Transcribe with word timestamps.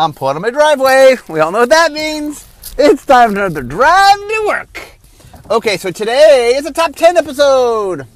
I'm 0.00 0.14
pulling 0.14 0.40
my 0.40 0.48
driveway. 0.48 1.16
We 1.28 1.40
all 1.40 1.52
know 1.52 1.58
what 1.58 1.68
that 1.68 1.92
means. 1.92 2.48
It's 2.78 3.04
time 3.04 3.34
for 3.34 3.36
another 3.36 3.62
drive 3.62 4.16
to 4.16 4.44
work. 4.46 4.80
Okay, 5.50 5.76
so 5.76 5.90
today 5.90 6.54
is 6.56 6.64
a 6.64 6.72
top 6.72 6.96
10 6.96 7.18
episode. 7.18 8.06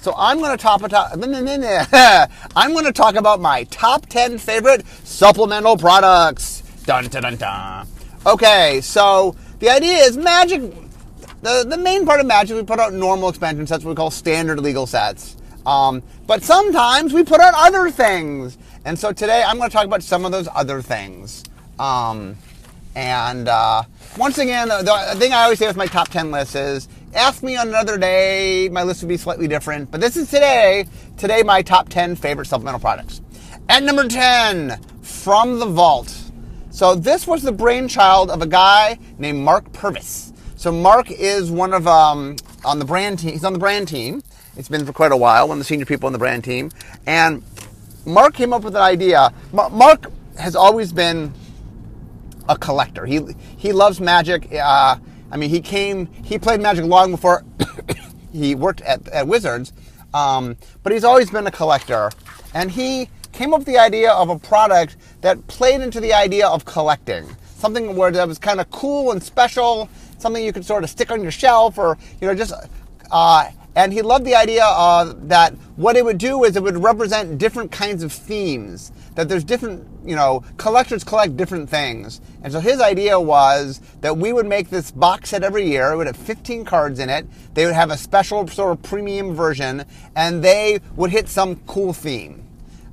So 0.00 0.14
I'm 0.16 0.38
going 0.38 0.56
to 0.56 0.62
top 0.62 0.82
a 0.82 0.88
top. 0.88 1.12
I'm 2.56 2.72
going 2.72 2.86
to 2.86 2.92
talk 2.92 3.16
about 3.16 3.42
my 3.42 3.64
top 3.64 4.06
10 4.06 4.38
favorite 4.38 4.86
supplemental 5.04 5.76
products. 5.76 6.62
Dun 6.86 7.08
dun 7.08 7.22
dun 7.24 7.36
dun. 7.36 7.88
Okay, 8.24 8.80
so 8.80 9.36
the 9.58 9.68
idea 9.68 9.98
is 9.98 10.16
magic. 10.16 10.62
The, 11.42 11.66
the 11.68 11.76
main 11.76 12.06
part 12.06 12.20
of 12.20 12.26
magic, 12.26 12.56
we 12.56 12.62
put 12.62 12.80
out 12.80 12.94
normal 12.94 13.28
expansion 13.28 13.66
sets, 13.66 13.84
what 13.84 13.90
we 13.90 13.96
call 13.96 14.10
standard 14.10 14.60
legal 14.60 14.86
sets. 14.86 15.36
Um, 15.66 16.02
but 16.26 16.42
sometimes 16.42 17.12
we 17.12 17.22
put 17.22 17.40
out 17.40 17.52
other 17.54 17.90
things. 17.90 18.56
And 18.84 18.98
so 18.98 19.12
today 19.12 19.42
I'm 19.42 19.56
going 19.56 19.70
to 19.70 19.74
talk 19.74 19.86
about 19.86 20.02
some 20.02 20.26
of 20.26 20.32
those 20.32 20.46
other 20.54 20.82
things. 20.82 21.42
Um, 21.78 22.36
and 22.94 23.48
uh, 23.48 23.84
once 24.18 24.36
again, 24.38 24.68
the, 24.68 24.82
the, 24.82 25.18
thing 25.18 25.32
I 25.32 25.44
always 25.44 25.58
say 25.58 25.66
with 25.66 25.76
my 25.76 25.86
top 25.86 26.08
10 26.08 26.30
list 26.30 26.54
is 26.54 26.88
ask 27.14 27.42
me 27.42 27.56
on 27.56 27.68
another 27.68 27.96
day, 27.96 28.68
my 28.70 28.82
list 28.82 29.02
would 29.02 29.08
be 29.08 29.16
slightly 29.16 29.48
different. 29.48 29.90
But 29.90 30.00
this 30.00 30.16
is 30.16 30.30
today. 30.30 30.86
Today, 31.16 31.42
my 31.42 31.62
top 31.62 31.88
10 31.88 32.14
favorite 32.16 32.46
supplemental 32.46 32.78
products. 32.80 33.22
At 33.70 33.82
number 33.82 34.06
10, 34.06 34.78
From 35.00 35.58
the 35.58 35.66
Vault. 35.66 36.14
So 36.70 36.94
this 36.94 37.26
was 37.26 37.42
the 37.42 37.52
brainchild 37.52 38.30
of 38.30 38.42
a 38.42 38.46
guy 38.46 38.98
named 39.16 39.38
Mark 39.38 39.72
Purvis. 39.72 40.32
So 40.56 40.70
Mark 40.70 41.10
is 41.10 41.50
one 41.50 41.72
of 41.72 41.86
um, 41.86 42.36
on 42.64 42.78
the 42.78 42.84
brand 42.84 43.20
team. 43.20 43.32
He's 43.32 43.44
on 43.44 43.54
the 43.54 43.58
brand 43.58 43.88
team. 43.88 44.22
It's 44.56 44.68
been 44.68 44.84
for 44.86 44.92
quite 44.92 45.10
a 45.10 45.16
while. 45.16 45.48
One 45.48 45.56
of 45.56 45.60
the 45.60 45.64
senior 45.64 45.86
people 45.86 46.06
on 46.06 46.12
the 46.12 46.18
brand 46.18 46.44
team, 46.44 46.70
and 47.06 47.42
Mark 48.06 48.34
came 48.34 48.52
up 48.52 48.62
with 48.62 48.76
an 48.76 48.82
idea. 48.82 49.32
Mark 49.52 50.10
has 50.38 50.56
always 50.56 50.92
been 50.92 51.32
a 52.48 52.56
collector. 52.56 53.06
He 53.06 53.20
he 53.56 53.72
loves 53.72 54.00
magic. 54.00 54.52
Uh, 54.52 54.96
I 55.30 55.36
mean, 55.36 55.50
he 55.50 55.60
came. 55.60 56.06
He 56.06 56.38
played 56.38 56.60
magic 56.60 56.84
long 56.84 57.12
before 57.12 57.44
he 58.32 58.54
worked 58.54 58.80
at, 58.82 59.06
at 59.08 59.26
Wizards, 59.26 59.72
um, 60.12 60.56
but 60.82 60.92
he's 60.92 61.04
always 61.04 61.30
been 61.30 61.46
a 61.46 61.50
collector. 61.50 62.10
And 62.52 62.70
he 62.70 63.08
came 63.32 63.52
up 63.52 63.60
with 63.60 63.66
the 63.66 63.78
idea 63.78 64.12
of 64.12 64.28
a 64.28 64.38
product 64.38 64.96
that 65.22 65.44
played 65.46 65.80
into 65.80 66.00
the 66.00 66.12
idea 66.12 66.46
of 66.46 66.64
collecting. 66.64 67.26
Something 67.56 67.96
where 67.96 68.10
that 68.10 68.28
was 68.28 68.38
kind 68.38 68.60
of 68.60 68.70
cool 68.70 69.12
and 69.12 69.22
special. 69.22 69.88
Something 70.18 70.44
you 70.44 70.52
could 70.52 70.64
sort 70.64 70.84
of 70.84 70.90
stick 70.90 71.10
on 71.10 71.22
your 71.22 71.32
shelf, 71.32 71.78
or 71.78 71.98
you 72.20 72.28
know, 72.28 72.34
just. 72.34 72.52
Uh, 73.10 73.50
and 73.76 73.92
he 73.92 74.02
loved 74.02 74.24
the 74.24 74.34
idea 74.34 74.64
uh, 74.64 75.14
that 75.22 75.54
what 75.76 75.96
it 75.96 76.04
would 76.04 76.18
do 76.18 76.44
is 76.44 76.56
it 76.56 76.62
would 76.62 76.82
represent 76.82 77.38
different 77.38 77.72
kinds 77.72 78.02
of 78.02 78.12
themes. 78.12 78.92
That 79.16 79.28
there's 79.28 79.44
different, 79.44 79.86
you 80.04 80.14
know, 80.14 80.44
collectors 80.56 81.02
collect 81.02 81.36
different 81.36 81.68
things. 81.68 82.20
And 82.42 82.52
so 82.52 82.60
his 82.60 82.80
idea 82.80 83.18
was 83.18 83.80
that 84.00 84.16
we 84.16 84.32
would 84.32 84.46
make 84.46 84.70
this 84.70 84.90
box 84.92 85.30
set 85.30 85.42
every 85.42 85.66
year. 85.68 85.92
It 85.92 85.96
would 85.96 86.06
have 86.06 86.16
15 86.16 86.64
cards 86.64 87.00
in 87.00 87.10
it. 87.10 87.26
They 87.54 87.64
would 87.64 87.74
have 87.74 87.90
a 87.90 87.96
special 87.96 88.46
sort 88.46 88.72
of 88.72 88.82
premium 88.82 89.34
version, 89.34 89.84
and 90.14 90.42
they 90.42 90.80
would 90.94 91.10
hit 91.10 91.28
some 91.28 91.56
cool 91.66 91.92
theme. 91.92 92.44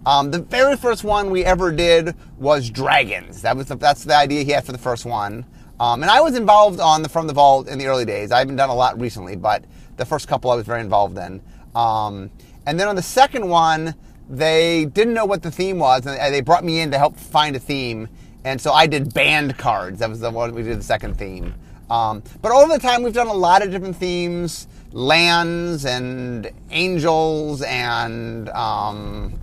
Um, 0.06 0.32
the 0.32 0.40
very 0.40 0.78
first 0.78 1.04
one 1.04 1.30
we 1.30 1.46
ever 1.46 1.72
did 1.72 2.16
was 2.40 2.72
dragons. 2.72 3.44
That 3.44 3.56
was 3.56 3.68
the, 3.68 3.76
that's 3.76 4.04
the 4.04 4.16
idea 4.16 4.44
he 4.44 4.52
had 4.52 4.66
for 4.66 4.72
the 4.72 4.80
first 4.80 5.06
one. 5.06 5.46
Um, 5.80 6.02
and 6.02 6.12
I 6.12 6.22
was 6.22 6.36
involved 6.36 6.80
on 6.80 7.02
the 7.02 7.10
From 7.10 7.28
the 7.28 7.34
Vault 7.34 7.68
in 7.68 7.78
the 7.78 7.88
early 7.88 8.06
days. 8.06 8.32
I 8.32 8.40
haven't 8.40 8.56
done 8.56 8.70
a 8.70 8.76
lot 8.76 9.00
recently, 9.00 9.36
but 9.36 9.64
the 9.98 10.06
first 10.06 10.28
couple 10.28 10.52
I 10.52 10.56
was 10.56 10.66
very 10.66 10.82
involved 10.82 11.18
in. 11.18 11.42
Um, 11.76 12.30
and 12.66 12.80
then 12.80 12.88
on 12.88 12.96
the 12.96 13.02
second 13.02 13.48
one, 13.48 13.96
they 14.30 14.86
didn't 14.86 15.14
know 15.14 15.26
what 15.26 15.44
the 15.44 15.52
theme 15.52 15.80
was, 15.80 16.06
and 16.06 16.34
they 16.34 16.42
brought 16.42 16.64
me 16.64 16.80
in 16.80 16.92
to 16.92 16.98
help 16.98 17.18
find 17.18 17.56
a 17.56 17.60
theme. 17.60 18.08
And 18.44 18.60
so 18.60 18.72
I 18.72 18.88
did 18.88 19.14
band 19.14 19.58
cards. 19.58 20.00
That 20.00 20.10
was 20.10 20.20
the 20.20 20.32
one 20.32 20.54
we 20.54 20.64
did 20.64 20.80
the 20.80 20.84
second 20.84 21.18
theme. 21.18 21.54
Um, 21.90 22.24
but 22.42 22.52
over 22.52 22.72
the 22.72 22.80
time, 22.80 23.04
we've 23.04 23.14
done 23.14 23.28
a 23.28 23.34
lot 23.34 23.62
of 23.62 23.70
different 23.70 23.98
themes, 23.98 24.68
lands 24.94 25.86
and 25.86 26.50
angels 26.70 27.62
and 27.64 28.48
um, 28.50 29.38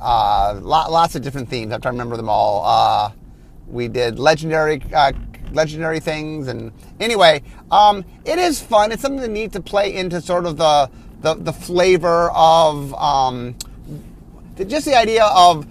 uh, 0.00 0.58
lots 0.62 1.16
of 1.16 1.22
different 1.22 1.48
themes. 1.48 1.72
I 1.72 1.74
have 1.74 1.82
to 1.82 1.90
remember 1.90 2.16
them 2.16 2.28
all. 2.28 2.64
Uh, 2.64 3.10
we 3.68 3.88
did 3.88 4.18
legendary 4.18 4.80
uh, 4.94 5.12
legendary 5.52 6.00
things. 6.00 6.48
And 6.48 6.72
anyway, 6.98 7.42
um, 7.70 8.04
it 8.24 8.38
is 8.38 8.60
fun. 8.60 8.92
It's 8.92 9.02
something 9.02 9.20
that 9.20 9.30
needs 9.30 9.52
to 9.54 9.60
play 9.60 9.94
into 9.94 10.20
sort 10.20 10.46
of 10.46 10.56
the 10.56 10.90
the, 11.20 11.34
the 11.34 11.52
flavor 11.52 12.30
of 12.30 12.94
um, 12.94 13.54
just 14.66 14.86
the 14.86 14.96
idea 14.96 15.24
of 15.24 15.66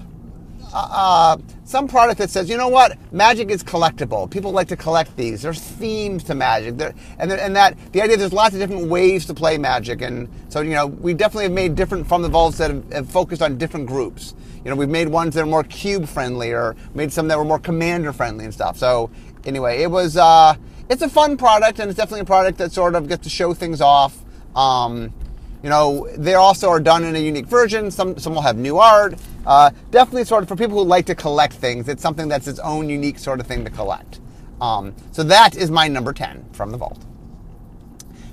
uh, 0.72 0.88
uh, 0.92 1.38
some 1.64 1.88
product 1.88 2.18
that 2.20 2.30
says, 2.30 2.50
you 2.50 2.58
know 2.58 2.68
what, 2.68 2.98
magic 3.12 3.50
is 3.50 3.64
collectible. 3.64 4.30
People 4.30 4.52
like 4.52 4.68
to 4.68 4.76
collect 4.76 5.16
these. 5.16 5.42
There's 5.42 5.60
themes 5.60 6.24
to 6.26 6.36
magic, 6.36 6.78
there, 6.78 6.94
and 7.18 7.30
there, 7.30 7.40
and 7.40 7.56
that 7.56 7.78
the 7.92 8.02
idea 8.02 8.18
there's 8.18 8.34
lots 8.34 8.54
of 8.54 8.60
different 8.60 8.88
ways 8.88 9.26
to 9.28 9.34
play 9.34 9.58
magic, 9.58 10.02
and 10.02 10.30
so 10.50 10.62
you 10.62 10.72
know 10.72 10.88
we 10.88 11.14
definitely 11.14 11.46
have 11.46 11.54
made 11.54 11.76
different 11.76 12.08
from 12.08 12.22
the 12.22 12.30
vaults 12.30 12.58
that 12.58 12.72
have, 12.72 12.92
have 12.92 13.10
focused 13.10 13.42
on 13.42 13.58
different 13.58 13.88
groups. 13.88 14.36
You 14.64 14.72
know, 14.72 14.76
we've 14.76 14.90
made 14.90 15.08
ones 15.08 15.36
that 15.36 15.42
are 15.42 15.48
more 15.48 15.64
cube 15.64 16.08
friendly, 16.08 16.52
or 16.52 16.76
made 16.94 17.14
some 17.14 17.28
that 17.30 17.38
were 17.38 17.46
more 17.46 17.60
commander 17.60 18.12
friendly 18.12 18.46
and 18.46 18.54
stuff. 18.54 18.78
So 18.78 19.10
anyway, 19.46 19.82
it 19.82 19.92
was 19.92 20.18
uh, 20.18 20.56
it's 20.90 21.02
a 21.02 21.10
fun 21.10 21.38
product, 21.38 21.80
and 21.80 21.90
it's 21.90 21.98
definitely 21.98 22.22
a 22.22 22.26
product 22.26 22.58
that 22.58 22.72
sort 22.72 22.96
of 22.96 23.08
gets 23.08 23.24
to 23.24 23.30
show 23.30 23.54
things 23.54 23.82
off. 23.82 24.18
Um, 24.56 25.14
you 25.62 25.70
know, 25.70 26.08
they 26.16 26.36
also 26.36 26.70
are 26.70 26.80
done 26.80 27.04
in 27.04 27.16
a 27.16 27.20
unique 27.20 27.48
version. 27.48 27.92
Some 27.92 28.18
some 28.18 28.34
will 28.34 28.42
have 28.42 28.58
new 28.58 28.78
art. 28.78 29.16
Uh, 29.46 29.72
definitely, 29.92 30.26
sort 30.26 30.44
of 30.44 30.50
for 30.50 30.56
people 30.56 30.78
who 30.78 30.84
like 30.84 31.06
to 31.08 31.16
collect 31.16 31.54
things, 31.54 31.90
it's 31.90 32.02
something 32.02 32.28
that's 32.28 32.48
its 32.48 32.60
own 32.60 32.90
unique 32.90 33.20
sort 33.20 33.40
of 33.40 33.48
thing 33.48 33.64
to 33.66 33.70
collect. 33.70 34.20
Um, 34.62 34.94
so 35.12 35.24
that 35.24 35.56
is 35.56 35.70
my 35.70 35.88
number 35.88 36.14
ten 36.14 36.46
from 36.54 36.72
the 36.72 36.78
vault. 36.78 37.04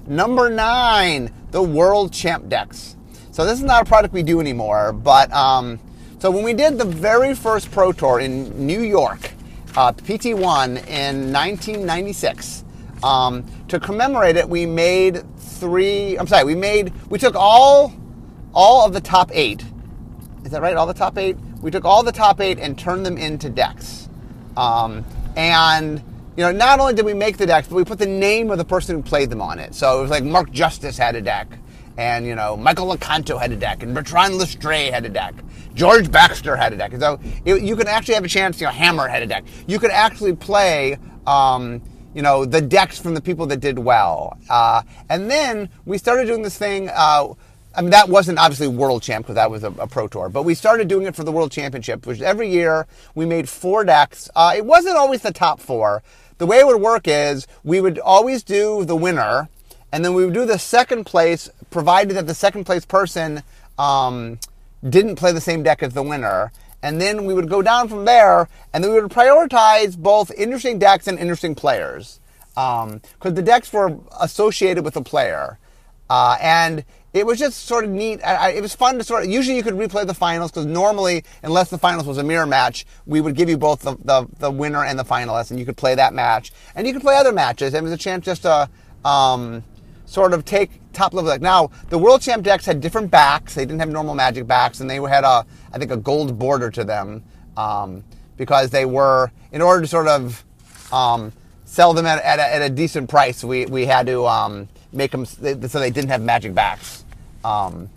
Number 0.06 0.48
nine, 0.48 1.32
the 1.50 1.62
World 1.62 2.12
Champ 2.12 2.48
decks. 2.48 2.96
So 3.32 3.44
this 3.44 3.58
is 3.58 3.64
not 3.64 3.82
a 3.82 3.84
product 3.84 4.14
we 4.14 4.22
do 4.22 4.40
anymore, 4.40 4.92
but 4.92 5.32
um, 5.32 5.78
so 6.20 6.30
when 6.30 6.42
we 6.42 6.54
did 6.54 6.78
the 6.78 6.84
very 6.84 7.34
first 7.34 7.70
Pro 7.70 7.92
Tour 7.92 8.20
in 8.20 8.66
New 8.66 8.80
York, 8.80 9.32
uh, 9.76 9.92
PT1 9.92 10.88
in 10.88 11.32
1996. 11.32 12.64
Um, 13.02 13.44
to 13.68 13.78
commemorate 13.78 14.36
it, 14.36 14.48
we 14.48 14.66
made 14.66 15.22
three. 15.38 16.16
I'm 16.16 16.26
sorry, 16.26 16.44
we 16.44 16.54
made 16.54 16.92
we 17.10 17.18
took 17.18 17.34
all 17.34 17.92
all 18.54 18.86
of 18.86 18.92
the 18.92 19.00
top 19.00 19.30
eight. 19.32 19.64
Is 20.44 20.50
that 20.52 20.62
right? 20.62 20.76
All 20.76 20.86
the 20.86 20.94
top 20.94 21.18
eight. 21.18 21.36
We 21.60 21.70
took 21.70 21.84
all 21.84 22.02
the 22.02 22.12
top 22.12 22.40
eight 22.40 22.58
and 22.58 22.78
turned 22.78 23.04
them 23.04 23.18
into 23.18 23.50
decks. 23.50 24.08
Um, 24.56 25.04
and 25.36 26.02
you 26.36 26.44
know, 26.44 26.52
not 26.52 26.80
only 26.80 26.94
did 26.94 27.04
we 27.04 27.14
make 27.14 27.36
the 27.36 27.46
decks, 27.46 27.68
but 27.68 27.76
we 27.76 27.84
put 27.84 27.98
the 27.98 28.06
name 28.06 28.50
of 28.50 28.58
the 28.58 28.64
person 28.64 28.96
who 28.96 29.02
played 29.02 29.30
them 29.30 29.42
on 29.42 29.58
it. 29.58 29.74
So 29.74 29.98
it 29.98 30.02
was 30.02 30.10
like 30.10 30.24
Mark 30.24 30.50
Justice 30.50 30.96
had 30.96 31.16
a 31.16 31.20
deck, 31.20 31.48
and 31.96 32.26
you 32.26 32.34
know, 32.34 32.56
Michael 32.56 32.94
Loconto 32.94 33.40
had 33.40 33.52
a 33.52 33.56
deck, 33.56 33.82
and 33.82 33.94
Bertrand 33.94 34.34
Lestree 34.34 34.90
had 34.90 35.04
a 35.04 35.08
deck. 35.08 35.34
George 35.74 36.10
Baxter 36.10 36.56
had 36.56 36.72
a 36.72 36.76
deck. 36.76 36.92
So 36.98 37.20
it, 37.44 37.62
you 37.62 37.76
can 37.76 37.86
actually 37.86 38.14
have 38.14 38.24
a 38.24 38.28
chance. 38.28 38.60
You 38.60 38.66
know, 38.66 38.72
Hammer 38.72 39.08
had 39.08 39.22
a 39.22 39.26
deck. 39.26 39.44
You 39.66 39.78
could 39.78 39.90
actually 39.90 40.34
play. 40.34 40.98
Um, 41.26 41.82
you 42.14 42.22
know 42.22 42.46
the 42.46 42.62
decks 42.62 42.98
from 42.98 43.12
the 43.12 43.20
people 43.20 43.44
that 43.48 43.60
did 43.60 43.78
well, 43.78 44.38
uh, 44.48 44.80
and 45.10 45.30
then 45.30 45.68
we 45.84 45.98
started 45.98 46.26
doing 46.26 46.40
this 46.40 46.56
thing. 46.56 46.88
Uh, 46.88 47.34
I 47.74 47.82
mean, 47.82 47.90
that 47.90 48.08
wasn't 48.08 48.38
obviously 48.38 48.68
world 48.68 49.02
champ 49.02 49.26
because 49.26 49.34
that 49.34 49.50
was 49.50 49.62
a, 49.62 49.70
a, 49.72 49.86
pro 49.86 50.08
tour, 50.08 50.30
but 50.30 50.44
we 50.44 50.54
started 50.54 50.88
doing 50.88 51.06
it 51.06 51.14
for 51.14 51.24
the 51.24 51.30
world 51.30 51.52
championship, 51.52 52.06
which 52.06 52.22
every 52.22 52.48
year 52.48 52.86
we 53.14 53.26
made 53.26 53.50
four 53.50 53.84
decks. 53.84 54.30
Uh, 54.34 54.54
it 54.56 54.64
wasn't 54.64 54.96
always 54.96 55.20
the 55.20 55.30
top 55.30 55.60
four. 55.60 56.02
The 56.38 56.46
way 56.46 56.58
it 56.58 56.66
would 56.66 56.80
work 56.80 57.06
is 57.06 57.46
we 57.64 57.82
would 57.82 57.98
always 57.98 58.42
do 58.42 58.86
the 58.86 58.96
winner, 58.96 59.50
and 59.92 60.02
then 60.02 60.14
we 60.14 60.24
would 60.24 60.32
do 60.32 60.46
the 60.46 60.58
second 60.58 61.04
place, 61.04 61.50
provided 61.70 62.14
that 62.16 62.26
the 62.26 62.34
second 62.34 62.64
place 62.64 62.84
person 62.84 63.42
um, 63.78 64.38
didn't 64.88 65.16
play 65.16 65.32
the 65.32 65.40
same 65.40 65.62
deck 65.62 65.82
as 65.82 65.94
the 65.94 66.02
winner. 66.02 66.52
And 66.82 67.00
then 67.00 67.24
we 67.24 67.34
would 67.34 67.48
go 67.48 67.62
down 67.62 67.88
from 67.88 68.04
there, 68.04 68.48
and 68.72 68.84
then 68.84 68.92
we 68.92 69.00
would 69.00 69.10
prioritize 69.10 69.96
both 69.96 70.30
interesting 70.32 70.78
decks 70.78 71.08
and 71.08 71.18
interesting 71.18 71.54
players. 71.54 72.20
Because 72.54 72.84
um, 72.84 73.34
the 73.34 73.42
decks 73.42 73.72
were 73.72 73.98
associated 74.20 74.84
with 74.84 74.96
a 74.96 75.02
player. 75.02 75.58
Uh, 76.08 76.36
and 76.40 76.84
it 77.12 77.26
was 77.26 77.38
just 77.38 77.64
sort 77.64 77.84
of 77.84 77.90
neat. 77.90 78.20
I, 78.22 78.50
it 78.50 78.60
was 78.60 78.74
fun 78.74 78.98
to 78.98 79.04
sort 79.04 79.24
of, 79.24 79.30
usually 79.30 79.56
you 79.56 79.62
could 79.62 79.74
replay 79.74 80.06
the 80.06 80.14
finals 80.14 80.50
because 80.50 80.66
normally, 80.66 81.24
unless 81.42 81.70
the 81.70 81.78
finals 81.78 82.06
was 82.06 82.18
a 82.18 82.22
mirror 82.22 82.46
match, 82.46 82.84
we 83.06 83.20
would 83.20 83.34
give 83.34 83.48
you 83.48 83.56
both 83.56 83.80
the, 83.80 83.96
the, 84.04 84.26
the, 84.38 84.50
winner 84.50 84.84
and 84.84 84.98
the 84.98 85.04
finalist 85.04 85.50
and 85.50 85.58
you 85.58 85.64
could 85.64 85.76
play 85.76 85.94
that 85.94 86.12
match. 86.12 86.52
And 86.74 86.86
you 86.86 86.92
could 86.92 87.02
play 87.02 87.16
other 87.16 87.32
matches. 87.32 87.72
And 87.72 87.78
it 87.78 87.82
was 87.82 87.92
a 87.92 87.96
chance 87.96 88.24
just 88.24 88.42
to, 88.42 88.68
um, 89.04 89.64
sort 90.06 90.32
of 90.32 90.44
take 90.44 90.70
top 90.92 91.12
level 91.12 91.30
deck. 91.30 91.40
Now, 91.40 91.70
the 91.90 91.98
World 91.98 92.22
Champ 92.22 92.42
decks 92.42 92.64
had 92.64 92.80
different 92.80 93.10
backs. 93.10 93.54
They 93.54 93.64
didn't 93.64 93.80
have 93.80 93.90
normal 93.90 94.14
Magic 94.14 94.46
backs, 94.46 94.80
and 94.80 94.88
they 94.88 94.96
had 94.96 95.24
a, 95.24 95.44
I 95.72 95.78
think, 95.78 95.90
a 95.90 95.96
gold 95.96 96.38
border 96.38 96.70
to 96.70 96.84
them 96.84 97.22
um, 97.56 98.02
because 98.36 98.70
they 98.70 98.84
were, 98.84 99.30
in 99.52 99.60
order 99.60 99.82
to 99.82 99.86
sort 99.86 100.08
of 100.08 100.44
um, 100.92 101.32
sell 101.64 101.92
them 101.92 102.06
at, 102.06 102.22
at, 102.22 102.38
a, 102.38 102.54
at, 102.54 102.62
a, 102.62 102.70
decent 102.70 103.10
price, 103.10 103.44
we, 103.44 103.66
we 103.66 103.84
had 103.84 104.06
to 104.06 104.26
um, 104.26 104.68
make 104.92 105.10
them 105.10 105.26
so 105.26 105.36
they 105.44 105.90
didn't 105.90 106.08
have 106.08 106.22
Magic 106.22 106.54
backs. 106.54 107.04
Um, 107.44 107.90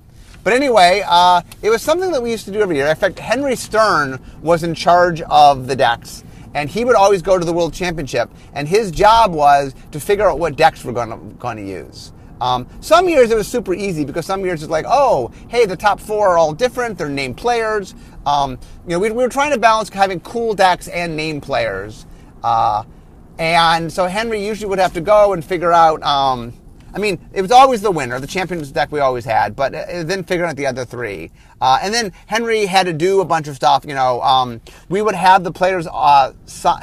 but 0.44 0.54
anyway, 0.54 1.04
uh, 1.06 1.42
it 1.62 1.70
was 1.70 1.82
something 1.82 2.12
that 2.12 2.24
we 2.24 2.32
used 2.32 2.46
to 2.46 2.52
do 2.52 2.62
every 2.62 2.78
year. 2.78 2.88
In 2.88 2.96
fact, 2.96 3.20
Henry 3.20 3.56
Stern 3.56 4.20
was 4.42 4.64
in 4.64 4.74
charge 4.74 5.22
of 5.22 5.68
the 5.68 5.76
decks. 5.76 6.24
And 6.54 6.70
he 6.70 6.86
would 6.86 6.96
always 6.96 7.22
go 7.22 7.38
to 7.38 7.46
the 7.46 7.54
World 7.54 7.74
Championship, 7.74 8.30
and 8.54 8.68
his 8.68 8.92
job 8.92 9.34
was 9.34 9.74
to 9.92 10.00
figure 10.00 10.30
out 10.30 10.40
what 10.40 10.56
decks 10.56 10.84
we're 10.84 10.94
going 10.94 11.58
to 11.58 11.64
use. 11.64 12.12
Um, 12.42 12.68
some 12.80 13.10
years 13.10 13.32
it 13.32 13.36
was 13.36 13.48
super 13.48 13.74
easy 13.74 14.06
because 14.06 14.26
some 14.26 14.46
years 14.46 14.64
it's 14.64 14.72
like, 14.72 14.86
oh, 14.88 15.32
hey, 15.50 15.66
the 15.66 15.76
top 15.76 16.00
four 16.00 16.30
are 16.30 16.38
all 16.38 16.54
different. 16.54 16.98
They're 16.98 17.10
named 17.10 17.38
players. 17.38 17.96
Um, 18.26 18.52
you 18.86 18.92
know, 18.92 19.00
we, 19.00 19.10
we, 19.12 19.24
were 19.24 19.30
trying 19.30 19.52
to 19.52 19.60
balance 19.60 19.90
having 19.90 20.22
cool 20.22 20.54
decks 20.54 20.88
and 20.88 21.18
name 21.18 21.42
players. 21.42 22.06
Uh, 22.42 22.84
and 23.38 23.92
so 23.92 24.06
Henry 24.08 24.46
usually 24.46 24.70
would 24.70 24.80
have 24.80 24.94
to 24.94 25.02
go 25.02 25.34
and 25.34 25.44
figure 25.44 25.74
out. 25.74 26.02
Um, 26.04 26.54
I 26.94 27.00
mean, 27.00 27.20
it 27.34 27.42
was 27.42 27.52
always 27.52 27.82
the 27.82 27.92
winner, 27.92 28.20
the 28.20 28.28
champions 28.28 28.72
deck 28.72 28.92
we 28.92 29.00
always 29.00 29.26
had, 29.26 29.56
but 29.56 29.76
uh, 29.76 30.04
then 30.04 30.24
figuring 30.24 30.50
out 30.50 30.56
the 30.56 30.66
other 30.66 30.86
three. 30.86 31.32
Uh, 31.62 31.80
and 31.82 31.94
then 31.94 32.12
Henry 32.26 32.66
had 32.66 32.86
to 32.88 32.94
do 32.94 33.22
a 33.22 33.26
bunch 33.26 33.48
of 33.48 33.56
stuff. 33.56 33.86
You 33.88 33.94
know, 33.94 34.22
um, 34.22 34.62
we 34.90 35.02
would 35.02 35.16
have 35.16 35.44
the 35.44 35.52
players 35.52 35.88
uh, 35.88 36.34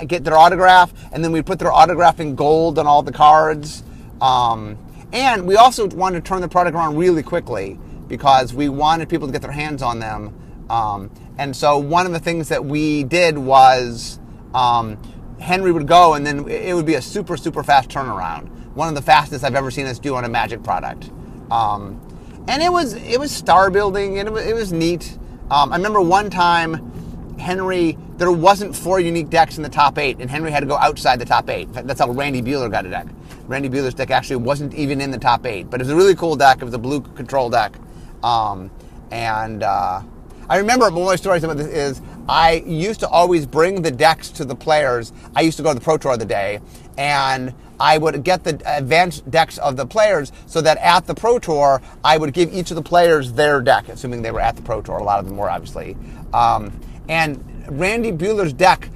get 0.06 0.24
their 0.24 0.36
autograph, 0.36 0.92
and 1.12 1.24
then 1.24 1.32
we'd 1.32 1.46
put 1.46 1.58
their 1.58 1.72
autograph 1.72 2.20
in 2.20 2.34
gold 2.34 2.78
on 2.78 2.86
all 2.86 3.02
the 3.02 3.12
cards. 3.12 3.82
Um, 4.20 4.78
and 5.12 5.46
we 5.46 5.56
also 5.56 5.86
wanted 5.88 6.24
to 6.24 6.28
turn 6.28 6.40
the 6.40 6.48
product 6.48 6.76
around 6.76 6.96
really 6.96 7.22
quickly 7.22 7.78
because 8.08 8.54
we 8.54 8.68
wanted 8.68 9.08
people 9.08 9.26
to 9.26 9.32
get 9.32 9.42
their 9.42 9.52
hands 9.52 9.82
on 9.82 9.98
them. 9.98 10.66
Um, 10.70 11.10
and 11.38 11.54
so 11.54 11.78
one 11.78 12.06
of 12.06 12.12
the 12.12 12.20
things 12.20 12.48
that 12.48 12.64
we 12.64 13.04
did 13.04 13.36
was 13.36 14.18
um, 14.54 14.98
Henry 15.40 15.72
would 15.72 15.86
go, 15.86 16.14
and 16.14 16.26
then 16.26 16.48
it 16.48 16.74
would 16.74 16.86
be 16.86 16.94
a 16.94 17.02
super, 17.02 17.36
super 17.36 17.62
fast 17.62 17.90
turnaround. 17.90 18.50
One 18.76 18.88
of 18.88 18.94
the 18.94 19.00
fastest 19.00 19.42
I've 19.42 19.54
ever 19.54 19.70
seen 19.70 19.86
us 19.86 19.98
do 19.98 20.14
on 20.16 20.26
a 20.26 20.28
Magic 20.28 20.62
product. 20.62 21.10
Um, 21.50 21.98
and 22.46 22.62
it 22.62 22.70
was 22.70 22.92
it 22.92 23.18
was 23.18 23.30
star 23.30 23.70
building, 23.70 24.18
and 24.18 24.28
it 24.28 24.32
was, 24.32 24.44
it 24.44 24.54
was 24.54 24.70
neat. 24.70 25.16
Um, 25.50 25.72
I 25.72 25.76
remember 25.76 26.02
one 26.02 26.28
time 26.28 26.92
Henry, 27.38 27.96
there 28.18 28.30
wasn't 28.30 28.76
four 28.76 29.00
unique 29.00 29.30
decks 29.30 29.56
in 29.56 29.62
the 29.62 29.70
top 29.70 29.96
eight, 29.96 30.18
and 30.20 30.28
Henry 30.28 30.50
had 30.50 30.60
to 30.60 30.66
go 30.66 30.76
outside 30.76 31.18
the 31.18 31.24
top 31.24 31.48
eight. 31.48 31.72
That's 31.72 32.00
how 32.00 32.10
Randy 32.10 32.42
Buehler 32.42 32.70
got 32.70 32.84
a 32.84 32.90
deck. 32.90 33.06
Randy 33.46 33.70
Buehler's 33.70 33.94
deck 33.94 34.10
actually 34.10 34.36
wasn't 34.36 34.74
even 34.74 35.00
in 35.00 35.10
the 35.10 35.18
top 35.18 35.46
eight, 35.46 35.70
but 35.70 35.80
it 35.80 35.84
was 35.84 35.90
a 35.90 35.96
really 35.96 36.14
cool 36.14 36.36
deck. 36.36 36.60
It 36.60 36.64
was 36.66 36.74
a 36.74 36.78
blue 36.78 37.00
control 37.00 37.48
deck. 37.48 37.78
Um, 38.22 38.70
and 39.10 39.62
uh, 39.62 40.02
I 40.50 40.58
remember 40.58 40.90
one 40.90 41.00
of 41.00 41.06
my 41.06 41.16
stories 41.16 41.44
about 41.44 41.56
this 41.56 41.68
is 41.68 42.02
I 42.28 42.62
used 42.66 43.00
to 43.00 43.08
always 43.08 43.46
bring 43.46 43.80
the 43.80 43.90
decks 43.90 44.28
to 44.32 44.44
the 44.44 44.54
players. 44.54 45.14
I 45.34 45.40
used 45.40 45.56
to 45.56 45.62
go 45.62 45.70
to 45.70 45.78
the 45.78 45.84
Pro 45.84 45.96
Tour 45.96 46.12
of 46.12 46.18
the 46.18 46.26
day, 46.26 46.60
and 46.98 47.54
I 47.78 47.98
would 47.98 48.22
get 48.24 48.44
the 48.44 48.60
advanced 48.64 49.30
decks 49.30 49.58
of 49.58 49.76
the 49.76 49.86
players 49.86 50.32
so 50.46 50.60
that 50.60 50.78
at 50.78 51.06
the 51.06 51.14
Pro 51.14 51.38
Tour, 51.38 51.82
I 52.02 52.16
would 52.16 52.32
give 52.32 52.52
each 52.52 52.70
of 52.70 52.76
the 52.76 52.82
players 52.82 53.32
their 53.32 53.60
deck, 53.60 53.88
assuming 53.88 54.22
they 54.22 54.30
were 54.30 54.40
at 54.40 54.56
the 54.56 54.62
Pro 54.62 54.80
Tour. 54.80 54.98
A 54.98 55.04
lot 55.04 55.18
of 55.18 55.26
them 55.26 55.36
were, 55.36 55.50
obviously. 55.50 55.96
Um, 56.32 56.78
and 57.08 57.42
Randy 57.68 58.12
Buehler's 58.12 58.52
deck, 58.52 58.88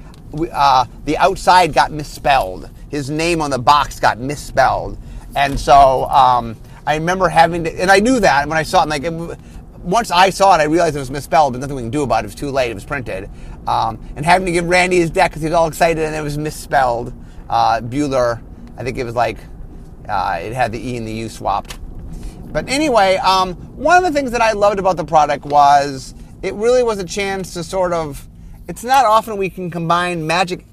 uh, 0.51 0.85
the 1.05 1.17
outside 1.17 1.73
got 1.73 1.91
misspelled. 1.91 2.69
His 2.89 3.09
name 3.09 3.41
on 3.41 3.51
the 3.51 3.59
box 3.59 3.99
got 3.99 4.19
misspelled. 4.19 4.97
And 5.35 5.59
so 5.59 6.05
um, 6.05 6.57
I 6.85 6.95
remember 6.95 7.29
having 7.29 7.63
to, 7.63 7.81
and 7.81 7.91
I 7.91 7.99
knew 7.99 8.19
that 8.19 8.47
when 8.47 8.57
I 8.57 8.63
saw 8.63 8.83
it, 8.83 8.89
like, 8.89 9.03
it, 9.03 9.13
once 9.83 10.11
I 10.11 10.29
saw 10.29 10.55
it, 10.55 10.59
I 10.59 10.65
realized 10.65 10.95
it 10.95 10.99
was 10.99 11.11
misspelled, 11.11 11.53
but 11.53 11.59
nothing 11.59 11.75
we 11.75 11.81
can 11.81 11.91
do 11.91 12.03
about 12.03 12.19
it. 12.23 12.25
It 12.25 12.27
was 12.27 12.35
too 12.35 12.51
late. 12.51 12.71
It 12.71 12.75
was 12.75 12.85
printed. 12.85 13.29
Um, 13.67 13.99
and 14.15 14.25
having 14.25 14.45
to 14.45 14.51
give 14.51 14.65
Randy 14.65 14.97
his 14.97 15.09
deck 15.09 15.31
because 15.31 15.41
he 15.41 15.47
was 15.47 15.55
all 15.55 15.67
excited 15.67 16.03
and 16.03 16.15
it 16.15 16.21
was 16.21 16.37
misspelled. 16.37 17.13
Uh, 17.49 17.81
Buehler, 17.81 18.41
I 18.77 18.83
think 18.83 18.97
it 18.97 19.03
was 19.03 19.15
like, 19.15 19.37
uh, 20.07 20.39
it 20.41 20.53
had 20.53 20.71
the 20.71 20.79
E 20.79 20.97
and 20.97 21.07
the 21.07 21.13
U 21.13 21.29
swapped. 21.29 21.79
But 22.51 22.67
anyway, 22.67 23.15
um, 23.17 23.53
one 23.77 23.97
of 23.97 24.03
the 24.03 24.17
things 24.17 24.31
that 24.31 24.41
I 24.41 24.51
loved 24.51 24.79
about 24.79 24.97
the 24.97 25.05
product 25.05 25.45
was 25.45 26.13
it 26.41 26.53
really 26.55 26.83
was 26.83 26.99
a 26.99 27.05
chance 27.05 27.53
to 27.53 27.63
sort 27.63 27.93
of. 27.93 28.27
It's 28.67 28.83
not 28.83 29.05
often 29.05 29.37
we 29.37 29.49
can 29.49 29.69
combine 29.69 30.25
Magic 30.25 30.65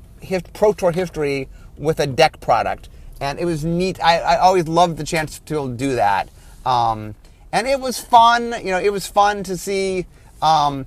Pro 0.52 0.72
Tour 0.72 0.92
history 0.92 1.48
with 1.76 2.00
a 2.00 2.06
deck 2.06 2.40
product, 2.40 2.88
and 3.20 3.38
it 3.38 3.44
was 3.44 3.64
neat. 3.64 4.02
I, 4.02 4.18
I 4.18 4.36
always 4.38 4.66
loved 4.68 4.96
the 4.96 5.04
chance 5.04 5.38
to 5.40 5.74
do 5.74 5.94
that, 5.96 6.28
um, 6.66 7.14
and 7.52 7.66
it 7.66 7.80
was 7.80 7.98
fun. 7.98 8.54
You 8.64 8.72
know, 8.72 8.80
it 8.80 8.92
was 8.92 9.06
fun 9.06 9.42
to 9.44 9.56
see. 9.56 10.06
Um, 10.42 10.86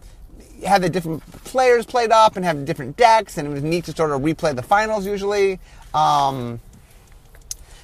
have 0.66 0.82
the 0.82 0.90
different 0.90 1.26
players 1.44 1.86
played 1.86 2.12
up 2.12 2.36
and 2.36 2.46
have 2.46 2.66
different 2.66 2.96
decks, 2.98 3.38
and 3.38 3.48
it 3.48 3.52
was 3.52 3.64
neat 3.64 3.86
to 3.86 3.94
sort 3.94 4.12
of 4.12 4.22
replay 4.22 4.56
the 4.56 4.62
finals 4.62 5.06
usually. 5.06 5.60
Um, 5.94 6.60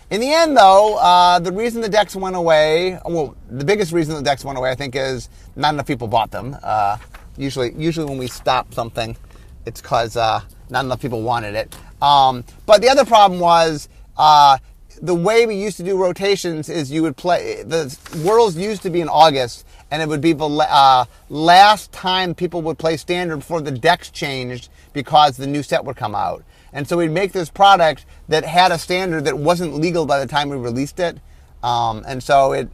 in 0.10 0.22
the 0.22 0.34
end, 0.34 0.56
though, 0.56 0.98
uh, 0.98 1.40
the 1.40 1.52
reason 1.52 1.82
the 1.82 1.90
decks 1.90 2.16
went 2.16 2.36
away, 2.36 2.98
well, 3.06 3.36
the 3.50 3.66
biggest 3.66 3.92
reason 3.92 4.16
the 4.16 4.22
decks 4.22 4.46
went 4.46 4.58
away, 4.58 4.70
I 4.70 4.76
think, 4.76 4.96
is 4.96 5.30
not 5.56 5.74
enough 5.74 5.88
people 5.88 6.08
bought 6.08 6.32
them. 6.32 6.56
Uh, 6.64 6.98
usually, 7.38 7.74
usually 7.74 8.06
when 8.06 8.18
we 8.18 8.28
stop 8.28 8.74
something, 8.74 9.18
it's 9.66 9.82
because 9.82 10.16
uh, 10.16 10.42
not 10.70 10.86
enough 10.86 11.02
people 11.02 11.22
wanted 11.24 11.56
it. 11.56 11.76
Um, 12.02 12.46
but 12.66 12.82
the 12.82 12.90
other 12.90 13.04
problem 13.04 13.42
was 13.42 13.90
uh, 14.18 14.58
the 15.02 15.16
way 15.16 15.46
we 15.46 15.56
used 15.56 15.76
to 15.78 15.84
do 15.84 15.98
rotations 15.98 16.70
is 16.70 16.90
you 16.92 17.02
would 17.02 17.18
play 17.18 17.64
the 17.64 17.96
Worlds 18.26 18.56
used 18.56 18.84
to 18.84 18.90
be 18.90 19.02
in 19.02 19.10
August, 19.10 19.66
and 19.92 20.02
it 20.02 20.08
would 20.08 20.22
be 20.22 20.34
the 20.34 20.48
uh, 20.48 21.06
last 21.30 21.92
time 21.92 22.34
people 22.34 22.62
would 22.62 22.78
play 22.78 22.96
Standard 22.96 23.38
before 23.38 23.62
the 23.62 23.72
decks 23.72 24.10
changed 24.10 24.70
because 24.94 25.38
the 25.38 25.48
new 25.48 25.64
set 25.64 25.84
would 25.84 25.98
come 25.98 26.16
out. 26.16 26.44
And 26.78 26.88
so 26.88 26.96
we'd 26.96 27.10
make 27.10 27.32
this 27.32 27.50
product 27.50 28.06
that 28.28 28.46
had 28.46 28.72
a 28.72 28.78
standard 28.78 29.26
that 29.26 29.36
wasn't 29.36 29.74
legal 29.74 30.06
by 30.06 30.20
the 30.20 30.28
time 30.28 30.50
we 30.50 30.58
released 30.58 31.00
it. 31.00 31.18
Um, 31.64 32.06
and 32.08 32.22
so 32.22 32.54
it, 32.54 32.70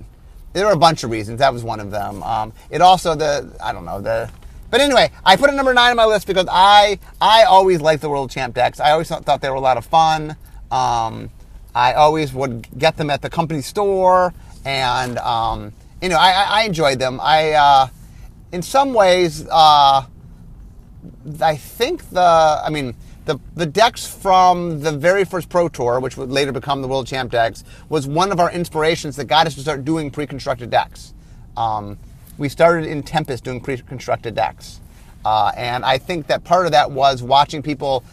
there 0.52 0.66
were 0.66 0.74
a 0.74 0.78
bunch 0.78 1.06
of 1.06 1.10
reasons. 1.10 1.40
That 1.40 1.54
was 1.54 1.64
one 1.64 1.80
of 1.80 1.90
them. 1.90 2.22
Um, 2.22 2.52
it 2.70 2.82
also 2.82 3.16
the 3.16 3.56
I 3.64 3.72
don't 3.72 3.86
know 3.86 4.02
the, 4.02 4.30
but 4.70 4.82
anyway, 4.82 5.10
I 5.24 5.38
put 5.38 5.50
a 5.50 5.54
number 5.54 5.74
nine 5.74 5.92
on 5.92 5.96
my 5.96 6.06
list 6.06 6.28
because 6.28 6.48
I 6.52 7.00
I 7.22 7.44
always 7.44 7.80
liked 7.80 8.02
the 8.02 8.10
World 8.10 8.30
Champ 8.30 8.54
decks. 8.54 8.82
I 8.82 8.92
always 8.92 9.08
thought, 9.08 9.40
they 9.40 9.50
were 9.50 9.56
a 9.56 9.62
lot 9.62 9.78
of 9.78 9.86
fun. 9.86 10.36
Um, 10.70 11.30
I 11.74 11.94
always 11.94 12.34
would 12.34 12.68
get 12.78 12.98
them 12.98 13.10
at 13.10 13.22
the 13.22 13.30
company 13.30 13.62
store, 13.62 14.34
and 14.66 15.18
um, 15.20 15.72
you 16.02 16.10
know 16.10 16.18
I, 16.18 16.60
I 16.60 16.64
enjoyed 16.64 17.00
them. 17.00 17.22
I 17.24 17.54
uh, 17.54 17.88
in 18.52 18.64
some 18.64 18.94
ways 18.94 19.48
uh, 19.50 20.06
I 21.40 21.56
think 21.56 22.10
the 22.10 22.20
I 22.20 22.70
mean 22.70 22.96
the, 23.26 23.40
the 23.56 23.66
decks 23.66 24.06
from 24.06 24.82
the 24.82 24.92
very 24.92 25.24
first 25.24 25.50
Pro 25.50 25.70
Tour, 25.70 26.00
which 26.00 26.18
would 26.18 26.30
later 26.30 26.52
become 26.52 26.82
the 26.82 26.88
World 26.88 27.08
Champ 27.08 27.32
decks, 27.32 27.64
was 27.90 28.08
one 28.08 28.32
of 28.32 28.40
our 28.40 28.52
inspirations 28.52 29.16
that 29.16 29.26
got 29.26 29.48
us 29.48 29.56
to 29.56 29.62
start 29.62 29.86
doing 29.86 30.12
pre-constructed 30.12 30.70
decks. 30.70 31.14
Um, 31.56 31.98
we 32.38 32.50
started 32.50 32.86
in 32.86 33.04
Tempest 33.04 33.44
doing 33.44 33.62
pre-constructed 33.62 34.36
decks. 34.36 34.80
Uh, 35.24 35.52
and 35.56 35.86
I 35.86 35.98
think 35.98 36.28
that 36.28 36.44
part 36.44 36.66
of 36.66 36.74
that 36.74 36.92
was 36.92 37.24
watching 37.24 37.62
people 37.62 38.04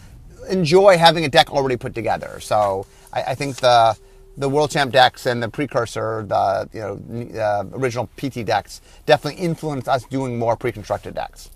enjoy 0.49 0.97
having 0.97 1.25
a 1.25 1.29
deck 1.29 1.51
already 1.51 1.75
put 1.75 1.93
together. 1.93 2.39
So 2.39 2.85
I, 3.11 3.23
I 3.23 3.35
think 3.35 3.57
the 3.57 3.97
the 4.37 4.47
World 4.47 4.71
Champ 4.71 4.93
decks 4.93 5.25
and 5.25 5.43
the 5.43 5.49
precursor, 5.49 6.25
the 6.25 6.69
you 6.71 6.79
know 6.79 7.39
uh, 7.39 7.65
original 7.73 8.09
PT 8.15 8.45
decks, 8.45 8.79
definitely 9.05 9.43
influenced 9.43 9.89
us 9.89 10.05
doing 10.05 10.39
more 10.39 10.55
pre-constructed 10.55 11.13
decks. 11.15 11.49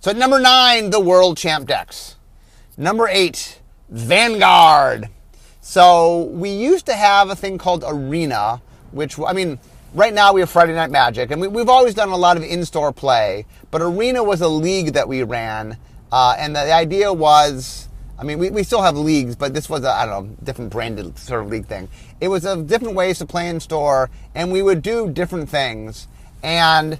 So 0.00 0.10
at 0.10 0.16
number 0.16 0.38
nine, 0.38 0.90
the 0.90 1.00
World 1.00 1.38
Champ 1.38 1.66
decks. 1.66 2.16
Number 2.80 3.08
eight, 3.08 3.58
Vanguard. 3.90 5.08
So 5.60 6.22
we 6.26 6.50
used 6.50 6.86
to 6.86 6.94
have 6.94 7.28
a 7.28 7.34
thing 7.34 7.58
called 7.58 7.82
Arena, 7.84 8.62
which, 8.92 9.18
I 9.18 9.32
mean, 9.32 9.58
right 9.94 10.14
now 10.14 10.32
we 10.32 10.40
have 10.42 10.48
Friday 10.48 10.74
Night 10.76 10.92
Magic, 10.92 11.32
and 11.32 11.40
we, 11.40 11.60
have 11.60 11.68
always 11.68 11.94
done 11.94 12.10
a 12.10 12.16
lot 12.16 12.36
of 12.36 12.44
in 12.44 12.64
store 12.64 12.92
play, 12.92 13.46
but 13.72 13.82
Arena 13.82 14.22
was 14.22 14.42
a 14.42 14.48
league 14.48 14.92
that 14.92 15.08
we 15.08 15.24
ran, 15.24 15.76
uh, 16.12 16.36
and 16.38 16.54
the 16.54 16.72
idea 16.72 17.12
was. 17.12 17.88
I 18.16 18.24
mean, 18.24 18.38
we, 18.38 18.50
we 18.50 18.64
still 18.64 18.82
have 18.82 18.96
leagues, 18.96 19.36
but 19.36 19.54
this 19.54 19.68
was 19.68 19.84
a, 19.84 19.90
I 19.90 20.04
don't 20.04 20.28
know, 20.28 20.36
different 20.42 20.72
branded 20.72 21.16
sort 21.18 21.40
of 21.42 21.50
league 21.50 21.66
thing. 21.66 21.88
It 22.20 22.26
was 22.26 22.44
a 22.44 22.60
different 22.60 22.96
ways 22.96 23.18
to 23.18 23.26
play 23.26 23.48
in 23.48 23.60
store, 23.60 24.10
and 24.34 24.50
we 24.50 24.60
would 24.60 24.82
do 24.82 25.08
different 25.10 25.48
things. 25.48 26.08
And 26.42 26.98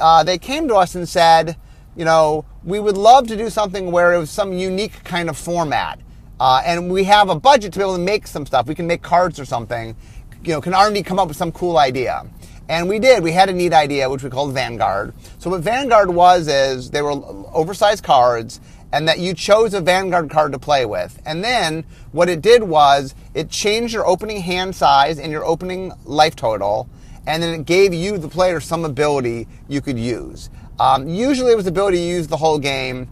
uh, 0.00 0.24
they 0.24 0.38
came 0.38 0.66
to 0.66 0.74
us 0.74 0.96
and 0.96 1.08
said, 1.08 1.56
you 1.96 2.04
know, 2.04 2.44
we 2.62 2.78
would 2.78 2.96
love 2.96 3.26
to 3.28 3.36
do 3.36 3.50
something 3.50 3.90
where 3.90 4.12
it 4.12 4.18
was 4.18 4.30
some 4.30 4.52
unique 4.52 5.02
kind 5.04 5.28
of 5.28 5.36
format. 5.36 5.98
Uh, 6.38 6.62
and 6.64 6.90
we 6.90 7.04
have 7.04 7.30
a 7.30 7.34
budget 7.34 7.72
to 7.72 7.78
be 7.78 7.82
able 7.82 7.96
to 7.96 8.02
make 8.02 8.26
some 8.26 8.44
stuff. 8.44 8.66
We 8.66 8.74
can 8.74 8.86
make 8.86 9.02
cards 9.02 9.40
or 9.40 9.44
something. 9.44 9.96
You 10.44 10.52
know, 10.52 10.60
can 10.60 10.74
R&D 10.74 11.02
come 11.02 11.18
up 11.18 11.28
with 11.28 11.36
some 11.36 11.50
cool 11.50 11.78
idea? 11.78 12.26
And 12.68 12.88
we 12.88 12.98
did. 12.98 13.22
We 13.22 13.32
had 13.32 13.48
a 13.48 13.52
neat 13.52 13.72
idea, 13.72 14.10
which 14.10 14.22
we 14.22 14.28
called 14.28 14.52
Vanguard. 14.52 15.14
So 15.38 15.50
what 15.50 15.62
Vanguard 15.62 16.10
was 16.10 16.48
is 16.48 16.90
they 16.90 17.00
were 17.00 17.12
oversized 17.12 18.04
cards, 18.04 18.60
and 18.92 19.08
that 19.08 19.18
you 19.18 19.34
chose 19.34 19.74
a 19.74 19.80
Vanguard 19.80 20.30
card 20.30 20.52
to 20.52 20.58
play 20.58 20.84
with. 20.84 21.20
And 21.24 21.42
then 21.42 21.84
what 22.12 22.28
it 22.28 22.42
did 22.42 22.62
was 22.62 23.14
it 23.34 23.50
changed 23.50 23.94
your 23.94 24.06
opening 24.06 24.40
hand 24.40 24.74
size 24.74 25.18
and 25.18 25.30
your 25.30 25.44
opening 25.44 25.92
life 26.04 26.36
total, 26.36 26.88
and 27.26 27.42
then 27.42 27.60
it 27.60 27.66
gave 27.66 27.94
you, 27.94 28.18
the 28.18 28.28
player, 28.28 28.60
some 28.60 28.84
ability 28.84 29.48
you 29.68 29.80
could 29.80 29.98
use. 29.98 30.50
Um, 30.78 31.08
usually 31.08 31.52
it 31.52 31.56
was 31.56 31.64
the 31.64 31.70
ability 31.70 31.98
to 31.98 32.02
use 32.02 32.26
the 32.26 32.36
whole 32.36 32.58
game. 32.58 33.08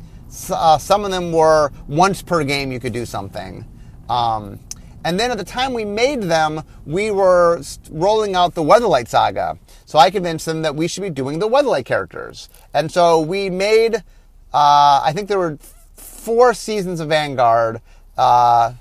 Uh, 0.51 0.79
some 0.79 1.05
of 1.05 1.11
them 1.11 1.33
were 1.33 1.71
once 1.89 2.23
per 2.23 2.45
game 2.45 2.73
you 2.73 2.81
could 2.81 2.93
do 2.93 3.07
something. 3.07 3.65
Um, 4.09 4.59
and 5.05 5.21
then 5.21 5.31
at 5.31 5.39
the 5.39 5.45
time 5.45 5.75
we 5.75 5.85
made 5.85 6.23
them, 6.23 6.63
we 6.87 7.11
were 7.11 7.63
rolling 7.91 8.35
out 8.35 8.55
the 8.55 8.63
Weatherlight 8.63 9.09
saga. 9.09 9.59
So 9.85 9.99
I 9.99 10.11
convinced 10.11 10.47
them 10.47 10.63
that 10.63 10.75
we 10.75 10.89
should 10.89 11.03
be 11.03 11.11
doing 11.11 11.39
the 11.39 11.49
Weatherlight 11.49 11.85
characters. 11.85 12.49
And 12.73 12.91
so 12.91 13.21
we 13.21 13.51
made, 13.51 13.97
uh, 13.97 15.03
I 15.05 15.13
think 15.15 15.29
there 15.29 15.39
were 15.39 15.59
four 15.95 16.55
seasons 16.55 17.01
of 17.01 17.09
Vanguard, 17.11 17.83
uh, 18.17 18.73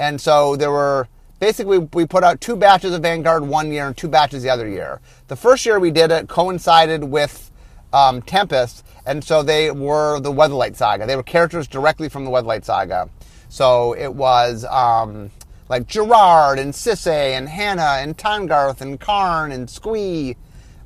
and 0.00 0.20
so 0.20 0.56
there 0.56 0.70
were 0.70 1.08
basically 1.38 1.78
we 1.78 2.06
put 2.06 2.24
out 2.24 2.40
two 2.40 2.56
batches 2.56 2.92
of 2.92 3.02
Vanguard 3.02 3.44
one 3.44 3.72
year 3.72 3.86
and 3.86 3.96
two 3.96 4.08
batches 4.08 4.42
the 4.42 4.50
other 4.50 4.68
year. 4.68 5.00
The 5.28 5.36
first 5.36 5.64
year 5.64 5.78
we 5.78 5.92
did 5.92 6.10
it 6.10 6.28
coincided 6.28 7.04
with 7.04 7.47
um, 7.92 8.22
Tempest, 8.22 8.84
and 9.06 9.22
so 9.22 9.42
they 9.42 9.70
were 9.70 10.20
the 10.20 10.32
Weatherlight 10.32 10.76
Saga. 10.76 11.06
They 11.06 11.16
were 11.16 11.22
characters 11.22 11.66
directly 11.66 12.08
from 12.08 12.24
the 12.24 12.30
Weatherlight 12.30 12.64
Saga. 12.64 13.08
So 13.48 13.94
it 13.94 14.14
was 14.14 14.64
um, 14.66 15.30
like 15.68 15.86
Gerard 15.86 16.58
and 16.58 16.72
Sisay 16.72 17.32
and 17.32 17.48
Hanna 17.48 17.98
and 18.00 18.16
Tahngarth 18.16 18.80
and 18.80 19.00
Karn 19.00 19.52
and 19.52 19.68
Squee 19.68 20.36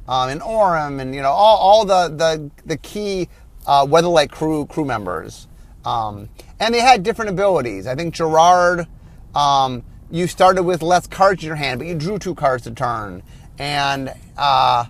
um, 0.08 0.28
and 0.28 0.40
Orim 0.40 1.00
and 1.00 1.14
you 1.14 1.22
know 1.22 1.30
all, 1.30 1.56
all 1.58 1.84
the 1.84 2.08
the 2.08 2.50
the 2.66 2.76
key 2.76 3.28
uh, 3.66 3.86
Weatherlight 3.86 4.30
crew 4.30 4.66
crew 4.66 4.84
members. 4.84 5.48
Um, 5.84 6.28
and 6.60 6.72
they 6.72 6.80
had 6.80 7.02
different 7.02 7.30
abilities. 7.30 7.88
I 7.88 7.96
think 7.96 8.14
Gerard, 8.14 8.86
um, 9.34 9.82
you 10.12 10.28
started 10.28 10.62
with 10.62 10.80
less 10.80 11.08
cards 11.08 11.42
in 11.42 11.48
your 11.48 11.56
hand, 11.56 11.80
but 11.80 11.88
you 11.88 11.96
drew 11.96 12.20
two 12.20 12.36
cards 12.36 12.66
a 12.68 12.70
turn. 12.70 13.22
And 13.58 14.12
uh, 14.36 14.84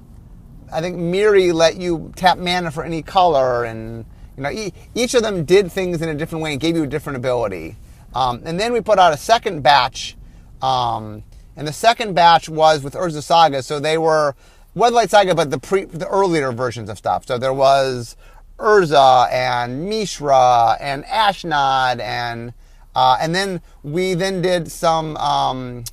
I 0.72 0.80
think 0.80 0.96
Mirri 0.96 1.52
let 1.52 1.76
you 1.76 2.12
tap 2.16 2.38
mana 2.38 2.70
for 2.70 2.84
any 2.84 3.02
color, 3.02 3.64
and 3.64 4.04
you 4.36 4.42
know 4.42 4.50
e- 4.50 4.72
each 4.94 5.14
of 5.14 5.22
them 5.22 5.44
did 5.44 5.70
things 5.70 6.00
in 6.00 6.08
a 6.08 6.14
different 6.14 6.42
way 6.42 6.52
and 6.52 6.60
gave 6.60 6.76
you 6.76 6.84
a 6.84 6.86
different 6.86 7.16
ability. 7.16 7.76
Um, 8.14 8.42
and 8.44 8.58
then 8.58 8.72
we 8.72 8.80
put 8.80 8.98
out 8.98 9.12
a 9.12 9.16
second 9.16 9.62
batch, 9.62 10.16
um, 10.60 11.22
and 11.56 11.66
the 11.68 11.72
second 11.72 12.14
batch 12.14 12.48
was 12.48 12.82
with 12.82 12.94
Urza 12.94 13.22
Saga, 13.22 13.62
so 13.62 13.80
they 13.80 13.98
were 13.98 14.34
Weatherlight 14.74 15.10
Saga, 15.10 15.34
but 15.34 15.50
the 15.50 15.58
pre 15.58 15.84
the 15.84 16.08
earlier 16.08 16.52
versions 16.52 16.88
of 16.88 16.96
stuff. 16.96 17.26
So 17.26 17.36
there 17.36 17.52
was 17.52 18.16
Urza 18.58 19.30
and 19.30 19.88
Mishra 19.88 20.76
and 20.80 21.04
Ashnod 21.04 22.00
and 22.00 22.54
uh, 22.94 23.16
and 23.20 23.34
then 23.34 23.60
we 23.82 24.14
then 24.14 24.42
did 24.42 24.70
some 24.70 25.16
um, 25.16 25.84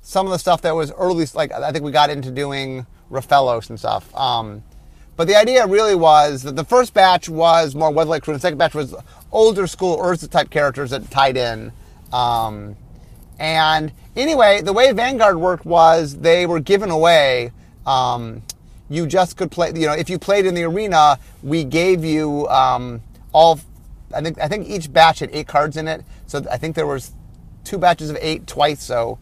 some 0.00 0.26
of 0.26 0.32
the 0.32 0.38
stuff 0.38 0.62
that 0.62 0.74
was 0.74 0.92
early. 0.92 1.26
Like 1.34 1.52
I 1.52 1.70
think 1.72 1.84
we 1.84 1.92
got 1.92 2.10
into 2.10 2.30
doing 2.30 2.86
Rofellos 3.10 3.70
and 3.70 3.78
stuff. 3.78 4.14
Um, 4.14 4.62
but 5.16 5.26
the 5.26 5.36
idea 5.36 5.66
really 5.66 5.96
was 5.96 6.44
that 6.44 6.54
the 6.54 6.64
first 6.64 6.94
batch 6.94 7.28
was 7.28 7.74
more 7.74 7.90
Weatherlight 7.90 8.22
crew, 8.22 8.34
and 8.34 8.38
the 8.38 8.42
second 8.42 8.58
batch 8.58 8.74
was 8.74 8.94
older 9.32 9.66
school 9.66 9.98
Urza 9.98 10.30
type 10.30 10.50
characters 10.50 10.90
that 10.90 11.10
tied 11.10 11.36
in. 11.36 11.72
Um, 12.12 12.76
and 13.38 13.92
anyway, 14.16 14.62
the 14.62 14.72
way 14.72 14.92
Vanguard 14.92 15.38
worked 15.38 15.64
was 15.64 16.18
they 16.18 16.46
were 16.46 16.60
given 16.60 16.90
away. 16.90 17.52
Um, 17.86 18.42
you 18.88 19.06
just 19.06 19.36
could 19.36 19.50
play. 19.50 19.72
You 19.74 19.86
know, 19.86 19.92
if 19.92 20.08
you 20.08 20.18
played 20.18 20.46
in 20.46 20.54
the 20.54 20.62
arena, 20.64 21.18
we 21.42 21.64
gave 21.64 22.04
you 22.04 22.46
um, 22.48 23.02
all. 23.32 23.60
I 24.14 24.22
think 24.22 24.38
I 24.40 24.48
think 24.48 24.68
each 24.68 24.92
batch 24.92 25.18
had 25.18 25.30
eight 25.32 25.46
cards 25.46 25.76
in 25.76 25.88
it. 25.88 26.04
So 26.26 26.44
I 26.50 26.56
think 26.58 26.74
there 26.74 26.86
was 26.86 27.12
two 27.64 27.78
batches 27.78 28.10
of 28.10 28.18
eight 28.20 28.46
twice. 28.46 28.82
So 28.82 29.18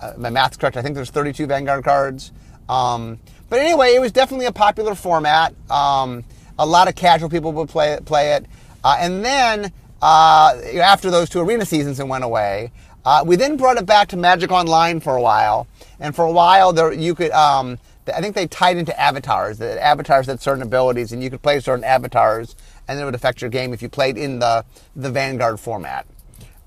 uh, 0.00 0.12
my 0.16 0.30
math's 0.30 0.56
correct. 0.56 0.76
I 0.76 0.82
think 0.82 0.94
there's 0.94 1.10
32 1.10 1.46
Vanguard 1.46 1.84
cards. 1.84 2.32
Um, 2.70 3.18
but 3.48 3.58
anyway, 3.58 3.94
it 3.94 4.00
was 4.00 4.12
definitely 4.12 4.46
a 4.46 4.52
popular 4.52 4.94
format. 4.94 5.54
Um, 5.68 6.24
a 6.58 6.64
lot 6.64 6.88
of 6.88 6.94
casual 6.94 7.28
people 7.28 7.52
would 7.52 7.68
play 7.68 7.92
it. 7.92 8.04
Play 8.04 8.34
it. 8.34 8.46
Uh, 8.84 8.96
and 8.98 9.24
then 9.24 9.72
uh, 10.00 10.54
after 10.76 11.10
those 11.10 11.28
two 11.28 11.40
arena 11.40 11.66
seasons 11.66 11.98
and 11.98 12.08
went 12.08 12.24
away, 12.24 12.70
uh, 13.04 13.24
we 13.26 13.36
then 13.36 13.56
brought 13.56 13.76
it 13.76 13.86
back 13.86 14.08
to 14.08 14.16
Magic 14.16 14.52
Online 14.52 15.00
for 15.00 15.16
a 15.16 15.22
while. 15.22 15.66
And 15.98 16.14
for 16.14 16.24
a 16.24 16.30
while, 16.32 16.72
there 16.72 16.92
you 16.92 17.14
could. 17.14 17.32
Um, 17.32 17.78
I 18.06 18.20
think 18.20 18.34
they 18.34 18.46
tied 18.46 18.76
into 18.76 18.98
avatars. 18.98 19.58
The 19.58 19.82
avatars 19.82 20.26
had 20.26 20.40
certain 20.40 20.62
abilities, 20.62 21.12
and 21.12 21.22
you 21.22 21.30
could 21.30 21.42
play 21.42 21.60
certain 21.60 21.84
avatars, 21.84 22.56
and 22.88 22.98
it 22.98 23.04
would 23.04 23.14
affect 23.14 23.40
your 23.40 23.50
game 23.50 23.72
if 23.72 23.82
you 23.82 23.88
played 23.88 24.16
in 24.16 24.38
the 24.38 24.64
the 24.96 25.10
Vanguard 25.10 25.60
format. 25.60 26.06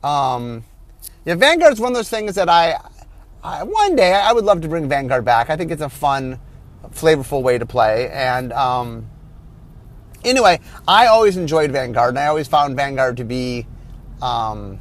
Um, 0.04 0.64
yeah, 1.26 1.36
Vanguard's 1.36 1.80
one 1.80 1.92
of 1.92 1.96
those 1.96 2.10
things 2.10 2.36
that 2.36 2.50
I, 2.50 2.80
I, 3.44 3.64
one 3.64 3.96
day 3.96 4.14
I 4.14 4.32
would 4.32 4.46
love 4.46 4.62
to 4.62 4.68
bring 4.68 4.88
Vanguard 4.88 5.26
back. 5.26 5.50
I 5.50 5.58
think 5.58 5.72
it's 5.72 5.82
a 5.82 5.90
fun, 5.90 6.40
flavorful 6.92 7.42
way 7.42 7.58
to 7.58 7.66
play. 7.66 8.10
And 8.10 8.54
um, 8.54 9.10
anyway, 10.24 10.60
I 10.88 11.08
always 11.08 11.36
enjoyed 11.36 11.72
Vanguard, 11.72 12.10
and 12.10 12.20
I 12.20 12.28
always 12.28 12.48
found 12.48 12.76
Vanguard 12.76 13.18
to 13.18 13.26
be 13.26 13.68
um, 14.22 14.80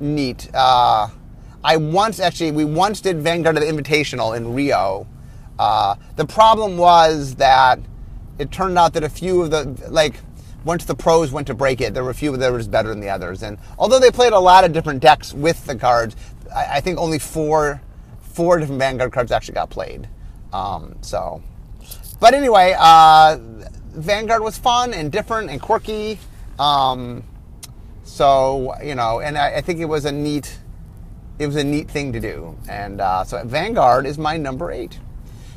neat. 0.00 0.50
Uh, 0.52 1.08
I 1.62 1.78
once 1.78 2.20
actually, 2.20 2.52
we 2.52 2.64
once 2.64 3.00
did 3.00 3.20
Vanguard 3.22 3.56
at 3.56 3.60
the 3.60 3.66
Invitational 3.66 4.36
in 4.36 4.54
Rio 4.54 5.06
uh, 5.58 5.94
the 6.16 6.26
problem 6.26 6.76
was 6.76 7.36
that 7.36 7.78
it 8.38 8.50
turned 8.50 8.78
out 8.78 8.92
that 8.94 9.04
a 9.04 9.08
few 9.08 9.42
of 9.42 9.50
the 9.50 9.88
like 9.88 10.14
once 10.64 10.84
the 10.84 10.94
pros 10.94 11.30
went 11.30 11.46
to 11.46 11.54
break 11.54 11.80
it, 11.80 11.94
there 11.94 12.02
were 12.02 12.10
a 12.10 12.14
few 12.14 12.36
that 12.36 12.50
were 12.50 12.62
better 12.64 12.88
than 12.88 13.00
the 13.00 13.08
others. 13.08 13.42
And 13.42 13.58
although 13.78 14.00
they 14.00 14.10
played 14.10 14.32
a 14.32 14.38
lot 14.38 14.64
of 14.64 14.72
different 14.72 15.00
decks 15.00 15.32
with 15.32 15.64
the 15.66 15.76
cards, 15.76 16.16
I, 16.54 16.76
I 16.76 16.80
think 16.80 16.98
only 16.98 17.18
four 17.18 17.80
four 18.34 18.58
different 18.58 18.80
Vanguard 18.80 19.12
cards 19.12 19.32
actually 19.32 19.54
got 19.54 19.70
played. 19.70 20.08
Um, 20.52 20.96
so, 21.00 21.42
but 22.20 22.34
anyway, 22.34 22.74
uh, 22.78 23.38
Vanguard 23.92 24.42
was 24.42 24.58
fun 24.58 24.92
and 24.92 25.10
different 25.10 25.50
and 25.50 25.60
quirky. 25.60 26.18
Um, 26.58 27.24
so 28.02 28.74
you 28.82 28.94
know, 28.94 29.20
and 29.20 29.38
I, 29.38 29.56
I, 29.56 29.60
think 29.60 29.80
it 29.80 29.86
was 29.86 30.04
a 30.04 30.12
neat 30.12 30.58
it 31.38 31.46
was 31.46 31.56
a 31.56 31.64
neat 31.64 31.90
thing 31.90 32.12
to 32.12 32.20
do. 32.20 32.56
And 32.68 33.00
uh, 33.00 33.24
so 33.24 33.42
Vanguard 33.44 34.06
is 34.06 34.18
my 34.18 34.36
number 34.36 34.70
eight. 34.70 34.98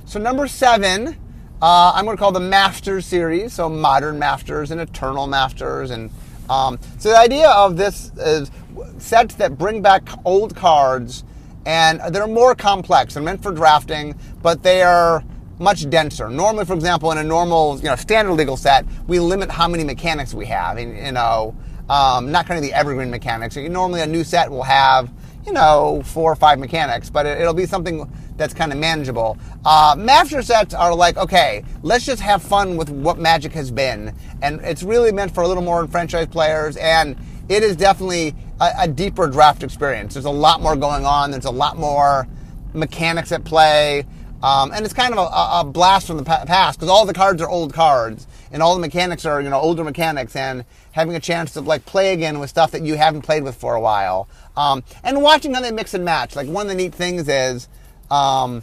So 0.06 0.20
number 0.20 0.48
seven, 0.48 1.18
uh, 1.62 1.92
I'm 1.94 2.06
going 2.06 2.18
to 2.18 2.22
call 2.22 2.32
the 2.32 2.40
Masters 2.40 3.06
series. 3.06 3.54
So 3.54 3.70
modern 3.70 4.18
Masters 4.18 4.72
and 4.72 4.82
Eternal 4.82 5.28
Masters, 5.28 5.92
and 5.92 6.10
um, 6.50 6.80
so 6.98 7.10
the 7.10 7.18
idea 7.18 7.50
of 7.50 7.78
this 7.78 8.12
is 8.18 8.50
sets 8.98 9.36
that 9.36 9.58
bring 9.58 9.82
back 9.82 10.08
old 10.26 10.56
cards, 10.56 11.24
and 11.68 12.00
they're 12.16 12.28
more 12.28 12.56
complex. 12.56 13.14
They're 13.14 13.22
meant 13.22 13.44
for 13.44 13.52
drafting, 13.52 14.16
but 14.42 14.64
they 14.64 14.82
are 14.84 15.22
much 15.60 15.90
denser. 15.90 16.30
Normally, 16.30 16.64
for 16.64 16.74
example, 16.74 17.12
in 17.12 17.18
a 17.18 17.24
normal, 17.24 17.78
you 17.80 17.84
know, 17.84 17.96
standard 17.98 18.34
legal 18.36 18.56
set, 18.56 18.86
we 19.08 19.20
limit 19.20 19.52
how 19.52 19.68
many 19.68 19.84
mechanics 19.84 20.34
we 20.34 20.46
have. 20.46 20.78
And, 20.78 20.96
you 20.98 21.12
know, 21.12 21.54
um, 21.90 22.32
not 22.32 22.46
kind 22.46 22.58
of 22.58 22.64
the 22.64 22.74
evergreen 22.74 23.10
mechanics. 23.10 23.58
Normally, 23.58 24.00
a 24.00 24.08
new 24.08 24.24
set 24.24 24.50
will 24.50 24.64
have, 24.64 25.12
you 25.46 25.52
know, 25.52 26.02
four 26.06 26.32
or 26.32 26.38
five 26.38 26.58
mechanics, 26.58 27.10
but 27.10 27.26
it, 27.26 27.46
will 27.46 27.54
be 27.54 27.66
something 27.66 28.10
that's 28.38 28.54
kind 28.54 28.72
of 28.72 28.78
manageable. 28.78 29.38
Uh, 29.66 29.94
master 29.98 30.42
sets 30.42 30.74
are 30.74 30.96
like, 30.96 31.18
okay, 31.18 31.66
let's 31.84 32.06
just 32.06 32.22
have 32.22 32.42
fun 32.42 32.78
with 32.78 32.90
what 32.90 33.20
Magic 33.20 33.52
has 33.52 33.72
been. 33.72 34.16
And 34.42 34.62
it's 34.62 34.84
really 34.84 35.12
meant 35.12 35.34
for 35.34 35.44
a 35.44 35.48
little 35.50 35.64
more 35.64 35.86
franchise 35.88 36.28
players, 36.28 36.78
and 36.78 37.18
it 37.50 37.62
is 37.62 37.76
definitely 37.76 38.36
a, 38.60 38.72
a 38.80 38.88
deeper 38.88 39.28
draft 39.28 39.64
experience. 39.64 40.14
There's 40.14 40.26
a 40.26 40.30
lot 40.30 40.62
more 40.62 40.76
going 40.76 41.06
on, 41.06 41.32
there's 41.32 41.46
a 41.46 41.52
lot 41.52 41.78
more 41.78 42.28
mechanics 42.74 43.32
at 43.32 43.44
play. 43.44 44.06
Um, 44.44 44.72
and 44.72 44.86
it's 44.86 44.94
kind 44.94 45.14
of 45.14 45.20
a, 45.20 45.60
a 45.62 45.64
blast 45.64 46.06
from 46.06 46.18
the 46.18 46.24
past 46.24 46.78
because 46.78 46.90
all 46.90 47.08
the 47.08 47.14
cards 47.14 47.42
are 47.42 47.50
old 47.50 47.74
cards 47.74 48.28
and 48.52 48.62
all 48.62 48.76
the 48.76 48.82
mechanics 48.82 49.26
are 49.26 49.42
you 49.42 49.50
know 49.50 49.60
older 49.60 49.84
mechanics 49.84 50.36
and 50.36 50.64
having 50.92 51.16
a 51.16 51.20
chance 51.20 51.54
to 51.54 51.62
like 51.62 51.88
play 51.88 52.14
again 52.14 52.38
with 52.38 52.48
stuff 52.48 52.70
that 52.70 52.84
you 52.84 52.98
haven't 52.98 53.24
played 53.24 53.42
with 53.42 53.56
for 53.56 53.74
a 53.74 53.82
while 53.82 54.30
um, 54.56 54.84
and 55.04 55.24
watching 55.24 55.56
how 55.56 55.62
they 55.62 55.72
mix 55.72 55.96
and 55.96 56.06
match 56.06 56.36
like 56.36 56.48
one 56.48 56.68
of 56.68 56.70
the 56.70 56.76
neat 56.76 56.94
things 56.94 57.28
is 57.28 57.68
um, 58.12 58.62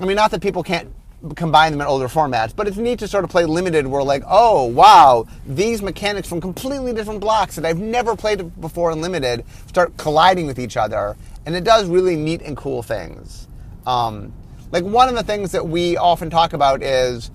I 0.00 0.04
mean, 0.04 0.16
not 0.16 0.30
that 0.30 0.40
people 0.40 0.62
can't 0.62 0.92
combine 1.34 1.72
them 1.72 1.80
in 1.80 1.86
older 1.86 2.08
formats, 2.08 2.54
but 2.54 2.68
it's 2.68 2.76
neat 2.76 2.98
to 3.00 3.08
sort 3.08 3.24
of 3.24 3.30
play 3.30 3.44
limited 3.44 3.86
where 3.86 4.02
like, 4.02 4.22
oh 4.26 4.64
wow, 4.64 5.26
these 5.46 5.82
mechanics 5.82 6.28
from 6.28 6.40
completely 6.40 6.92
different 6.92 7.20
blocks 7.20 7.56
that 7.56 7.66
I've 7.66 7.78
never 7.78 8.14
played 8.14 8.60
before 8.60 8.92
in 8.92 9.00
limited 9.00 9.44
start 9.66 9.96
colliding 9.96 10.46
with 10.46 10.58
each 10.58 10.76
other, 10.76 11.16
and 11.44 11.56
it 11.56 11.64
does 11.64 11.88
really 11.88 12.16
neat 12.16 12.42
and 12.42 12.56
cool 12.56 12.82
things. 12.82 13.48
Um, 13.86 14.32
like 14.70 14.84
one 14.84 15.08
of 15.08 15.14
the 15.14 15.24
things 15.24 15.52
that 15.52 15.66
we 15.66 15.96
often 15.96 16.30
talk 16.30 16.52
about 16.52 16.82
is 16.82 17.30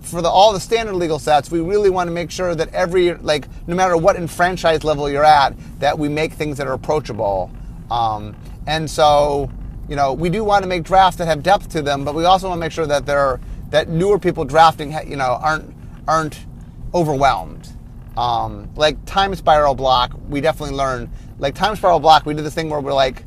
for 0.00 0.22
the, 0.22 0.28
all 0.28 0.52
the 0.52 0.60
standard 0.60 0.94
legal 0.94 1.18
sets, 1.18 1.50
we 1.50 1.60
really 1.60 1.90
want 1.90 2.08
to 2.08 2.12
make 2.12 2.30
sure 2.30 2.54
that 2.54 2.72
every 2.72 3.14
like 3.14 3.46
no 3.66 3.74
matter 3.74 3.96
what 3.96 4.16
in 4.16 4.26
franchise 4.26 4.84
level 4.84 5.10
you're 5.10 5.24
at, 5.24 5.54
that 5.80 5.98
we 5.98 6.08
make 6.08 6.32
things 6.32 6.56
that 6.56 6.66
are 6.66 6.72
approachable. 6.72 7.50
Um, 7.90 8.34
and 8.66 8.90
so 8.90 9.50
you 9.88 9.96
know, 9.96 10.12
we 10.12 10.28
do 10.28 10.44
want 10.44 10.62
to 10.62 10.68
make 10.68 10.84
drafts 10.84 11.18
that 11.18 11.26
have 11.26 11.42
depth 11.42 11.68
to 11.70 11.82
them, 11.82 12.04
but 12.04 12.14
we 12.14 12.24
also 12.24 12.48
want 12.48 12.58
to 12.58 12.60
make 12.60 12.72
sure 12.72 12.86
that 12.86 13.06
they're 13.06 13.40
that 13.70 13.88
newer 13.88 14.18
people 14.18 14.44
drafting, 14.44 14.94
you 15.06 15.16
know, 15.16 15.38
aren't 15.40 15.74
aren't 16.06 16.46
overwhelmed. 16.94 17.68
Um, 18.16 18.68
like 18.74 19.02
time 19.04 19.34
spiral 19.34 19.74
block, 19.74 20.12
we 20.28 20.40
definitely 20.40 20.76
learned. 20.76 21.10
Like 21.38 21.54
time 21.54 21.76
spiral 21.76 22.00
block, 22.00 22.26
we 22.26 22.34
did 22.34 22.44
this 22.44 22.54
thing 22.54 22.68
where 22.68 22.80
we're 22.80 22.92
like, 22.92 23.24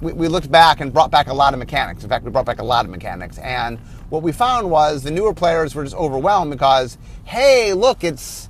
we, 0.00 0.12
we 0.12 0.28
looked 0.28 0.50
back 0.50 0.80
and 0.80 0.92
brought 0.92 1.10
back 1.10 1.28
a 1.28 1.34
lot 1.34 1.52
of 1.54 1.58
mechanics. 1.58 2.02
In 2.02 2.10
fact, 2.10 2.24
we 2.24 2.30
brought 2.30 2.46
back 2.46 2.58
a 2.58 2.64
lot 2.64 2.84
of 2.84 2.90
mechanics, 2.90 3.38
and 3.38 3.78
what 4.10 4.22
we 4.22 4.32
found 4.32 4.70
was 4.70 5.02
the 5.02 5.10
newer 5.10 5.32
players 5.32 5.74
were 5.74 5.84
just 5.84 5.96
overwhelmed 5.96 6.50
because, 6.50 6.98
hey, 7.24 7.72
look, 7.72 8.04
it's 8.04 8.48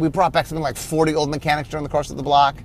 we 0.00 0.08
brought 0.08 0.32
back 0.32 0.46
something 0.46 0.62
like 0.62 0.76
40 0.76 1.14
old 1.14 1.30
mechanics 1.30 1.68
during 1.68 1.84
the 1.84 1.90
course 1.90 2.10
of 2.10 2.16
the 2.16 2.22
block. 2.22 2.56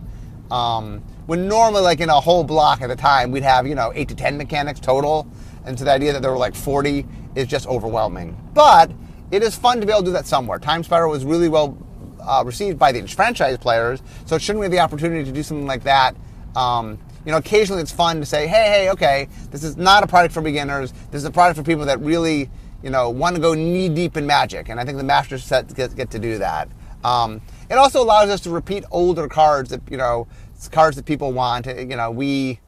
Um, 0.51 1.03
when 1.25 1.47
normally, 1.47 1.81
like 1.81 1.99
in 1.99 2.09
a 2.09 2.19
whole 2.19 2.43
block 2.43 2.81
at 2.81 2.91
a 2.91 2.95
time, 2.95 3.31
we'd 3.31 3.43
have, 3.43 3.67
you 3.67 3.75
know, 3.75 3.91
eight 3.95 4.09
to 4.09 4.15
10 4.15 4.37
mechanics 4.37 4.79
total. 4.79 5.27
And 5.65 5.77
so 5.77 5.85
the 5.85 5.91
idea 5.91 6.13
that 6.13 6.21
there 6.21 6.31
were 6.31 6.37
like 6.37 6.55
40 6.55 7.05
is 7.35 7.47
just 7.47 7.67
overwhelming. 7.67 8.37
But 8.53 8.91
it 9.31 9.41
is 9.41 9.55
fun 9.55 9.79
to 9.79 9.85
be 9.85 9.91
able 9.91 10.01
to 10.01 10.07
do 10.07 10.13
that 10.13 10.27
somewhere. 10.27 10.59
Time 10.59 10.83
Spiral 10.83 11.11
was 11.11 11.25
really 11.25 11.49
well 11.49 11.77
uh, 12.21 12.43
received 12.45 12.77
by 12.77 12.91
the 12.91 13.05
franchise 13.07 13.57
players. 13.57 14.01
So 14.25 14.37
shouldn't 14.37 14.59
we 14.59 14.65
have 14.65 14.71
the 14.71 14.79
opportunity 14.79 15.23
to 15.23 15.31
do 15.31 15.43
something 15.43 15.67
like 15.67 15.83
that? 15.83 16.15
Um, 16.55 16.99
you 17.25 17.31
know, 17.31 17.37
occasionally 17.37 17.81
it's 17.81 17.91
fun 17.91 18.19
to 18.19 18.25
say, 18.25 18.47
hey, 18.47 18.69
hey, 18.69 18.89
okay, 18.91 19.29
this 19.51 19.63
is 19.63 19.77
not 19.77 20.03
a 20.03 20.07
product 20.07 20.33
for 20.33 20.41
beginners. 20.41 20.91
This 21.11 21.19
is 21.19 21.25
a 21.25 21.31
product 21.31 21.57
for 21.57 21.63
people 21.63 21.85
that 21.85 21.99
really, 22.01 22.49
you 22.83 22.89
know, 22.89 23.09
want 23.09 23.35
to 23.35 23.41
go 23.41 23.53
knee 23.53 23.89
deep 23.89 24.17
in 24.17 24.27
Magic, 24.27 24.69
and 24.69 24.79
I 24.79 24.85
think 24.85 24.97
the 24.97 25.03
Master 25.03 25.37
set 25.37 25.73
get, 25.73 25.95
get 25.95 26.11
to 26.11 26.19
do 26.19 26.37
that. 26.39 26.69
Um, 27.03 27.41
it 27.69 27.75
also 27.75 28.01
allows 28.01 28.29
us 28.29 28.41
to 28.41 28.49
repeat 28.49 28.83
older 28.91 29.27
cards 29.27 29.69
that 29.69 29.81
you 29.89 29.97
know, 29.97 30.27
cards 30.69 30.95
that 30.97 31.05
people 31.05 31.31
want. 31.31 31.65
You 31.65 31.85
know, 31.85 32.11
we. 32.11 32.59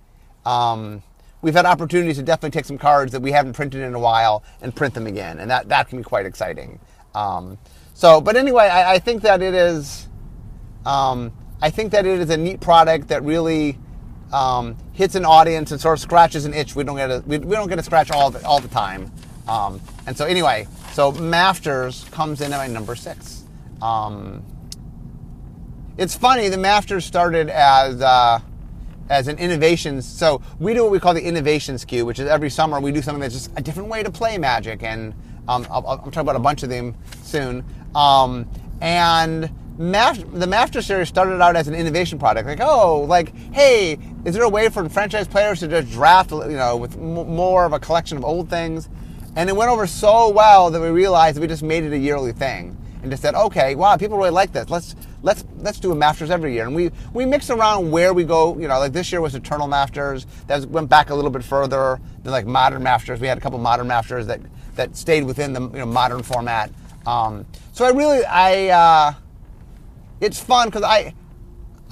Um, 0.45 1.01
we've 1.45 1.53
had 1.53 1.65
opportunities 1.67 2.17
to 2.17 2.23
definitely 2.23 2.49
take 2.49 2.65
some 2.65 2.77
cards 2.77 3.11
that 3.11 3.21
we 3.21 3.31
haven't 3.31 3.53
printed 3.53 3.81
in 3.81 3.93
a 3.93 3.99
while 3.99 4.43
and 4.61 4.75
print 4.75 4.95
them 4.95 5.05
again, 5.05 5.37
and 5.37 5.49
that, 5.51 5.69
that 5.69 5.87
can 5.87 5.99
be 5.99 6.03
quite 6.03 6.25
exciting. 6.25 6.79
Um, 7.13 7.59
so, 7.93 8.19
but 8.19 8.35
anyway, 8.35 8.63
I, 8.63 8.95
I, 8.95 8.99
think 8.99 9.21
that 9.21 9.43
it 9.43 9.53
is, 9.53 10.07
um, 10.87 11.31
I 11.61 11.69
think 11.69 11.91
that 11.91 12.07
it 12.07 12.19
is 12.19 12.31
a 12.31 12.37
neat 12.37 12.61
product 12.61 13.09
that 13.09 13.23
really 13.23 13.77
um, 14.33 14.75
hits 14.93 15.13
an 15.13 15.23
audience 15.23 15.71
and 15.71 15.79
sort 15.79 15.99
of 15.99 16.01
scratches 16.01 16.45
an 16.45 16.53
itch 16.55 16.75
we 16.75 16.83
don't 16.83 16.97
get 16.97 17.07
to, 17.07 17.23
we, 17.27 17.37
we 17.37 17.55
don't 17.55 17.69
get 17.69 17.75
to 17.75 17.83
scratch 17.83 18.09
all 18.09 18.31
the, 18.31 18.43
all 18.43 18.59
the 18.59 18.67
time. 18.67 19.11
Um, 19.47 19.79
and 20.07 20.17
so 20.17 20.25
anyway, 20.25 20.67
so 20.93 21.11
Masters 21.11 22.05
comes 22.05 22.41
in 22.41 22.53
at 22.53 22.57
my 22.57 22.67
number 22.67 22.95
six. 22.95 23.43
Um, 23.83 24.43
it's 25.97 26.15
funny, 26.15 26.49
the 26.49 26.57
Masters 26.57 27.05
started 27.05 27.49
as 27.49 28.01
uh, 28.01 28.39
as 29.09 29.27
an 29.27 29.37
innovation. 29.37 30.01
So 30.01 30.41
we 30.59 30.73
do 30.73 30.83
what 30.83 30.91
we 30.91 30.99
call 30.99 31.13
the 31.13 31.23
innovation 31.23 31.75
SKU, 31.75 32.05
which 32.05 32.19
is 32.19 32.27
every 32.27 32.49
summer 32.49 32.79
we 32.79 32.91
do 32.91 33.01
something 33.01 33.21
that's 33.21 33.33
just 33.33 33.51
a 33.55 33.61
different 33.61 33.89
way 33.89 34.03
to 34.03 34.11
play 34.11 34.37
Magic, 34.37 34.83
and 34.83 35.13
um, 35.47 35.65
I'll, 35.69 35.85
I'll, 35.87 35.97
talk 35.97 36.17
about 36.17 36.35
a 36.35 36.39
bunch 36.39 36.63
of 36.63 36.69
them 36.69 36.95
soon. 37.23 37.63
Um, 37.93 38.47
and 38.81 39.49
the 39.77 40.47
Master 40.47 40.81
Series 40.81 41.07
started 41.07 41.41
out 41.41 41.55
as 41.55 41.67
an 41.67 41.75
innovation 41.75 42.19
product, 42.19 42.47
like 42.47 42.61
oh, 42.61 43.01
like 43.01 43.33
hey, 43.53 43.97
is 44.25 44.33
there 44.33 44.43
a 44.43 44.49
way 44.49 44.69
for 44.69 44.87
franchise 44.89 45.27
players 45.27 45.59
to 45.61 45.67
just 45.67 45.91
draft, 45.91 46.31
you 46.31 46.49
know, 46.49 46.75
with 46.75 46.97
more 46.97 47.65
of 47.65 47.73
a 47.73 47.79
collection 47.79 48.17
of 48.17 48.25
old 48.25 48.49
things? 48.49 48.89
And 49.37 49.49
it 49.49 49.55
went 49.55 49.69
over 49.69 49.85
so 49.85 50.29
well 50.29 50.71
that 50.71 50.81
we 50.81 50.87
realized 50.87 51.39
we 51.39 51.47
just 51.47 51.63
made 51.63 51.83
it 51.83 51.91
a 51.91 51.97
yearly 51.97 52.31
thing 52.31 52.77
and 53.05 53.11
just 53.11 53.21
said, 53.21 53.35
okay, 53.35 53.75
wow, 53.75 53.95
people 53.97 54.17
really 54.17 54.31
like 54.31 54.51
this. 54.51 54.67
Let's 54.67 54.95
let's 55.21 55.45
let's 55.57 55.79
do 55.79 55.91
a 55.91 55.95
Masters 55.95 56.31
every 56.31 56.53
year. 56.53 56.65
And 56.65 56.75
we 56.75 56.89
we 57.13 57.23
mix 57.23 57.51
around 57.51 57.91
where 57.91 58.15
we 58.15 58.23
go. 58.23 58.57
You 58.57 58.67
know, 58.67 58.79
like 58.79 58.93
this 58.93 59.11
year 59.11 59.21
was 59.21 59.35
Eternal 59.35 59.67
Masters. 59.67 60.25
That 60.47 60.65
went 60.65 60.89
back 60.89 61.11
a 61.11 61.15
little 61.15 61.29
bit 61.29 61.43
further 61.43 61.99
than 62.23 62.31
like 62.31 62.47
Modern 62.47 62.81
Masters. 62.81 63.19
We 63.19 63.27
had 63.27 63.37
a 63.37 63.41
couple 63.41 63.59
Modern 63.59 63.87
Masters 63.87 64.25
that 64.25 64.41
that 64.73 64.97
stayed 64.97 65.23
within 65.23 65.53
the 65.53 65.61
you 65.61 65.77
know 65.77 65.85
modern 65.85 66.23
format. 66.23 66.71
Um, 67.05 67.45
so 67.73 67.85
I 67.85 67.91
really 67.91 68.25
I. 68.25 68.67
Uh, 68.69 69.13
it's 70.19 70.39
fun 70.39 70.69
because 70.69 70.81
I 70.81 71.13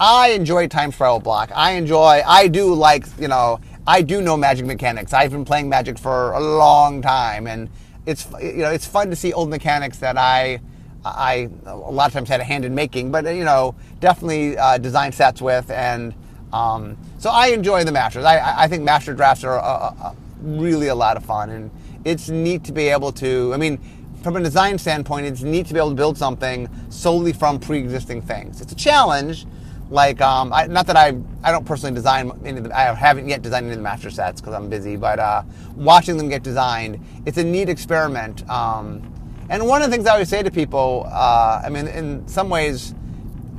I 0.00 0.30
enjoy 0.30 0.66
time 0.66 0.90
spiral 0.90 1.20
block. 1.20 1.52
I 1.54 1.72
enjoy. 1.72 2.22
I 2.26 2.48
do 2.48 2.74
like 2.74 3.06
you 3.20 3.28
know. 3.28 3.60
I 3.86 4.02
do 4.02 4.20
know 4.20 4.36
magic 4.36 4.66
mechanics. 4.66 5.12
I've 5.12 5.30
been 5.30 5.44
playing 5.44 5.68
magic 5.68 5.96
for 5.96 6.32
a 6.32 6.40
long 6.40 7.02
time, 7.02 7.46
and 7.46 7.70
it's 8.04 8.26
you 8.42 8.64
know 8.64 8.70
it's 8.70 8.86
fun 8.86 9.10
to 9.10 9.16
see 9.16 9.32
old 9.32 9.48
mechanics 9.48 9.98
that 9.98 10.18
I 10.18 10.60
I 11.04 11.48
a 11.66 11.76
lot 11.76 12.06
of 12.06 12.12
times 12.12 12.28
had 12.28 12.40
a 12.40 12.44
hand 12.44 12.64
in 12.64 12.74
making, 12.74 13.10
but 13.10 13.24
you 13.26 13.44
know 13.44 13.74
definitely 14.00 14.56
uh, 14.56 14.78
design 14.78 15.12
sets 15.12 15.42
with, 15.42 15.70
and 15.70 16.14
um, 16.52 16.96
so 17.18 17.30
I 17.30 17.48
enjoy 17.48 17.84
the 17.84 17.92
masters. 17.92 18.24
I, 18.24 18.64
I 18.64 18.68
think 18.68 18.84
master 18.84 19.12
drafts 19.14 19.44
are 19.44 19.58
a, 19.58 19.60
a, 19.60 20.16
really 20.40 20.88
a 20.88 20.94
lot 20.94 21.16
of 21.16 21.24
fun, 21.24 21.50
and 21.50 21.70
it's 22.04 22.28
neat 22.28 22.64
to 22.64 22.72
be 22.72 22.88
able 22.88 23.12
to. 23.12 23.52
I 23.52 23.56
mean, 23.56 23.78
from 24.22 24.36
a 24.36 24.40
design 24.40 24.78
standpoint, 24.78 25.26
it's 25.26 25.42
neat 25.42 25.66
to 25.66 25.74
be 25.74 25.78
able 25.78 25.90
to 25.90 25.96
build 25.96 26.16
something 26.16 26.68
solely 26.90 27.32
from 27.32 27.58
pre-existing 27.58 28.22
things. 28.22 28.60
It's 28.60 28.72
a 28.72 28.76
challenge. 28.76 29.46
Like, 29.90 30.20
um, 30.22 30.52
I, 30.52 30.66
not 30.66 30.86
that 30.86 30.96
I 30.96 31.14
I 31.42 31.52
don't 31.52 31.64
personally 31.66 31.94
design 31.94 32.32
any 32.44 32.60
the, 32.60 32.76
I 32.76 32.94
haven't 32.94 33.28
yet 33.28 33.42
designed 33.42 33.66
any 33.66 33.74
of 33.74 33.78
the 33.78 33.82
master 33.82 34.10
sets 34.10 34.40
because 34.40 34.54
I'm 34.54 34.70
busy, 34.70 34.96
but 34.96 35.18
uh, 35.18 35.42
watching 35.76 36.16
them 36.16 36.28
get 36.28 36.42
designed, 36.42 37.04
it's 37.26 37.36
a 37.36 37.44
neat 37.44 37.68
experiment. 37.68 38.48
Um, 38.48 39.13
and 39.48 39.66
one 39.66 39.82
of 39.82 39.90
the 39.90 39.96
things 39.96 40.06
I 40.06 40.12
always 40.12 40.28
say 40.28 40.42
to 40.42 40.50
people, 40.50 41.06
uh, 41.10 41.62
I 41.64 41.68
mean, 41.68 41.86
in 41.88 42.26
some 42.28 42.48
ways, 42.48 42.94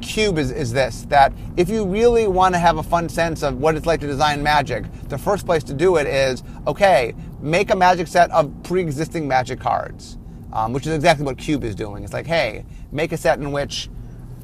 Cube 0.02 0.38
is, 0.38 0.52
is 0.52 0.72
this 0.72 1.04
that 1.10 1.34
if 1.58 1.70
you 1.70 1.86
really 1.86 2.28
want 2.28 2.54
to 2.54 2.60
have 2.60 2.78
a 2.78 2.84
fun 2.84 3.10
sense 3.10 3.44
of 3.44 3.58
what 3.58 3.76
it's 3.76 3.86
like 3.86 4.02
to 4.02 4.08
design 4.08 4.44
magic, 4.44 4.84
the 5.08 5.18
first 5.18 5.46
place 5.46 5.64
to 5.64 5.74
do 5.74 5.96
it 5.98 6.06
is 6.06 6.44
okay, 6.68 7.14
make 7.42 7.72
a 7.72 7.76
magic 7.76 8.08
set 8.08 8.30
of 8.32 8.52
pre 8.64 8.82
existing 8.82 9.28
magic 9.28 9.60
cards 9.60 10.18
um, 10.56 10.72
which 10.72 10.88
is 10.88 10.94
exactly 10.94 11.26
what 11.26 11.38
Cube 11.38 11.64
is 11.66 11.76
doing. 11.76 12.04
It's 12.04 12.14
like, 12.14 12.26
hey, 12.26 12.66
make 12.92 13.12
a 13.12 13.18
set 13.18 13.40
in 13.40 13.52
which, 13.52 13.90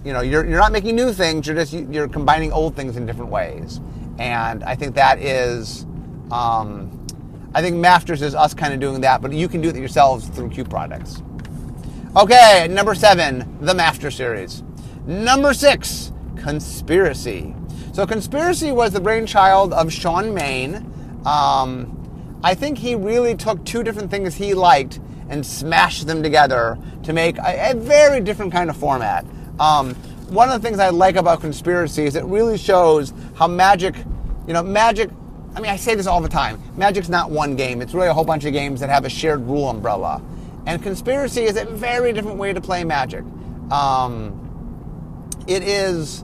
you 0.03 0.11
know, 0.11 0.19
you're, 0.19 0.45
you're 0.45 0.59
not 0.59 0.73
making 0.73 0.95
new 0.95 1.13
things. 1.13 1.47
You're 1.47 1.55
just 1.55 1.73
you're 1.73 2.09
combining 2.09 2.51
old 2.51 2.75
things 2.75 2.97
in 2.97 3.05
different 3.05 3.31
ways, 3.31 3.79
and 4.19 4.63
I 4.63 4.75
think 4.75 4.93
that 4.95 5.19
is, 5.19 5.85
um, 6.29 7.07
I 7.55 7.61
think 7.61 7.77
masters 7.77 8.21
is 8.21 8.35
us 8.35 8.53
kind 8.53 8.73
of 8.73 8.81
doing 8.81 9.01
that, 9.01 9.21
but 9.21 9.31
you 9.31 9.47
can 9.47 9.61
do 9.61 9.69
it 9.69 9.75
yourselves 9.77 10.27
through 10.27 10.49
Cube 10.49 10.69
products. 10.69 11.23
Okay, 12.13 12.67
number 12.69 12.93
seven, 12.93 13.57
the 13.61 13.73
Master 13.73 14.11
series. 14.11 14.63
Number 15.07 15.53
six, 15.53 16.11
Conspiracy. 16.35 17.55
So 17.93 18.05
Conspiracy 18.05 18.73
was 18.73 18.91
the 18.91 18.99
brainchild 18.99 19.71
of 19.71 19.93
Shawn 19.93 20.33
Main. 20.33 20.75
Um, 21.25 22.39
I 22.43 22.53
think 22.53 22.77
he 22.77 22.95
really 22.95 23.33
took 23.33 23.63
two 23.63 23.81
different 23.81 24.11
things 24.11 24.35
he 24.35 24.53
liked 24.53 24.99
and 25.29 25.45
smashed 25.45 26.05
them 26.05 26.21
together 26.21 26.77
to 27.03 27.13
make 27.13 27.37
a, 27.37 27.71
a 27.71 27.75
very 27.75 28.19
different 28.19 28.51
kind 28.51 28.69
of 28.69 28.75
format. 28.75 29.25
Um, 29.57 29.95
one 30.27 30.49
of 30.49 30.61
the 30.61 30.67
things 30.67 30.79
I 30.79 30.89
like 30.89 31.15
about 31.15 31.39
conspiracy 31.39 32.03
is 32.03 32.17
it 32.17 32.25
really 32.25 32.57
shows 32.57 33.13
how 33.35 33.47
magic, 33.47 33.95
you 34.47 34.53
know, 34.53 34.63
magic. 34.63 35.09
I 35.55 35.61
mean, 35.61 35.71
I 35.71 35.77
say 35.77 35.95
this 35.95 36.07
all 36.07 36.19
the 36.19 36.27
time. 36.27 36.61
Magic's 36.75 37.07
not 37.07 37.31
one 37.31 37.55
game. 37.55 37.81
It's 37.81 37.93
really 37.93 38.09
a 38.09 38.13
whole 38.13 38.25
bunch 38.25 38.43
of 38.43 38.51
games 38.51 38.81
that 38.81 38.89
have 38.89 39.05
a 39.05 39.09
shared 39.09 39.47
rule 39.47 39.69
umbrella. 39.69 40.21
And 40.65 40.81
conspiracy 40.81 41.43
is 41.43 41.57
a 41.57 41.65
very 41.65 42.13
different 42.13 42.37
way 42.37 42.53
to 42.53 42.61
play 42.61 42.83
magic. 42.83 43.23
Um, 43.71 45.29
it 45.47 45.63
is. 45.63 46.23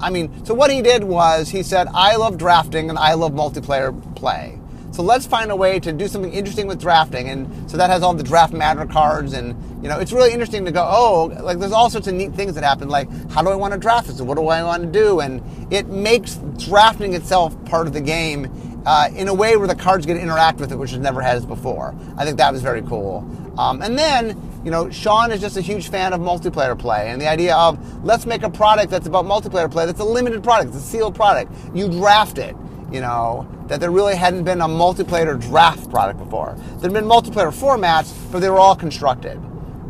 I 0.00 0.10
mean, 0.10 0.44
so 0.44 0.54
what 0.54 0.70
he 0.70 0.80
did 0.82 1.04
was 1.04 1.48
he 1.48 1.62
said, 1.62 1.88
I 1.92 2.16
love 2.16 2.38
drafting 2.38 2.88
and 2.88 2.98
I 2.98 3.14
love 3.14 3.32
multiplayer 3.32 3.92
play. 4.16 4.58
So 4.90 5.02
let's 5.02 5.26
find 5.26 5.50
a 5.50 5.56
way 5.56 5.78
to 5.80 5.92
do 5.92 6.08
something 6.08 6.32
interesting 6.32 6.66
with 6.66 6.80
drafting. 6.80 7.28
And 7.28 7.70
so 7.70 7.76
that 7.76 7.90
has 7.90 8.02
all 8.02 8.14
the 8.14 8.22
draft 8.22 8.52
matter 8.52 8.86
cards. 8.86 9.32
And, 9.32 9.54
you 9.82 9.88
know, 9.88 9.98
it's 9.98 10.12
really 10.12 10.32
interesting 10.32 10.64
to 10.64 10.72
go, 10.72 10.84
oh, 10.88 11.26
like 11.42 11.58
there's 11.58 11.72
all 11.72 11.90
sorts 11.90 12.06
of 12.06 12.14
neat 12.14 12.32
things 12.32 12.54
that 12.54 12.64
happen. 12.64 12.88
Like, 12.88 13.08
how 13.30 13.42
do 13.42 13.50
I 13.50 13.54
want 13.54 13.74
to 13.74 13.78
draft 13.78 14.06
this? 14.06 14.18
And 14.18 14.26
what 14.26 14.38
do 14.38 14.48
I 14.48 14.62
want 14.62 14.82
to 14.82 14.88
do? 14.88 15.20
And 15.20 15.42
it 15.72 15.88
makes 15.88 16.36
drafting 16.56 17.14
itself 17.14 17.62
part 17.66 17.86
of 17.86 17.92
the 17.92 18.00
game 18.00 18.46
uh, 18.88 19.10
in 19.14 19.28
a 19.28 19.34
way 19.34 19.54
where 19.58 19.68
the 19.68 19.74
cards 19.74 20.06
get 20.06 20.14
to 20.14 20.20
interact 20.20 20.58
with 20.58 20.72
it, 20.72 20.76
which 20.76 20.94
it 20.94 21.00
never 21.00 21.20
has 21.20 21.44
before. 21.44 21.94
I 22.16 22.24
think 22.24 22.38
that 22.38 22.50
was 22.50 22.62
very 22.62 22.80
cool. 22.80 23.18
Um, 23.58 23.82
and 23.82 23.98
then, 23.98 24.40
you 24.64 24.70
know, 24.70 24.88
Shawn 24.88 25.30
is 25.30 25.42
just 25.42 25.58
a 25.58 25.60
huge 25.60 25.90
fan 25.90 26.14
of 26.14 26.20
multiplayer 26.20 26.78
play 26.78 27.10
and 27.10 27.20
the 27.20 27.28
idea 27.28 27.54
of 27.54 27.78
let's 28.02 28.24
make 28.24 28.44
a 28.44 28.50
product 28.50 28.90
that's 28.90 29.06
about 29.06 29.26
multiplayer 29.26 29.70
play 29.70 29.84
that's 29.84 30.00
a 30.00 30.04
limited 30.04 30.42
product, 30.42 30.74
it's 30.74 30.78
a 30.78 30.86
sealed 30.86 31.14
product. 31.14 31.52
You 31.74 31.88
draft 31.90 32.38
it 32.38 32.56
you 32.90 33.02
know, 33.02 33.46
that 33.66 33.80
there 33.80 33.90
really 33.90 34.16
hadn't 34.16 34.44
been 34.44 34.62
a 34.62 34.66
multiplayer 34.66 35.38
draft 35.38 35.90
product 35.90 36.18
before. 36.18 36.56
There'd 36.78 36.94
been 36.94 37.04
multiplayer 37.04 37.52
formats, 37.52 38.14
but 38.32 38.40
they 38.40 38.48
were 38.48 38.58
all 38.58 38.74
constructed. 38.74 39.36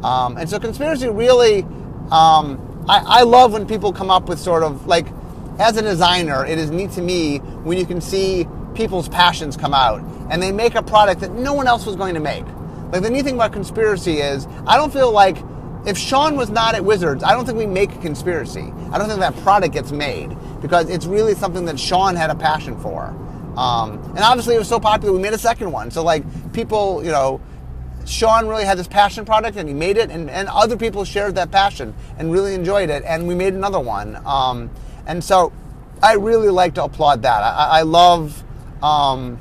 Um, 0.03 0.37
and 0.37 0.51
so 0.51 0.59
conspiracy 0.59 1.09
really, 1.09 1.63
um, 2.11 2.85
I, 2.89 3.21
I 3.21 3.23
love 3.23 3.53
when 3.53 3.69
people 3.69 3.93
come 3.93 4.11
up 4.11 4.29
with 4.29 4.41
sort 4.41 4.65
of 4.65 4.89
like, 4.89 5.07
as 5.61 5.77
a 5.77 5.83
designer, 5.83 6.45
it 6.45 6.59
is 6.59 6.71
neat 6.73 6.91
to 6.93 7.01
me 7.01 7.39
when 7.39 7.79
you 7.79 7.87
can 7.87 8.01
see 8.01 8.49
people's 8.79 9.09
passions 9.09 9.57
come 9.57 9.75
out 9.75 10.01
and 10.31 10.41
they 10.41 10.53
make 10.53 10.77
a 10.77 10.83
product 10.83 11.21
that 11.21 11.33
no 11.33 11.53
one 11.53 11.67
else 11.67 11.85
was 11.85 11.97
going 11.97 12.15
to 12.15 12.21
make. 12.21 12.47
Like 12.93 13.03
the 13.03 13.11
neat 13.11 13.25
thing 13.25 13.35
about 13.35 13.53
conspiracy 13.53 14.21
is, 14.21 14.47
I 14.67 14.79
don't 14.79 14.93
feel 14.93 15.13
like 15.13 15.37
if 15.85 15.99
Shawn 15.99 16.37
was 16.37 16.49
not 16.49 16.75
at 16.75 16.85
Wizards, 16.85 17.23
I 17.25 17.33
don't 17.33 17.45
think 17.45 17.59
we 17.59 17.67
make 17.67 17.93
a 17.93 17.99
conspiracy. 17.99 18.73
I 18.93 18.99
don't 18.99 19.09
think 19.09 19.21
that 19.21 19.37
product 19.39 19.75
gets 19.75 19.91
made 19.91 20.37
because 20.63 20.89
it's 20.89 21.07
really 21.07 21.35
something 21.35 21.65
that 21.67 21.79
Shawn 21.79 22.15
had 22.15 22.31
a 22.31 22.35
passion 22.35 22.79
for. 22.81 23.07
Um, 23.57 23.99
and 24.11 24.21
obviously, 24.21 24.55
it 24.55 24.59
was 24.59 24.69
so 24.69 24.79
popular, 24.79 25.13
we 25.13 25.21
made 25.21 25.33
a 25.33 25.39
second 25.39 25.73
one. 25.73 25.91
So, 25.91 26.05
like, 26.05 26.53
people, 26.53 27.05
you 27.05 27.11
know, 27.11 27.41
Shawn 28.07 28.47
really 28.47 28.65
had 28.65 28.79
this 28.79 28.87
passion 28.87 29.25
product 29.25 29.57
and 29.57 29.69
he 29.69 29.75
made 29.75 29.97
it, 29.97 30.11
and, 30.11 30.31
and 30.31 30.49
other 30.49 30.77
people 30.77 31.05
shared 31.05 31.35
that 31.35 31.51
passion 31.51 31.95
and 32.19 32.31
really 32.31 32.55
enjoyed 32.55 32.91
it, 32.91 33.03
and 33.05 33.27
we 33.27 33.35
made 33.35 33.55
another 33.55 33.81
one. 33.81 34.21
Um, 34.25 34.71
and 35.07 35.23
so, 35.23 35.53
I 36.01 36.15
really 36.15 36.49
like 36.49 36.75
to 36.75 36.85
applaud 36.85 37.23
that. 37.23 37.43
I, 37.43 37.81
I 37.81 37.83
love. 37.83 38.45
Um, 38.83 39.41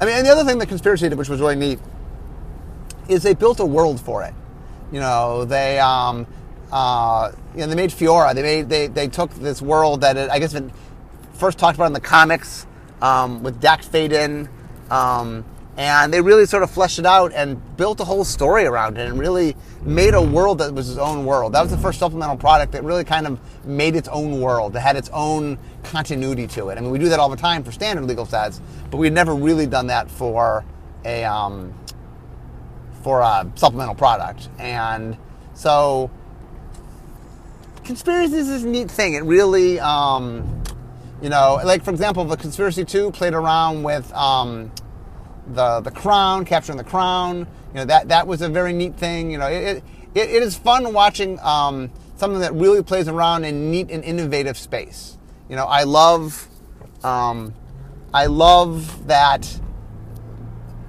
I 0.00 0.06
mean, 0.06 0.16
and 0.16 0.26
the 0.26 0.30
other 0.30 0.44
thing 0.44 0.58
that 0.58 0.68
Conspiracy 0.68 1.08
did, 1.08 1.18
which 1.18 1.28
was 1.28 1.40
really 1.40 1.56
neat, 1.56 1.78
is 3.08 3.22
they 3.22 3.34
built 3.34 3.60
a 3.60 3.64
world 3.66 4.00
for 4.00 4.22
it. 4.22 4.34
You 4.92 5.00
know, 5.00 5.44
they 5.44 5.78
um, 5.78 6.26
uh, 6.72 7.32
you 7.54 7.60
know, 7.60 7.66
they 7.66 7.74
made 7.74 7.90
Fiora. 7.90 8.34
They 8.34 8.42
made 8.42 8.68
they, 8.68 8.86
they 8.86 9.08
took 9.08 9.32
this 9.34 9.60
world 9.60 10.00
that 10.02 10.16
it, 10.16 10.30
I 10.30 10.38
guess 10.38 10.54
it 10.54 10.64
first 11.34 11.58
talked 11.58 11.76
about 11.76 11.86
in 11.86 11.92
the 11.92 12.00
comics 12.00 12.66
um, 13.02 13.42
with 13.42 13.60
Dack 13.60 13.82
Fayden. 13.82 14.48
um, 14.90 15.44
and 15.80 16.12
they 16.12 16.20
really 16.20 16.44
sort 16.44 16.62
of 16.62 16.70
fleshed 16.70 16.98
it 16.98 17.06
out 17.06 17.32
and 17.32 17.58
built 17.78 18.00
a 18.00 18.04
whole 18.04 18.22
story 18.22 18.66
around 18.66 18.98
it 18.98 19.08
and 19.08 19.18
really 19.18 19.56
made 19.80 20.12
a 20.12 20.20
world 20.20 20.58
that 20.58 20.74
was 20.74 20.90
its 20.90 20.98
own 20.98 21.24
world. 21.24 21.54
That 21.54 21.62
was 21.62 21.70
the 21.70 21.78
first 21.78 21.98
supplemental 21.98 22.36
product 22.36 22.72
that 22.72 22.84
really 22.84 23.02
kind 23.02 23.26
of 23.26 23.40
made 23.64 23.96
its 23.96 24.06
own 24.08 24.42
world, 24.42 24.74
that 24.74 24.82
had 24.82 24.96
its 24.96 25.08
own 25.10 25.58
continuity 25.82 26.46
to 26.48 26.68
it. 26.68 26.76
I 26.76 26.82
mean, 26.82 26.90
we 26.90 26.98
do 26.98 27.08
that 27.08 27.18
all 27.18 27.30
the 27.30 27.36
time 27.36 27.64
for 27.64 27.72
standard 27.72 28.04
legal 28.04 28.26
sets, 28.26 28.60
but 28.90 28.98
we've 28.98 29.10
never 29.10 29.34
really 29.34 29.66
done 29.66 29.86
that 29.86 30.10
for 30.10 30.66
a 31.06 31.24
um, 31.24 31.72
for 33.02 33.22
a 33.22 33.50
supplemental 33.54 33.94
product. 33.94 34.50
And 34.58 35.16
so, 35.54 36.10
conspiracies 37.84 38.50
is 38.50 38.64
a 38.64 38.68
neat 38.68 38.90
thing. 38.90 39.14
It 39.14 39.24
really, 39.24 39.80
um, 39.80 40.62
you 41.22 41.30
know, 41.30 41.58
like 41.64 41.82
for 41.82 41.90
example, 41.90 42.22
the 42.26 42.36
conspiracy 42.36 42.84
two 42.84 43.12
played 43.12 43.32
around 43.32 43.82
with. 43.82 44.12
Um, 44.12 44.72
the 45.54 45.80
the 45.80 45.90
crown, 45.90 46.44
capturing 46.44 46.78
the 46.78 46.84
crown. 46.84 47.38
You 47.38 47.74
know 47.74 47.84
that 47.86 48.08
that 48.08 48.26
was 48.26 48.42
a 48.42 48.48
very 48.48 48.72
neat 48.72 48.96
thing. 48.96 49.30
You 49.30 49.38
know, 49.38 49.46
it 49.46 49.82
it, 50.14 50.30
it 50.30 50.42
is 50.42 50.56
fun 50.56 50.92
watching 50.92 51.38
um, 51.40 51.90
something 52.16 52.40
that 52.40 52.52
really 52.54 52.82
plays 52.82 53.08
around 53.08 53.44
in 53.44 53.70
neat 53.70 53.90
and 53.90 54.04
innovative 54.04 54.56
space. 54.56 55.16
You 55.48 55.56
know, 55.56 55.66
I 55.66 55.84
love 55.84 56.48
um, 57.02 57.54
I 58.12 58.26
love 58.26 59.06
that. 59.06 59.60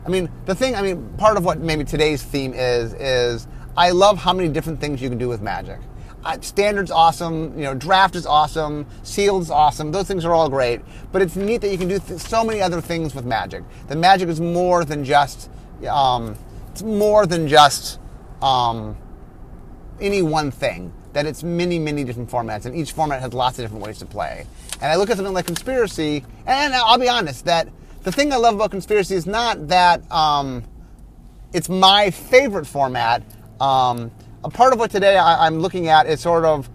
I 0.06 0.10
mean, 0.10 0.30
the 0.46 0.56
thing. 0.56 0.76
I 0.76 0.82
mean, 0.82 1.14
part 1.18 1.38
of 1.38 1.46
what 1.46 1.60
maybe 1.60 1.84
today's 1.84 2.24
theme 2.24 2.54
is 2.54 2.94
is 2.94 3.48
I 3.78 3.92
love 3.92 4.18
how 4.18 4.34
many 4.34 4.50
different 4.50 4.82
things 4.82 5.02
you 5.02 5.10
can 5.10 5.18
do 5.18 5.30
with 5.30 5.42
magic. 5.42 5.80
Uh, 6.24 6.40
standard's 6.42 6.92
awesome, 6.92 7.58
you 7.58 7.64
know, 7.64 7.74
draft 7.74 8.16
is 8.16 8.26
awesome, 8.26 8.86
sealed's 9.04 9.50
awesome. 9.50 9.92
Those 9.92 10.08
things 10.08 10.24
are 10.24 10.34
all 10.34 10.50
great, 10.50 10.82
but 11.12 11.22
it's 11.22 11.36
neat 11.36 11.62
that 11.62 11.70
you 11.72 11.78
can 11.78 11.88
do 11.88 11.98
th- 11.98 12.20
so 12.20 12.44
many 12.44 12.62
other 12.62 12.80
things 12.80 13.16
with 13.16 13.26
Magic. 13.26 13.64
The 13.88 13.96
Magic 13.96 14.30
is 14.30 14.40
more 14.40 14.86
than 14.86 15.04
just, 15.04 15.50
um, 15.90 16.36
it's 16.72 16.84
more 16.84 17.26
than 17.26 17.48
just 17.48 18.00
um, 18.42 18.96
any 20.00 20.22
one 20.22 20.52
thing. 20.52 20.94
That 21.14 21.26
it's 21.26 21.44
many, 21.44 21.78
many 21.78 22.06
different 22.06 22.30
formats, 22.30 22.66
and 22.66 22.74
each 22.74 22.94
format 22.94 23.20
has 23.20 23.34
lots 23.34 23.60
of 23.60 23.66
different 23.66 23.84
ways 23.84 24.00
to 24.00 24.06
play. 24.06 24.46
And 24.76 24.86
I 24.90 24.96
look 24.96 25.10
at 25.10 25.18
something 25.18 25.34
like 25.34 25.46
Conspiracy, 25.46 26.24
and 26.46 26.74
I'll 26.74 26.98
be 26.98 27.10
honest 27.10 27.44
that 27.46 27.68
the 28.04 28.14
thing 28.14 28.32
I 28.32 28.38
love 28.38 28.56
about 28.56 28.72
Conspiracy 28.72 29.16
is 29.16 29.28
not 29.28 29.68
that 29.68 30.10
um, 30.10 30.64
it's 31.52 31.68
my 31.68 32.12
favorite 32.12 32.66
format. 32.66 33.24
Um, 33.60 34.10
a 34.44 34.50
part 34.50 34.74
of 34.74 34.80
what 34.80 34.92
today 34.92 35.18
I, 35.18 35.48
am 35.48 35.60
looking 35.60 35.88
at 35.88 36.08
is 36.08 36.20
sort 36.20 36.46
of 36.46 36.70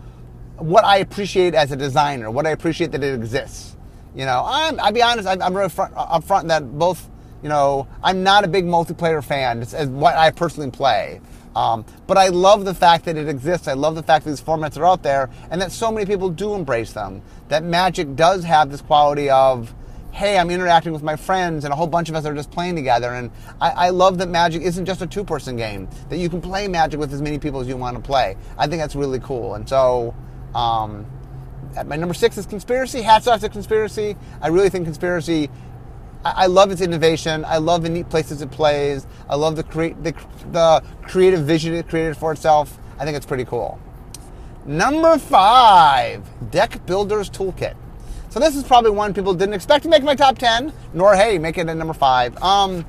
what 0.56 0.84
I 0.84 0.98
appreciate 0.98 1.54
as 1.54 1.72
a 1.72 1.76
designer, 1.76 2.30
what 2.30 2.46
I 2.46 2.50
appreciate 2.50 2.92
that 2.92 3.02
it 3.02 3.14
exists. 3.14 3.76
You 4.14 4.24
know, 4.24 4.44
I'm, 4.46 4.80
I'll 4.80 4.92
be 4.92 5.02
honest, 5.02 5.28
I'm, 5.28 5.42
I'm 5.42 5.54
really 5.54 5.68
front, 5.68 5.94
upfront 5.94 6.48
that 6.48 6.78
both, 6.78 7.08
you 7.42 7.48
know, 7.48 7.86
I'm 8.02 8.22
not 8.22 8.44
a 8.44 8.48
big 8.48 8.64
multiplayer 8.64 9.22
fan 9.22 9.60
as 9.60 9.88
what 9.88 10.16
I 10.16 10.30
personally 10.30 10.70
play. 10.70 11.20
Um, 11.54 11.84
but 12.06 12.18
I 12.18 12.28
love 12.28 12.64
the 12.64 12.74
fact 12.74 13.06
that 13.06 13.16
it 13.16 13.28
exists. 13.28 13.66
I 13.66 13.72
love 13.72 13.94
the 13.94 14.02
fact 14.02 14.24
that 14.24 14.30
these 14.30 14.42
formats 14.42 14.76
are 14.78 14.84
out 14.84 15.02
there 15.02 15.30
and 15.50 15.60
that 15.60 15.72
so 15.72 15.90
many 15.90 16.06
people 16.06 16.28
do 16.28 16.54
embrace 16.54 16.92
them. 16.92 17.22
That 17.48 17.64
Magic 17.64 18.14
does 18.14 18.44
have 18.44 18.70
this 18.70 18.82
quality 18.82 19.30
of, 19.30 19.74
hey, 20.16 20.38
I'm 20.38 20.48
interacting 20.48 20.94
with 20.94 21.02
my 21.02 21.14
friends, 21.14 21.64
and 21.64 21.74
a 21.74 21.76
whole 21.76 21.86
bunch 21.86 22.08
of 22.08 22.14
us 22.14 22.24
are 22.24 22.32
just 22.32 22.50
playing 22.50 22.74
together. 22.74 23.12
And 23.12 23.30
I, 23.60 23.70
I 23.70 23.90
love 23.90 24.16
that 24.16 24.30
Magic 24.30 24.62
isn't 24.62 24.86
just 24.86 25.02
a 25.02 25.06
two 25.06 25.22
person 25.22 25.56
game, 25.56 25.90
that 26.08 26.16
you 26.16 26.30
can 26.30 26.40
play 26.40 26.66
Magic 26.68 26.98
with 26.98 27.12
as 27.12 27.20
many 27.20 27.38
people 27.38 27.60
as 27.60 27.68
you 27.68 27.76
want 27.76 27.98
to 27.98 28.02
play. 28.02 28.34
I 28.56 28.66
think 28.66 28.80
that's 28.80 28.96
really 28.96 29.20
cool. 29.20 29.56
And 29.56 29.68
so, 29.68 30.14
um, 30.54 31.04
my 31.84 31.96
number 31.96 32.14
six 32.14 32.38
is 32.38 32.46
Conspiracy. 32.46 33.02
Hats 33.02 33.26
off 33.26 33.40
to 33.40 33.50
Conspiracy. 33.50 34.16
I 34.40 34.48
really 34.48 34.70
think 34.70 34.86
Conspiracy. 34.86 35.50
I, 36.24 36.46
love 36.46 36.70
its 36.70 36.80
innovation. 36.80 37.44
I 37.44 37.58
love 37.58 37.82
the 37.82 37.90
neat 37.90 38.08
places 38.08 38.40
it 38.40 38.50
plays. 38.50 39.06
I 39.28 39.36
love 39.36 39.54
the 39.54 39.62
create 39.62 40.02
the, 40.02 40.12
the 40.50 40.82
creative 41.02 41.40
vision 41.44 41.74
it 41.74 41.88
created 41.88 42.16
for 42.16 42.32
itself. 42.32 42.78
I 42.98 43.04
think 43.04 43.18
it's 43.18 43.26
pretty 43.26 43.44
cool. 43.44 43.78
Number 44.64 45.18
five, 45.18 46.50
Deck 46.50 46.84
Builder's 46.86 47.28
Toolkit. 47.28 47.76
So 48.36 48.40
this 48.40 48.54
is 48.54 48.64
probably 48.64 48.90
one 48.90 49.14
people 49.14 49.32
didn't 49.32 49.54
expect 49.54 49.84
to 49.84 49.88
make 49.88 50.02
my 50.02 50.14
top 50.14 50.36
10, 50.36 50.70
nor, 50.92 51.16
hey, 51.16 51.38
make 51.38 51.56
it 51.56 51.70
at 51.70 51.76
number 51.78 51.94
five. 51.94 52.36
Um, 52.42 52.82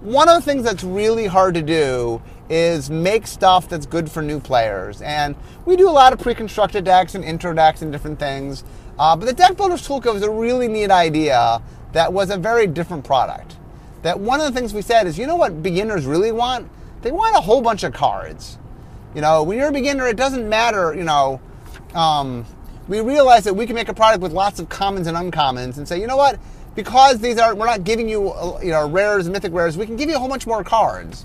one 0.00 0.26
of 0.26 0.36
the 0.36 0.40
things 0.40 0.64
that's 0.64 0.82
really 0.82 1.26
hard 1.26 1.52
to 1.52 1.60
do 1.60 2.22
is 2.48 2.88
make 2.88 3.26
stuff 3.26 3.68
that's 3.68 3.84
good 3.84 4.10
for 4.10 4.22
new 4.22 4.40
players. 4.40 5.02
And 5.02 5.36
we 5.66 5.76
do 5.76 5.86
a 5.86 5.92
lot 5.92 6.14
of 6.14 6.18
pre-constructed 6.18 6.86
decks 6.86 7.14
and 7.14 7.22
intro 7.22 7.52
decks 7.52 7.82
and 7.82 7.92
different 7.92 8.18
things. 8.18 8.64
Uh, 8.98 9.14
but 9.14 9.26
the 9.26 9.34
Deck 9.34 9.58
Builder's 9.58 9.86
Toolkit 9.86 10.14
was 10.14 10.22
a 10.22 10.30
really 10.30 10.66
neat 10.66 10.90
idea 10.90 11.60
that 11.92 12.10
was 12.10 12.30
a 12.30 12.38
very 12.38 12.66
different 12.66 13.04
product. 13.04 13.56
That 14.00 14.18
one 14.18 14.40
of 14.40 14.46
the 14.46 14.58
things 14.58 14.72
we 14.72 14.80
said 14.80 15.06
is, 15.06 15.18
you 15.18 15.26
know 15.26 15.36
what 15.36 15.62
beginners 15.62 16.06
really 16.06 16.32
want? 16.32 16.70
They 17.02 17.12
want 17.12 17.36
a 17.36 17.42
whole 17.42 17.60
bunch 17.60 17.82
of 17.82 17.92
cards. 17.92 18.56
You 19.14 19.20
know, 19.20 19.42
when 19.42 19.58
you're 19.58 19.68
a 19.68 19.72
beginner, 19.72 20.06
it 20.06 20.16
doesn't 20.16 20.48
matter, 20.48 20.94
you 20.94 21.04
know, 21.04 21.38
um, 21.94 22.46
we 22.88 23.00
realized 23.00 23.46
that 23.46 23.54
we 23.54 23.66
can 23.66 23.74
make 23.74 23.88
a 23.88 23.94
product 23.94 24.22
with 24.22 24.32
lots 24.32 24.60
of 24.60 24.68
commons 24.68 25.06
and 25.06 25.16
uncommons 25.16 25.76
and 25.76 25.88
say, 25.88 26.00
you 26.00 26.06
know 26.06 26.16
what? 26.16 26.38
Because 26.74 27.18
these 27.18 27.38
are, 27.38 27.54
we're 27.54 27.66
not 27.66 27.84
giving 27.84 28.08
you, 28.08 28.30
uh, 28.30 28.60
you 28.62 28.70
know, 28.70 28.88
rares, 28.88 29.28
mythic 29.28 29.52
rares, 29.52 29.76
we 29.76 29.86
can 29.86 29.96
give 29.96 30.08
you 30.08 30.16
a 30.16 30.18
whole 30.18 30.28
bunch 30.28 30.46
more 30.46 30.62
cards. 30.62 31.24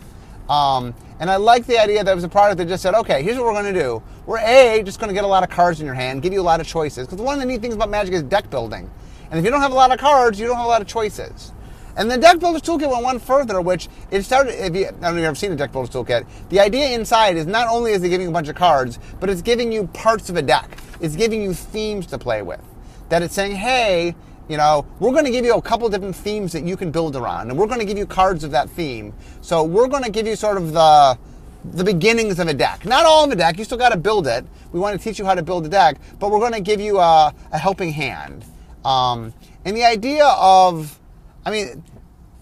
Um, 0.49 0.93
and 1.19 1.29
I 1.29 1.35
like 1.35 1.67
the 1.67 1.77
idea 1.77 2.03
that 2.03 2.11
it 2.11 2.15
was 2.15 2.23
a 2.23 2.29
product 2.29 2.57
that 2.57 2.67
just 2.67 2.81
said, 2.81 2.95
okay, 2.95 3.21
here's 3.21 3.37
what 3.37 3.45
we're 3.45 3.53
going 3.53 3.73
to 3.73 3.79
do. 3.79 4.01
We're 4.25 4.39
A, 4.39 4.81
just 4.83 4.99
going 4.99 5.09
to 5.09 5.13
get 5.13 5.23
a 5.23 5.27
lot 5.27 5.43
of 5.43 5.49
cards 5.49 5.79
in 5.79 5.85
your 5.85 5.95
hand, 5.95 6.21
give 6.21 6.33
you 6.33 6.41
a 6.41 6.43
lot 6.43 6.59
of 6.61 6.67
choices. 6.67 7.05
Because 7.07 7.21
one 7.21 7.35
of 7.35 7.39
the 7.39 7.45
neat 7.45 7.61
things 7.61 7.75
about 7.75 7.89
Magic 7.89 8.13
is 8.13 8.23
deck 8.23 8.49
building. 8.49 8.89
And 9.29 9.39
if 9.39 9.45
you 9.45 9.51
don't 9.51 9.61
have 9.61 9.71
a 9.71 9.75
lot 9.75 9.91
of 9.91 9.99
cards, 9.99 10.39
you 10.39 10.47
don't 10.47 10.57
have 10.57 10.65
a 10.65 10.69
lot 10.69 10.81
of 10.81 10.87
choices. 10.87 11.51
And 11.95 12.09
the 12.09 12.17
Deck 12.17 12.39
Builder's 12.39 12.61
Toolkit 12.61 12.89
went 12.89 13.03
one 13.03 13.19
further, 13.19 13.61
which 13.61 13.89
it 14.11 14.23
started. 14.23 14.53
If 14.63 14.75
you, 14.75 14.87
I 14.87 14.91
don't 14.91 15.01
know 15.01 15.17
if 15.17 15.23
you've 15.23 15.37
seen 15.37 15.51
a 15.51 15.55
Deck 15.55 15.71
Builder's 15.71 15.93
Toolkit, 15.93 16.25
the 16.49 16.59
idea 16.59 16.89
inside 16.89 17.37
is 17.37 17.45
not 17.45 17.67
only 17.67 17.91
is 17.91 18.03
it 18.03 18.09
giving 18.09 18.25
you 18.25 18.29
a 18.29 18.33
bunch 18.33 18.47
of 18.47 18.55
cards, 18.55 18.99
but 19.19 19.29
it's 19.29 19.41
giving 19.41 19.71
you 19.71 19.87
parts 19.87 20.29
of 20.29 20.37
a 20.37 20.41
deck. 20.41 20.77
It's 20.99 21.15
giving 21.15 21.41
you 21.41 21.53
themes 21.53 22.05
to 22.07 22.17
play 22.17 22.41
with. 22.41 22.61
That 23.09 23.23
it's 23.23 23.33
saying, 23.33 23.55
hey, 23.55 24.15
you 24.47 24.57
know, 24.57 24.85
we're 24.99 25.11
going 25.11 25.25
to 25.25 25.31
give 25.31 25.45
you 25.45 25.55
a 25.55 25.61
couple 25.61 25.87
different 25.89 26.15
themes 26.15 26.51
that 26.53 26.63
you 26.63 26.75
can 26.77 26.91
build 26.91 27.15
around, 27.15 27.49
and 27.49 27.59
we're 27.59 27.67
going 27.67 27.79
to 27.79 27.85
give 27.85 27.97
you 27.97 28.05
cards 28.05 28.43
of 28.43 28.51
that 28.51 28.69
theme. 28.69 29.13
So 29.41 29.63
we're 29.63 29.87
going 29.87 30.03
to 30.03 30.11
give 30.11 30.27
you 30.27 30.35
sort 30.35 30.57
of 30.57 30.73
the 30.73 31.17
the 31.63 31.83
beginnings 31.83 32.39
of 32.39 32.47
a 32.47 32.53
deck. 32.53 32.85
Not 32.85 33.05
all 33.05 33.23
of 33.23 33.31
a 33.31 33.35
deck. 33.35 33.59
You 33.59 33.65
still 33.65 33.77
got 33.77 33.89
to 33.89 33.97
build 33.97 34.27
it. 34.27 34.45
We 34.71 34.79
want 34.79 34.99
to 34.99 35.03
teach 35.03 35.19
you 35.19 35.25
how 35.25 35.35
to 35.35 35.43
build 35.43 35.65
a 35.65 35.69
deck, 35.69 35.97
but 36.19 36.31
we're 36.31 36.39
going 36.39 36.53
to 36.53 36.61
give 36.61 36.81
you 36.81 36.97
a, 36.97 37.33
a 37.51 37.57
helping 37.57 37.91
hand. 37.91 38.43
Um, 38.83 39.33
and 39.63 39.77
the 39.77 39.83
idea 39.83 40.25
of 40.25 40.99
I 41.45 41.51
mean, 41.51 41.83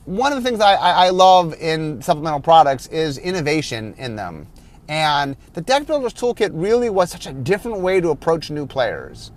one 0.05 0.33
of 0.33 0.41
the 0.41 0.49
things 0.49 0.59
I, 0.59 0.73
I, 0.73 1.09
love 1.09 1.53
in 1.53 2.01
supplemental 2.01 2.39
products 2.39 2.87
is 2.87 3.17
innovation 3.17 3.93
in 3.97 4.15
them. 4.15 4.47
And 4.87 5.37
the 5.53 5.61
Deck 5.61 5.85
Builder's 5.85 6.13
Toolkit 6.13 6.49
really 6.53 6.89
was 6.89 7.11
such 7.11 7.27
a 7.27 7.31
different 7.31 7.79
way 7.81 8.01
to 8.01 8.09
approach 8.09 8.49
new 8.49 8.65
players. 8.65 9.31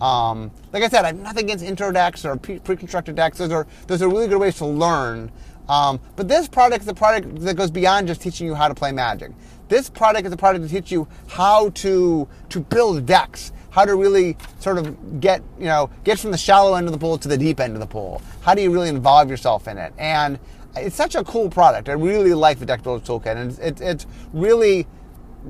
Um, 0.00 0.50
like 0.72 0.82
I 0.82 0.88
said, 0.88 1.04
I 1.04 1.08
have 1.08 1.16
nothing 1.16 1.44
against 1.44 1.64
intro 1.64 1.92
decks 1.92 2.24
or 2.24 2.36
pre-constructed 2.36 3.14
decks. 3.14 3.38
Those 3.38 3.52
are 3.52 3.66
those 3.86 4.02
are 4.02 4.08
really 4.08 4.28
good 4.28 4.38
ways 4.38 4.56
to 4.56 4.66
learn. 4.66 5.30
Um, 5.68 6.00
but 6.16 6.28
this 6.28 6.48
product 6.48 6.82
is 6.82 6.88
a 6.88 6.94
product 6.94 7.40
that 7.40 7.56
goes 7.56 7.70
beyond 7.70 8.08
just 8.08 8.20
teaching 8.20 8.46
you 8.46 8.54
how 8.54 8.68
to 8.68 8.74
play 8.74 8.92
Magic. 8.92 9.32
This 9.68 9.88
product 9.88 10.26
is 10.26 10.32
a 10.32 10.36
product 10.36 10.64
to 10.64 10.70
teach 10.70 10.92
you 10.92 11.08
how 11.28 11.70
to 11.70 12.28
to 12.50 12.60
build 12.60 13.06
decks, 13.06 13.52
how 13.76 13.84
to 13.84 13.94
really 13.94 14.34
sort 14.58 14.78
of 14.78 15.20
get, 15.20 15.42
you 15.58 15.66
know, 15.66 15.90
get 16.02 16.18
from 16.18 16.30
the 16.30 16.38
shallow 16.38 16.76
end 16.76 16.86
of 16.86 16.92
the 16.92 16.98
pool 16.98 17.18
to 17.18 17.28
the 17.28 17.36
deep 17.36 17.60
end 17.60 17.74
of 17.74 17.80
the 17.80 17.86
pool. 17.86 18.22
How 18.40 18.54
do 18.54 18.62
you 18.62 18.72
really 18.72 18.88
involve 18.88 19.28
yourself 19.28 19.68
in 19.68 19.76
it? 19.76 19.92
And 19.98 20.38
it's 20.76 20.96
such 20.96 21.14
a 21.14 21.22
cool 21.22 21.50
product. 21.50 21.90
I 21.90 21.92
really 21.92 22.32
like 22.32 22.58
the 22.58 22.64
Deck 22.64 22.82
Builder 22.82 23.04
Toolkit, 23.04 23.36
and 23.36 23.58
it's, 23.60 23.82
it's 23.82 24.06
really 24.32 24.86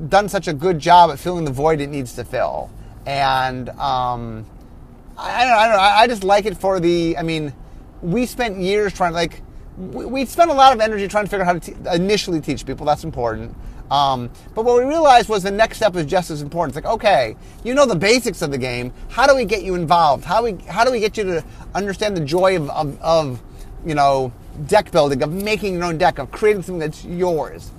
done 0.08 0.28
such 0.28 0.48
a 0.48 0.52
good 0.52 0.80
job 0.80 1.12
at 1.12 1.20
filling 1.20 1.44
the 1.44 1.52
void 1.52 1.80
it 1.80 1.86
needs 1.86 2.14
to 2.14 2.24
fill. 2.24 2.68
And 3.06 3.68
um, 3.68 4.44
I, 5.16 5.44
don't 5.44 5.50
know, 5.52 5.58
I 5.58 5.68
don't 5.68 5.76
know. 5.76 5.82
I 5.82 6.06
just 6.08 6.24
like 6.24 6.46
it 6.46 6.56
for 6.56 6.80
the. 6.80 7.16
I 7.16 7.22
mean, 7.22 7.54
we 8.02 8.26
spent 8.26 8.58
years 8.58 8.92
trying 8.92 9.12
like 9.12 9.40
we, 9.78 10.04
we 10.04 10.24
spent 10.24 10.50
a 10.50 10.54
lot 10.54 10.72
of 10.72 10.80
energy 10.80 11.06
trying 11.06 11.26
to 11.26 11.30
figure 11.30 11.44
out 11.44 11.46
how 11.46 11.58
to 11.60 11.60
te- 11.60 11.94
initially 11.94 12.40
teach 12.40 12.66
people. 12.66 12.86
That's 12.86 13.04
important. 13.04 13.54
Um, 13.90 14.30
but 14.54 14.64
what 14.64 14.76
we 14.76 14.84
realized 14.88 15.28
was 15.28 15.42
the 15.42 15.50
next 15.50 15.76
step 15.76 15.94
is 15.96 16.06
just 16.06 16.30
as 16.30 16.42
important. 16.42 16.76
It's 16.76 16.84
like, 16.84 16.94
okay, 16.94 17.36
you 17.64 17.74
know 17.74 17.86
the 17.86 17.94
basics 17.94 18.42
of 18.42 18.50
the 18.50 18.58
game. 18.58 18.92
How 19.08 19.26
do 19.26 19.36
we 19.36 19.44
get 19.44 19.62
you 19.62 19.74
involved? 19.74 20.24
How 20.24 20.42
we 20.42 20.54
how 20.66 20.84
do 20.84 20.90
we 20.90 21.00
get 21.00 21.16
you 21.16 21.24
to 21.24 21.44
understand 21.74 22.16
the 22.16 22.24
joy 22.24 22.56
of, 22.56 22.68
of, 22.70 23.00
of 23.00 23.42
you 23.84 23.94
know 23.94 24.32
deck 24.66 24.90
building, 24.90 25.22
of 25.22 25.32
making 25.32 25.74
your 25.74 25.84
own 25.84 25.98
deck, 25.98 26.18
of 26.18 26.30
creating 26.30 26.62
something 26.62 26.80
that's 26.80 27.04
yours? 27.04 27.70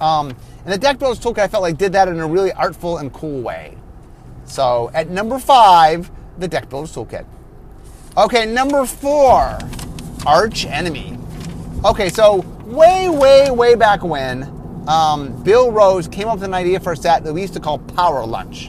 Um, 0.00 0.36
and 0.64 0.72
the 0.72 0.78
Deck 0.78 0.98
Builders 0.98 1.20
Toolkit, 1.20 1.38
I 1.38 1.48
felt 1.48 1.62
like 1.62 1.76
did 1.76 1.92
that 1.92 2.08
in 2.08 2.18
a 2.18 2.26
really 2.26 2.52
artful 2.52 2.98
and 2.98 3.12
cool 3.12 3.40
way. 3.42 3.76
So 4.44 4.90
at 4.94 5.10
number 5.10 5.38
five, 5.38 6.10
the 6.38 6.48
Deck 6.48 6.68
Builders 6.68 6.94
Toolkit. 6.94 7.24
Okay, 8.16 8.46
number 8.46 8.86
four, 8.86 9.58
Arch 10.26 10.66
Enemy. 10.66 11.18
Okay, 11.84 12.08
so 12.08 12.40
way, 12.64 13.08
way, 13.08 13.50
way 13.50 13.74
back 13.74 14.02
when, 14.02 14.42
um, 14.86 15.42
Bill 15.42 15.72
Rose 15.72 16.08
came 16.08 16.28
up 16.28 16.34
with 16.34 16.44
an 16.44 16.54
idea 16.54 16.80
for 16.80 16.92
a 16.92 16.96
set 16.96 17.24
that 17.24 17.32
we 17.32 17.40
used 17.40 17.54
to 17.54 17.60
call 17.60 17.78
Power 17.78 18.24
Lunch. 18.26 18.68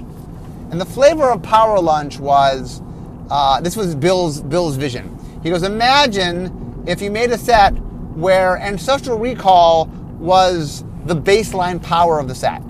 And 0.71 0.79
the 0.79 0.85
flavor 0.85 1.29
of 1.29 1.43
Power 1.43 1.79
Lunch 1.79 2.19
was 2.19 2.81
uh, 3.29 3.61
this 3.61 3.75
was 3.75 3.95
Bill's 3.95 4.41
Bill's 4.41 4.75
vision. 4.75 5.17
He 5.43 5.49
goes, 5.49 5.63
imagine 5.63 6.83
if 6.87 7.01
you 7.01 7.11
made 7.11 7.31
a 7.31 7.37
set 7.37 7.71
where 8.15 8.57
Ancestral 8.57 9.19
Recall 9.19 9.85
was 10.19 10.83
the 11.05 11.15
baseline 11.15 11.81
power 11.81 12.19
of 12.19 12.27
the 12.27 12.35
set. 12.35 12.61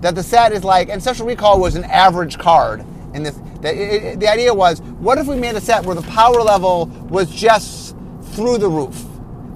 That 0.00 0.14
the 0.14 0.22
set 0.22 0.52
is 0.52 0.64
like 0.64 0.88
Ancestral 0.88 1.28
Recall 1.28 1.60
was 1.60 1.74
an 1.74 1.84
average 1.84 2.38
card 2.38 2.84
and 3.14 3.24
this. 3.26 3.38
It, 3.62 4.20
the 4.20 4.28
idea 4.28 4.54
was, 4.54 4.80
what 4.80 5.18
if 5.18 5.26
we 5.26 5.34
made 5.36 5.56
a 5.56 5.60
set 5.60 5.84
where 5.84 5.96
the 5.96 6.02
power 6.02 6.40
level 6.42 6.86
was 7.08 7.28
just 7.30 7.96
through 8.32 8.58
the 8.58 8.68
roof? 8.68 9.04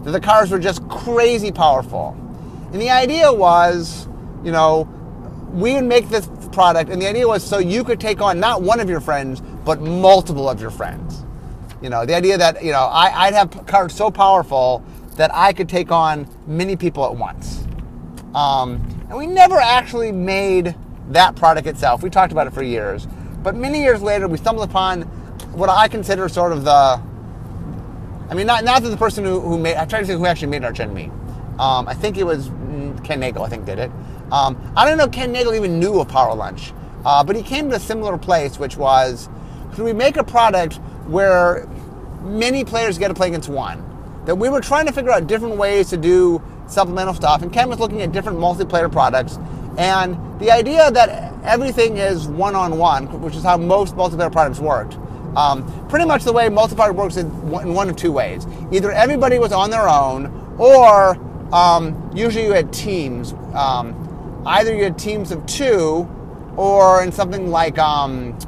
That 0.05 0.13
the 0.13 0.21
cards 0.21 0.51
were 0.51 0.59
just 0.59 0.87
crazy 0.89 1.53
powerful. 1.53 2.17
And 2.73 2.81
the 2.81 2.91
idea 2.91 3.33
was, 3.33 4.09
you 4.45 4.53
know, 4.53 4.89
we 5.53 5.75
would 5.75 5.85
make 5.85 6.09
this 6.09 6.29
product, 6.53 6.91
and 6.91 7.03
the 7.03 7.09
idea 7.09 7.27
was 7.27 7.45
so 7.45 7.59
you 7.59 7.83
could 7.83 8.01
take 8.01 8.21
on 8.21 8.39
not 8.39 8.63
one 8.63 8.81
of 8.81 8.89
your 8.89 9.01
friends, 9.01 9.41
but 9.65 9.81
multiple 9.81 10.49
of 10.49 10.61
your 10.61 10.71
friends. 10.71 11.25
You 11.83 11.91
know, 11.91 12.07
the 12.07 12.15
idea 12.15 12.39
that, 12.39 12.63
you 12.63 12.73
know, 12.73 12.85
I, 12.85 13.27
I'd 13.27 13.35
have 13.35 13.67
cards 13.67 13.95
so 13.95 14.11
powerful 14.11 14.85
that 15.17 15.31
I 15.35 15.53
could 15.53 15.69
take 15.69 15.91
on 15.91 16.29
many 16.47 16.77
people 16.77 17.05
at 17.05 17.17
once. 17.17 17.67
Um, 18.35 18.81
and 19.09 19.19
we 19.19 19.27
never 19.27 19.57
actually 19.57 20.13
made 20.13 20.75
that 21.09 21.35
product 21.35 21.67
itself. 21.67 22.03
We 22.03 22.11
talked 22.11 22.33
about 22.33 22.47
it 22.47 22.53
for 22.53 22.63
years. 22.63 23.09
But 23.43 23.57
many 23.57 23.81
years 23.81 24.03
later, 24.03 24.29
we 24.29 24.39
stumbled 24.39 24.69
upon 24.69 25.03
what 25.53 25.69
I 25.69 25.89
consider 25.89 26.29
sort 26.29 26.53
of 26.53 26.65
the. 26.65 27.03
I 28.31 28.35
mean, 28.35 28.47
not, 28.47 28.63
not 28.63 28.83
that 28.83 28.91
the 28.91 28.97
person 28.97 29.25
who, 29.25 29.41
who 29.41 29.59
made. 29.59 29.77
I 29.77 29.85
tried 29.87 30.01
to 30.01 30.07
say 30.07 30.15
who 30.15 30.27
actually 30.27 30.49
made 30.49 30.65
Arch 30.65 30.79
Enemy. 30.79 31.11
Um, 31.61 31.87
I 31.87 31.93
think 31.93 32.17
it 32.17 32.25
was 32.25 32.49
mm, 32.49 33.05
Ken 33.05 33.21
Nagle, 33.21 33.45
I 33.45 33.51
think, 33.51 33.67
did 33.67 33.79
it. 33.79 33.91
Um, 34.33 34.57
I 34.75 34.89
don't 34.89 34.97
know 34.97 35.09
Ken 35.09 35.31
Nagle 35.31 35.55
even 35.55 35.79
knew 35.79 36.01
of 36.01 36.09
Power 36.09 36.35
Lunch, 36.35 36.73
uh, 37.05 37.23
but 37.23 37.37
he 37.37 37.43
came 37.43 37.69
to 37.69 37.77
a 37.77 37.81
similar 37.81 38.17
place, 38.17 38.59
which 38.59 38.79
was 38.79 39.29
could 39.73 39.85
we 39.85 39.93
make 39.93 40.17
a 40.17 40.25
product 40.25 40.77
where 41.07 41.69
many 42.23 42.65
players 42.65 42.97
get 42.97 43.09
to 43.09 43.15
play 43.15 43.29
against 43.29 43.51
one? 43.51 43.85
That 44.25 44.37
we 44.37 44.49
were 44.49 44.63
trying 44.63 44.87
to 44.87 44.93
figure 44.93 45.11
out 45.11 45.27
different 45.27 45.57
ways 45.57 45.91
to 45.91 45.99
do 45.99 46.43
supplemental 46.67 47.13
stuff, 47.13 47.43
and 47.43 47.53
Ken 47.53 47.69
was 47.69 47.79
looking 47.79 48.01
at 48.01 48.11
different 48.11 48.39
multiplayer 48.39 48.91
products. 48.91 49.39
And 49.77 50.17
the 50.41 50.51
idea 50.51 50.91
that 50.91 51.35
everything 51.45 51.99
is 51.99 52.27
one 52.27 52.57
on 52.57 52.79
one, 52.79 53.21
which 53.21 53.37
is 53.37 53.43
how 53.43 53.59
most 53.59 53.97
multiplayer 53.97 54.33
products 54.33 54.61
worked, 54.61 54.97
um, 55.37 55.63
pretty 55.89 56.07
much 56.07 56.25
the 56.25 56.33
way 56.33 56.49
multiplayer 56.49 56.95
works 56.95 57.19
in 57.19 57.27
in 57.27 57.75
one, 57.75 57.91
of 57.91 57.97
two 57.97 58.13
ways. 58.13 58.47
Either 58.73 58.91
everybody 58.93 59.39
was 59.39 59.53
on 59.53 59.71
their 59.71 59.89
own, 59.89 60.57
or 60.59 61.19
um, 61.53 62.11
usually 62.15 62.45
you 62.45 62.53
had 62.53 62.73
teams. 62.73 63.33
Um, 63.55 64.43
either 64.47 64.75
you 64.75 64.85
had 64.85 64.99
teams 64.99 65.31
of 65.31 65.45
two, 65.47 66.09
or 66.57 67.03
in 67.03 67.13
something 67.13 67.51
like 67.51 67.79
um, 67.79 68.39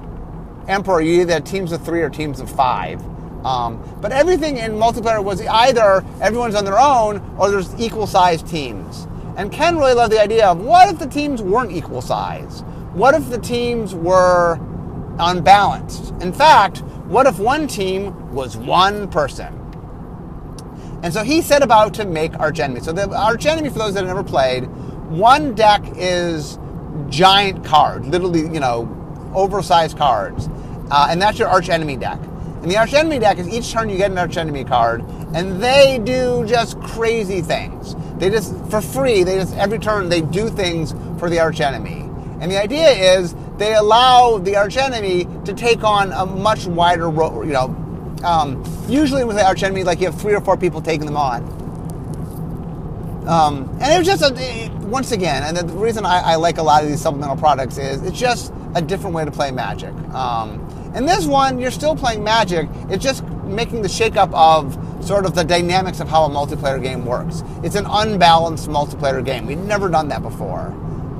Emperor, 0.68 1.00
you 1.00 1.22
either 1.22 1.34
had 1.34 1.46
teams 1.46 1.72
of 1.72 1.84
three 1.84 2.02
or 2.02 2.10
teams 2.10 2.40
of 2.40 2.50
five. 2.50 3.02
Um, 3.44 3.82
but 4.00 4.12
everything 4.12 4.58
in 4.58 4.72
multiplayer 4.72 5.22
was 5.22 5.44
either 5.46 6.04
everyone's 6.20 6.54
on 6.54 6.64
their 6.64 6.78
own 6.78 7.36
or 7.38 7.50
there's 7.50 7.74
equal 7.80 8.06
sized 8.06 8.46
teams. 8.46 9.08
And 9.36 9.50
Ken 9.50 9.76
really 9.78 9.94
loved 9.94 10.12
the 10.12 10.20
idea 10.20 10.46
of 10.46 10.60
what 10.60 10.88
if 10.88 10.98
the 10.98 11.06
teams 11.06 11.42
weren't 11.42 11.72
equal 11.72 12.02
size? 12.02 12.62
What 12.92 13.14
if 13.14 13.30
the 13.30 13.38
teams 13.38 13.94
were 13.94 14.60
unbalanced? 15.18 16.12
In 16.20 16.32
fact, 16.32 16.78
what 17.06 17.26
if 17.26 17.38
one 17.38 17.66
team 17.66 18.32
was 18.32 18.56
one 18.56 19.08
person? 19.08 19.58
And 21.02 21.12
so 21.12 21.24
he 21.24 21.42
set 21.42 21.62
about 21.62 21.94
to 21.94 22.04
make 22.04 22.38
Arch 22.38 22.60
Enemy. 22.60 22.80
So 22.80 22.92
the 22.92 23.10
Arch 23.16 23.46
Enemy, 23.46 23.70
for 23.70 23.78
those 23.78 23.94
that 23.94 24.04
have 24.04 24.14
never 24.14 24.22
played, 24.22 24.66
one 25.08 25.54
deck 25.54 25.82
is 25.96 26.58
giant 27.08 27.64
cards, 27.64 28.06
literally, 28.06 28.42
you 28.42 28.60
know, 28.60 28.88
oversized 29.34 29.98
cards. 29.98 30.48
Uh, 30.90 31.08
and 31.10 31.20
that's 31.20 31.38
your 31.38 31.48
Archenemy 31.48 31.96
deck. 31.96 32.20
And 32.62 32.70
the 32.70 32.76
Archenemy 32.76 33.18
deck 33.18 33.38
is 33.38 33.48
each 33.48 33.72
turn 33.72 33.88
you 33.90 33.96
get 33.96 34.10
an 34.10 34.18
Archenemy 34.18 34.64
card, 34.64 35.02
and 35.34 35.60
they 35.60 36.00
do 36.04 36.44
just 36.46 36.80
crazy 36.80 37.42
things. 37.42 37.96
They 38.18 38.30
just, 38.30 38.54
for 38.66 38.80
free, 38.80 39.24
they 39.24 39.36
just, 39.38 39.56
every 39.56 39.78
turn, 39.78 40.08
they 40.08 40.20
do 40.20 40.48
things 40.48 40.94
for 41.18 41.28
the 41.28 41.40
Archenemy. 41.40 42.08
And 42.40 42.50
the 42.50 42.60
idea 42.60 42.90
is 43.16 43.34
they 43.56 43.74
allow 43.74 44.38
the 44.38 44.56
archenemy 44.56 45.28
to 45.44 45.52
take 45.54 45.84
on 45.84 46.10
a 46.12 46.26
much 46.26 46.66
wider, 46.66 47.08
role, 47.08 47.44
you 47.44 47.52
know, 47.52 47.68
um, 48.24 48.64
usually 48.88 49.24
with 49.24 49.38
arch 49.38 49.62
enemy, 49.62 49.84
like 49.84 50.00
you 50.00 50.06
have 50.06 50.20
three 50.20 50.34
or 50.34 50.40
four 50.40 50.56
people 50.56 50.80
taking 50.80 51.06
them 51.06 51.16
on. 51.16 51.42
Um, 53.26 53.68
and 53.80 53.92
it 53.92 53.98
was 53.98 54.06
just 54.06 54.22
a, 54.22 54.68
once 54.82 55.12
again, 55.12 55.44
and 55.44 55.56
the 55.56 55.74
reason 55.74 56.04
I, 56.04 56.32
I, 56.32 56.34
like 56.36 56.58
a 56.58 56.62
lot 56.62 56.82
of 56.82 56.88
these 56.88 57.00
supplemental 57.00 57.36
products 57.36 57.78
is 57.78 58.02
it's 58.02 58.18
just 58.18 58.52
a 58.74 58.82
different 58.82 59.14
way 59.14 59.24
to 59.24 59.30
play 59.30 59.52
Magic. 59.52 59.94
Um, 60.12 60.60
and 60.94 61.08
this 61.08 61.24
one, 61.24 61.60
you're 61.60 61.70
still 61.70 61.94
playing 61.94 62.24
Magic. 62.24 62.68
It's 62.90 63.02
just 63.02 63.24
making 63.44 63.82
the 63.82 63.88
shakeup 63.88 64.32
of 64.34 64.76
sort 65.06 65.24
of 65.24 65.34
the 65.34 65.44
dynamics 65.44 66.00
of 66.00 66.08
how 66.08 66.24
a 66.24 66.28
multiplayer 66.28 66.82
game 66.82 67.06
works. 67.06 67.42
It's 67.62 67.76
an 67.76 67.86
unbalanced 67.88 68.68
multiplayer 68.68 69.24
game. 69.24 69.46
We've 69.46 69.58
never 69.58 69.88
done 69.88 70.08
that 70.08 70.22
before. 70.22 70.66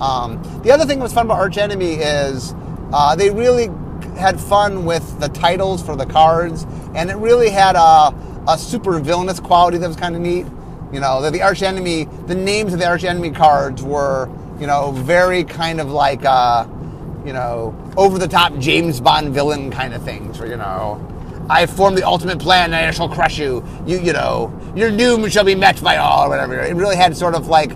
Um, 0.01 0.43
the 0.65 0.73
other 0.73 0.85
thing 0.85 0.99
that 0.99 1.05
was 1.05 1.13
fun 1.13 1.27
about 1.27 1.39
Arch 1.39 1.57
Enemy 1.57 1.95
is 1.95 2.55
uh, 2.93 3.15
they 3.15 3.31
really 3.31 3.69
had 4.17 4.41
fun 4.41 4.85
with 4.85 5.21
the 5.21 5.29
titles 5.29 5.83
for 5.83 5.97
the 5.97 6.07
cards, 6.07 6.67
and 6.95 7.11
it 7.11 7.17
really 7.17 7.51
had 7.51 7.77
a, 7.77 8.15
a 8.49 8.59
super 8.59 8.99
villainous 8.99 9.41
quality 9.41 9.79
that 9.79 9.87
was 9.89 9.97
kind 9.97 10.15
of 10.15 10.21
neat. 10.21 10.47
You 10.93 11.01
know, 11.01 11.23
the, 11.23 11.31
the 11.31 11.43
arch 11.43 11.63
enemy, 11.63 12.05
the 12.27 12.35
names 12.35 12.73
of 12.75 12.79
the 12.79 12.87
arch 12.87 13.05
enemy 13.05 13.31
cards 13.31 13.83
were, 13.83 14.29
you 14.61 14.67
know, 14.67 14.93
very 14.93 15.43
kind 15.43 15.81
of 15.81 15.91
like, 15.91 16.25
uh, 16.25 16.67
you 17.25 17.33
know, 17.33 17.75
over 17.97 18.19
the 18.19 18.29
top 18.29 18.57
James 18.59 19.01
Bond 19.01 19.33
villain 19.33 19.71
kind 19.71 19.95
of 19.95 20.03
things. 20.03 20.39
Or, 20.41 20.47
you 20.47 20.57
know, 20.57 21.01
I 21.49 21.67
formed 21.67 21.97
the 21.97 22.07
ultimate 22.07 22.39
plan 22.39 22.75
and 22.75 22.75
I 22.75 22.91
shall 22.91 23.09
crush 23.09 23.39
you. 23.39 23.65
You, 23.87 24.01
you 24.01 24.13
know, 24.13 24.53
your 24.77 24.91
doom 24.91 25.29
shall 25.31 25.45
be 25.45 25.55
met 25.55 25.83
by 25.83 25.97
all, 25.97 26.27
or 26.27 26.29
whatever. 26.29 26.61
It 26.61 26.75
really 26.75 26.97
had 26.97 27.17
sort 27.17 27.35
of 27.35 27.49
like 27.49 27.73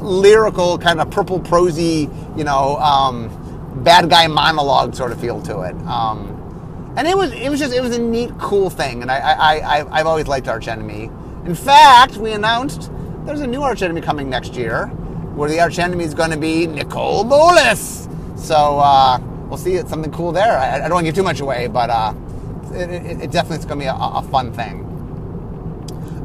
lyrical, 0.00 0.78
kind 0.78 1.00
of 1.00 1.10
purple 1.10 1.40
prosy, 1.40 2.08
you 2.36 2.44
know, 2.44 2.76
um, 2.76 3.28
bad 3.82 4.10
guy 4.10 4.26
monologue 4.26 4.94
sort 4.94 5.12
of 5.12 5.20
feel 5.20 5.40
to 5.42 5.60
it. 5.62 5.74
Um, 5.86 6.36
and 6.96 7.06
it 7.06 7.16
was, 7.16 7.32
it 7.32 7.48
was 7.48 7.60
just, 7.60 7.72
it 7.72 7.80
was 7.80 7.96
a 7.96 8.00
neat, 8.00 8.30
cool 8.38 8.70
thing. 8.70 9.02
And 9.02 9.10
I, 9.10 9.18
I, 9.18 9.56
I, 9.58 10.00
I've 10.00 10.06
always 10.06 10.26
liked 10.26 10.48
Arch 10.48 10.68
Enemy. 10.68 11.04
In 11.44 11.54
fact, 11.54 12.16
we 12.16 12.32
announced 12.32 12.90
there's 13.24 13.40
a 13.40 13.46
new 13.46 13.62
Arch 13.62 13.82
Enemy 13.82 14.00
coming 14.00 14.28
next 14.28 14.54
year, 14.54 14.86
where 15.34 15.48
the 15.48 15.60
Arch 15.60 15.78
Enemy 15.78 16.04
is 16.04 16.14
going 16.14 16.30
to 16.30 16.36
be 16.36 16.66
Nicol 16.66 17.24
Bolas. 17.24 18.08
So 18.36 18.78
uh, 18.78 19.18
we'll 19.48 19.58
see. 19.58 19.74
It's 19.74 19.88
something 19.88 20.12
cool 20.12 20.32
there. 20.32 20.58
I, 20.58 20.76
I 20.76 20.80
don't 20.80 20.92
want 20.92 21.04
to 21.04 21.08
give 21.08 21.14
too 21.14 21.22
much 21.22 21.40
away, 21.40 21.68
but 21.68 21.90
uh, 21.90 22.14
it, 22.72 22.90
it, 22.90 23.20
it, 23.22 23.30
definitely 23.30 23.58
is 23.58 23.64
going 23.64 23.78
to 23.78 23.84
be 23.84 23.88
a, 23.88 23.94
a 23.94 24.22
fun 24.30 24.52
thing. 24.52 24.86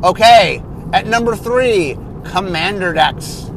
Okay, 0.04 0.64
at 0.94 1.08
number 1.08 1.36
three, 1.36 1.98
Commander 2.26 2.92
decks. 2.92 3.50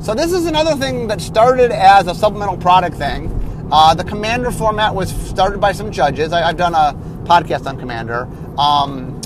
So 0.00 0.14
this 0.14 0.32
is 0.32 0.46
another 0.46 0.74
thing 0.74 1.06
that 1.08 1.20
started 1.20 1.70
as 1.70 2.06
a 2.06 2.14
supplemental 2.14 2.56
product 2.56 2.96
thing. 2.96 3.28
Uh, 3.70 3.94
the 3.94 4.04
Commander 4.04 4.50
format 4.50 4.94
was 4.94 5.10
started 5.28 5.60
by 5.60 5.72
some 5.72 5.92
judges. 5.92 6.32
I, 6.32 6.46
have 6.46 6.56
done 6.56 6.74
a 6.74 6.94
podcast 7.24 7.66
on 7.66 7.78
Commander. 7.78 8.26
Um, 8.58 9.20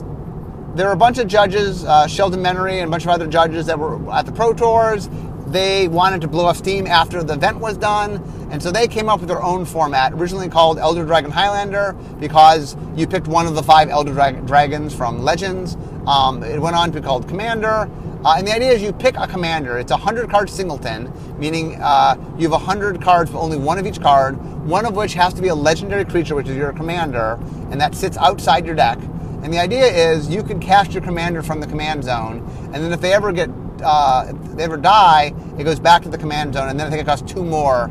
there 0.75 0.87
were 0.87 0.93
a 0.93 0.97
bunch 0.97 1.19
of 1.19 1.29
judges, 1.29 1.85
uh, 1.85 2.09
Sheldon 2.09 2.41
Menery 2.41 2.79
and 2.79 2.89
a 2.89 2.91
bunch 2.91 3.05
of 3.05 3.11
other 3.11 3.27
judges 3.27 3.67
that 3.67 3.79
were 3.79 4.13
at 4.13 4.27
the 4.27 4.33
Pro 4.33 4.53
Tours. 4.53 5.09
They 5.47 5.87
wanted 5.87 6.23
to 6.23 6.29
blow 6.29 6.47
off 6.47 6.57
steam 6.57 6.87
after 6.87 7.23
the 7.23 7.35
event 7.35 7.59
was 7.59 7.77
done, 7.77 8.17
and 8.51 8.63
so 8.63 8.73
they 8.73 8.89
came 8.89 9.09
up 9.09 9.21
with 9.21 9.29
their 9.29 9.43
own 9.43 9.65
format, 9.65 10.13
originally 10.15 10.49
called 10.49 10.79
Elder 10.79 11.05
Dragon 11.05 11.31
Highlander, 11.31 11.93
because 12.19 12.75
you 12.97 13.07
picked 13.07 13.29
one 13.29 13.47
of 13.47 13.55
the 13.55 13.63
five 13.63 13.91
Elder 13.91 14.13
Dra- 14.13 14.41
Dragons 14.41 14.95
from 14.95 15.23
Legends. 15.23 15.77
Um, 16.07 16.43
it 16.43 16.61
went 16.61 16.75
on 16.75 16.91
to 16.93 17.01
be 17.01 17.07
called 17.07 17.29
Commander. 17.29 17.89
Uh, 18.25 18.37
and 18.39 18.47
the 18.47 18.55
idea 18.55 18.71
is 18.71 18.81
you 18.81 18.93
pick 18.93 19.17
a 19.17 19.27
commander. 19.27 19.79
It's 19.79 19.91
a 19.91 19.97
100 19.97 20.31
card 20.31 20.49
singleton, 20.49 21.13
meaning 21.39 21.75
uh, 21.83 22.15
you 22.39 22.43
have 22.43 22.53
100 22.53 23.03
cards, 23.03 23.33
but 23.33 23.41
only 23.41 23.57
one 23.57 23.79
of 23.79 23.87
each 23.87 24.01
card, 24.01 24.37
one 24.65 24.87
of 24.87 24.95
which 24.95 25.15
has 25.15 25.35
to 25.35 25.43
be 25.43 25.49
a 25.49 25.55
legendary 25.55 26.05
creature, 26.05 26.37
which 26.37 26.49
is 26.49 26.57
your 26.57 26.73
commander, 26.73 27.37
and 27.73 27.81
that 27.81 27.97
sits 27.97 28.17
outside 28.19 28.65
your 28.65 28.77
deck. 28.77 28.99
And 29.43 29.53
the 29.53 29.59
idea 29.59 29.87
is 29.87 30.29
you 30.29 30.45
can 30.45 30.61
cast 30.61 30.93
your 30.93 31.03
commander 31.03 31.43
from 31.43 31.59
the 31.59 31.67
command 31.67 32.05
zone, 32.05 32.49
and 32.73 32.75
then 32.75 32.93
if 32.93 33.01
they 33.01 33.13
ever 33.13 33.33
get 33.33 33.51
uh, 33.83 34.27
if 34.29 34.57
they 34.57 34.63
ever 34.63 34.77
die, 34.77 35.35
it 35.59 35.65
goes 35.65 35.81
back 35.81 36.03
to 36.03 36.09
the 36.09 36.19
command 36.19 36.55
zone, 36.55 36.69
and 36.69 36.79
then 36.79 36.87
I 36.87 36.91
think 36.91 37.03
it 37.03 37.07
costs 37.07 37.33
two 37.33 37.45
more, 37.45 37.91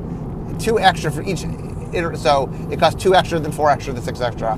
two 0.60 0.80
extra 0.80 1.12
for 1.12 1.24
each. 1.24 1.40
So 2.18 2.50
it 2.72 2.80
costs 2.80 3.04
two 3.04 3.16
extra, 3.16 3.38
then 3.38 3.52
four 3.52 3.70
extra, 3.70 3.92
then 3.92 4.02
six 4.02 4.22
extra. 4.22 4.58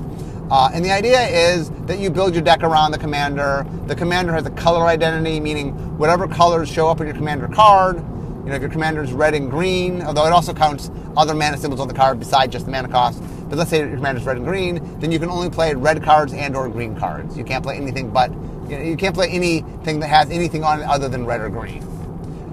Uh, 0.54 0.70
and 0.72 0.84
the 0.84 0.90
idea 0.92 1.20
is 1.20 1.68
that 1.86 1.98
you 1.98 2.08
build 2.08 2.32
your 2.32 2.40
deck 2.40 2.62
around 2.62 2.92
the 2.92 2.98
commander. 2.98 3.66
The 3.88 3.96
commander 3.96 4.32
has 4.32 4.46
a 4.46 4.50
color 4.50 4.86
identity, 4.86 5.40
meaning 5.40 5.72
whatever 5.98 6.28
colors 6.28 6.68
show 6.68 6.86
up 6.86 7.00
in 7.00 7.08
your 7.08 7.16
commander 7.16 7.48
card. 7.48 7.96
You 7.96 8.50
know, 8.50 8.54
if 8.54 8.62
your 8.62 8.70
commander 8.70 9.02
is 9.02 9.12
red 9.12 9.34
and 9.34 9.50
green, 9.50 10.00
although 10.00 10.24
it 10.26 10.32
also 10.32 10.54
counts 10.54 10.92
other 11.16 11.34
mana 11.34 11.58
symbols 11.58 11.80
on 11.80 11.88
the 11.88 11.94
card 11.94 12.20
besides 12.20 12.52
just 12.52 12.66
the 12.66 12.70
mana 12.70 12.86
cost, 12.86 13.20
but 13.48 13.58
let's 13.58 13.68
say 13.68 13.80
your 13.80 13.96
commander 13.96 14.20
is 14.20 14.26
red 14.28 14.36
and 14.36 14.46
green, 14.46 15.00
then 15.00 15.10
you 15.10 15.18
can 15.18 15.28
only 15.28 15.50
play 15.50 15.74
red 15.74 16.04
cards 16.04 16.32
and 16.32 16.54
or 16.54 16.68
green 16.68 16.94
cards. 16.94 17.36
You 17.36 17.42
can't 17.42 17.64
play 17.64 17.76
anything 17.76 18.10
but 18.10 18.30
you, 18.70 18.78
know, 18.78 18.84
you 18.84 18.96
can't 18.96 19.12
play 19.16 19.30
anything 19.30 19.98
that 19.98 20.06
has 20.06 20.30
anything 20.30 20.62
on 20.62 20.82
it 20.82 20.84
other 20.84 21.08
than 21.08 21.26
red 21.26 21.40
or 21.40 21.48
green. 21.48 21.82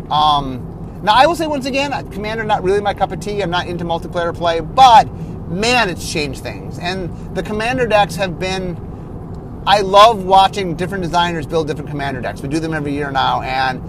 Um, 0.09 0.99
now 1.03 1.13
I 1.13 1.27
will 1.27 1.35
say 1.35 1.45
once 1.45 1.67
again, 1.67 1.91
Commander 2.09 2.43
not 2.45 2.63
really 2.63 2.81
my 2.81 2.95
cup 2.95 3.11
of 3.11 3.19
tea. 3.19 3.43
I'm 3.43 3.51
not 3.51 3.67
into 3.67 3.85
multiplayer 3.85 4.35
play, 4.35 4.59
but 4.59 5.07
man, 5.51 5.89
it's 5.89 6.11
changed 6.11 6.41
things. 6.41 6.79
And 6.79 7.35
the 7.35 7.43
Commander 7.43 7.85
decks 7.85 8.15
have 8.15 8.39
been 8.39 8.75
I 9.65 9.81
love 9.81 10.23
watching 10.23 10.75
different 10.75 11.03
designers 11.03 11.45
build 11.45 11.67
different 11.67 11.89
commander 11.89 12.19
decks. 12.19 12.41
We 12.41 12.49
do 12.49 12.59
them 12.59 12.73
every 12.73 12.93
year 12.93 13.11
now, 13.11 13.41
and 13.41 13.79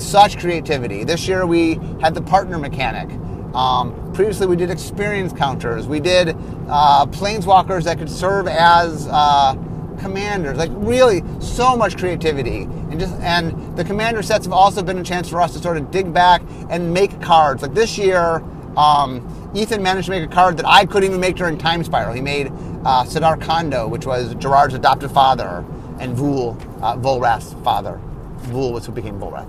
such 0.00 0.38
creativity. 0.40 1.04
This 1.04 1.28
year 1.28 1.46
we 1.46 1.74
had 2.00 2.14
the 2.14 2.22
partner 2.22 2.58
mechanic. 2.58 3.08
Um, 3.54 4.12
previously, 4.12 4.48
we 4.48 4.56
did 4.56 4.70
experience 4.70 5.32
counters. 5.32 5.86
We 5.86 6.00
did 6.00 6.30
uh, 6.68 7.06
planeswalkers 7.06 7.84
that 7.84 7.98
could 7.98 8.10
serve 8.10 8.48
as 8.48 9.06
uh, 9.08 9.54
commanders. 10.00 10.58
Like 10.58 10.70
really, 10.74 11.22
so 11.40 11.76
much 11.76 11.96
creativity, 11.96 12.62
and 12.62 12.98
just 12.98 13.14
and 13.20 13.76
the 13.76 13.84
commander 13.84 14.22
sets 14.22 14.46
have 14.46 14.52
also 14.52 14.82
been 14.82 14.98
a 14.98 15.04
chance 15.04 15.28
for 15.28 15.40
us 15.40 15.52
to 15.52 15.60
sort 15.60 15.76
of 15.76 15.92
dig 15.92 16.12
back 16.12 16.42
and 16.70 16.92
make 16.92 17.20
cards. 17.20 17.62
Like 17.62 17.74
this 17.74 17.96
year, 17.96 18.42
um, 18.76 19.39
Ethan 19.54 19.82
managed 19.82 20.06
to 20.06 20.12
make 20.12 20.22
a 20.22 20.32
card 20.32 20.56
that 20.58 20.66
I 20.66 20.86
couldn't 20.86 21.08
even 21.08 21.20
make 21.20 21.36
during 21.36 21.58
Time 21.58 21.82
Spiral. 21.82 22.14
He 22.14 22.20
made 22.20 22.48
uh, 22.84 23.04
Sidar 23.04 23.40
Kondo, 23.40 23.88
which 23.88 24.06
was 24.06 24.34
Gerard's 24.36 24.74
adopted 24.74 25.10
father, 25.10 25.64
and 25.98 26.16
Vuel, 26.16 26.56
uh, 26.82 26.96
Volrath's 26.96 27.54
father. 27.64 28.00
Vuel 28.42 28.72
was 28.72 28.86
who 28.86 28.92
became 28.92 29.18
Volrath. 29.18 29.48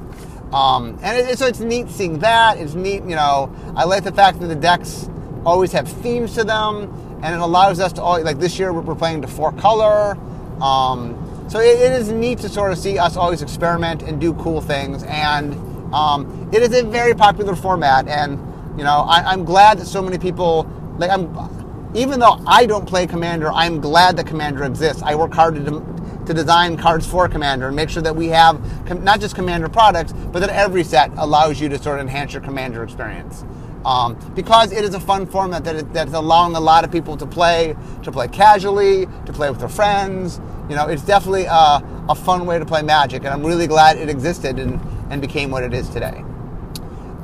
Um, 0.54 1.00
and 1.02 1.18
it, 1.18 1.38
so 1.38 1.46
it's 1.46 1.60
neat 1.60 1.90
seeing 1.90 2.20
that. 2.20 2.58
It's 2.58 2.74
neat, 2.74 3.04
you 3.04 3.16
know. 3.16 3.54
I 3.76 3.86
like 3.86 4.04
the 4.04 4.12
fact 4.12 4.40
that 4.40 4.48
the 4.48 4.56
decks 4.56 5.10
always 5.46 5.72
have 5.72 5.88
themes 5.88 6.34
to 6.36 6.44
them, 6.44 7.20
and 7.24 7.34
it 7.36 7.40
allows 7.40 7.80
us 7.80 7.94
to 7.94 8.02
always, 8.02 8.26
like 8.26 8.40
this 8.40 8.60
year 8.60 8.74
we're 8.74 8.96
playing 8.96 9.22
to 9.22 9.28
four 9.28 9.52
color. 9.54 10.18
Um, 10.62 11.46
so 11.48 11.60
it, 11.60 11.80
it 11.80 11.92
is 11.94 12.12
neat 12.12 12.40
to 12.40 12.50
sort 12.50 12.72
of 12.72 12.78
see 12.80 12.98
us 12.98 13.16
always 13.16 13.42
experiment 13.42 14.02
and 14.02 14.20
do 14.20 14.34
cool 14.34 14.62
things, 14.62 15.04
and 15.04 15.54
um, 15.94 16.50
it 16.52 16.62
is 16.64 16.74
a 16.74 16.84
very 16.84 17.14
popular 17.14 17.56
format. 17.56 18.08
And 18.08 18.40
you 18.78 18.84
know, 18.84 19.06
I, 19.08 19.32
I'm 19.32 19.44
glad 19.46 19.80
that 19.80 19.86
so 19.86 20.02
many 20.02 20.18
people 20.18 20.70
like 20.98 21.10
I'm. 21.10 21.60
Even 21.94 22.22
though 22.22 22.42
I 22.48 22.66
don't 22.66 22.88
play 22.88 23.06
Commander, 23.06 23.52
I'm 23.52 23.82
glad 23.82 24.16
that 24.18 24.26
Commander 24.26 24.64
exists. 24.64 25.04
I 25.04 25.16
work 25.16 25.34
hard 25.34 25.56
to 25.56 25.92
to 26.26 26.34
design 26.34 26.78
cards 26.78 27.06
for 27.06 27.28
Commander 27.28 27.68
and 27.68 27.76
make 27.76 27.90
sure 27.90 28.02
that 28.02 28.16
we 28.16 28.28
have 28.28 28.62
com- 28.86 29.04
not 29.04 29.20
just 29.20 29.36
Commander 29.36 29.68
products, 29.70 30.14
but 30.14 30.40
that 30.40 30.50
every 30.50 30.84
set 30.84 31.12
allows 31.18 31.60
you 31.60 31.70
to 31.70 31.82
sort 31.82 32.00
of 32.00 32.06
enhance 32.06 32.34
your 32.34 32.42
Commander 32.42 32.84
experience. 32.84 33.44
Um, 33.86 34.16
because 34.36 34.72
it 34.72 34.84
is 34.84 34.94
a 34.94 35.00
fun 35.00 35.26
format 35.26 35.64
that, 35.64 35.76
it, 35.76 35.94
that's 35.94 36.14
allowing 36.14 36.56
a 36.56 36.60
lot 36.60 36.84
of 36.84 36.92
people 36.92 37.18
to 37.18 37.26
play, 37.26 37.76
to 38.04 38.12
play 38.12 38.28
casually, 38.28 39.08
to 39.26 39.34
play 39.34 39.50
with 39.50 39.60
their 39.60 39.70
friends. 39.70 40.40
You 40.70 40.76
know, 40.76 40.88
it's 40.88 41.04
definitely 41.04 41.46
a, 41.46 41.84
a 42.08 42.16
fun 42.16 42.46
way 42.46 42.60
to 42.60 42.66
play 42.66 42.84
Magic, 42.84 43.24
and 43.24 43.34
I'm 43.34 43.44
really 43.44 43.68
glad 43.68 43.98
it 43.98 44.08
existed 44.08 44.60
and, 44.60 44.80
and 45.10 45.20
became 45.20 45.50
what 45.50 45.64
it 45.64 45.74
is 45.74 45.90
today. 45.90 46.24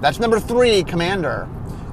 That's 0.02 0.20
number 0.20 0.40
three, 0.40 0.84
Commander. 0.84 1.48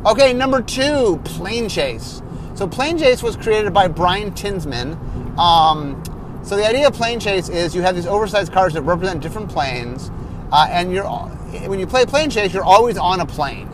Okay, 0.06 0.32
number 0.32 0.60
two, 0.60 1.20
Planechase. 1.24 2.22
So 2.56 2.68
Planechase 2.68 3.22
was 3.22 3.36
created 3.36 3.72
by 3.72 3.88
Brian 3.88 4.32
Tinsman. 4.32 4.98
Um, 5.38 6.02
so 6.44 6.56
the 6.56 6.66
idea 6.66 6.86
of 6.86 6.94
Planechase 6.94 7.50
is 7.50 7.74
you 7.74 7.82
have 7.82 7.96
these 7.96 8.06
oversized 8.06 8.52
cards 8.52 8.74
that 8.74 8.82
represent 8.82 9.22
different 9.22 9.48
planes, 9.48 10.10
uh, 10.52 10.66
and 10.70 10.92
you're 10.92 11.04
when 11.04 11.80
you 11.80 11.86
play 11.86 12.04
Planechase, 12.04 12.52
you're 12.52 12.64
always 12.64 12.98
on 12.98 13.20
a 13.20 13.26
plane. 13.26 13.68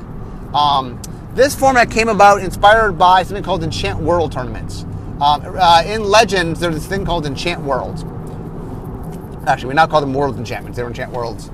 Um, 0.55 1.01
this 1.35 1.55
format 1.55 1.91
came 1.91 2.09
about 2.09 2.43
inspired 2.43 2.93
by 2.93 3.23
something 3.23 3.43
called 3.43 3.65
Enchant 3.65 3.99
World 3.99 4.33
tournaments. 4.33 4.83
Um, 5.21 5.43
uh, 5.45 5.83
in 5.85 6.05
Legends, 6.05 6.61
there's 6.61 6.75
this 6.75 6.87
thing 6.87 7.05
called 7.05 7.27
Enchant 7.27 7.63
Worlds. 7.63 8.05
Actually, 9.47 9.69
we 9.69 9.75
now 9.75 9.87
call 9.87 10.01
them 10.01 10.15
World 10.15 10.39
Enchantments. 10.39 10.77
They 10.77 10.83
were 10.83 10.91
Enchant 10.91 11.13
Worlds. 11.13 11.51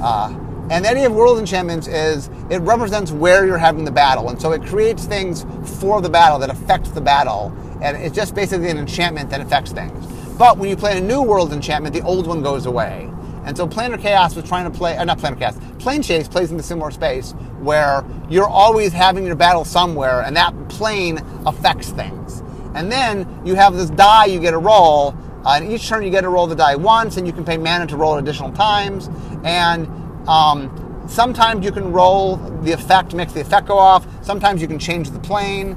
Uh, 0.00 0.38
and 0.70 0.84
the 0.84 0.90
idea 0.90 1.06
of 1.06 1.12
World 1.12 1.38
Enchantments 1.38 1.88
is 1.88 2.30
it 2.48 2.60
represents 2.60 3.10
where 3.10 3.44
you're 3.44 3.58
having 3.58 3.84
the 3.84 3.90
battle, 3.90 4.30
and 4.30 4.40
so 4.40 4.52
it 4.52 4.62
creates 4.62 5.04
things 5.04 5.44
for 5.80 6.00
the 6.00 6.08
battle 6.08 6.38
that 6.38 6.48
affects 6.48 6.90
the 6.90 7.00
battle, 7.00 7.52
and 7.82 7.96
it's 7.96 8.14
just 8.14 8.34
basically 8.34 8.70
an 8.70 8.78
enchantment 8.78 9.30
that 9.30 9.40
affects 9.40 9.72
things. 9.72 10.06
But 10.38 10.58
when 10.58 10.70
you 10.70 10.76
play 10.76 10.96
a 10.96 11.00
new 11.00 11.22
world 11.22 11.52
enchantment, 11.52 11.94
the 11.94 12.02
old 12.02 12.26
one 12.26 12.40
goes 12.40 12.66
away. 12.66 13.10
And 13.44 13.56
so 13.56 13.66
Planar 13.66 14.00
Chaos 14.00 14.36
was 14.36 14.44
trying 14.44 14.70
to 14.70 14.78
play, 14.78 14.96
uh, 14.96 15.04
not 15.04 15.18
Planar 15.18 15.38
Chaos, 15.38 15.58
Plane 15.78 16.02
Planechase 16.02 16.30
plays 16.30 16.50
in 16.50 16.56
the 16.56 16.62
similar 16.62 16.90
space 16.90 17.32
where 17.60 18.04
you're 18.28 18.48
always 18.48 18.92
having 18.92 19.26
your 19.26 19.34
battle 19.34 19.64
somewhere 19.64 20.22
and 20.22 20.36
that 20.36 20.54
plane 20.68 21.18
affects 21.46 21.90
things. 21.90 22.42
And 22.74 22.92
then 22.92 23.42
you 23.44 23.54
have 23.54 23.74
this 23.74 23.90
die 23.90 24.26
you 24.26 24.38
get 24.38 24.54
a 24.54 24.58
roll, 24.58 25.16
uh, 25.44 25.54
and 25.56 25.72
each 25.72 25.88
turn 25.88 26.04
you 26.04 26.10
get 26.10 26.20
to 26.20 26.28
roll 26.28 26.46
the 26.46 26.54
die 26.54 26.76
once 26.76 27.16
and 27.16 27.26
you 27.26 27.32
can 27.32 27.44
pay 27.44 27.56
mana 27.56 27.86
to 27.86 27.96
roll 27.96 28.16
it 28.16 28.20
additional 28.20 28.52
times. 28.52 29.08
And 29.42 29.88
um, 30.30 31.04
sometimes 31.08 31.64
you 31.64 31.72
can 31.72 31.92
roll 31.92 32.36
the 32.36 32.72
effect, 32.72 33.14
makes 33.14 33.32
the 33.32 33.40
effect 33.40 33.66
go 33.66 33.78
off. 33.78 34.06
Sometimes 34.24 34.62
you 34.62 34.68
can 34.68 34.78
change 34.78 35.10
the 35.10 35.18
plane. 35.18 35.72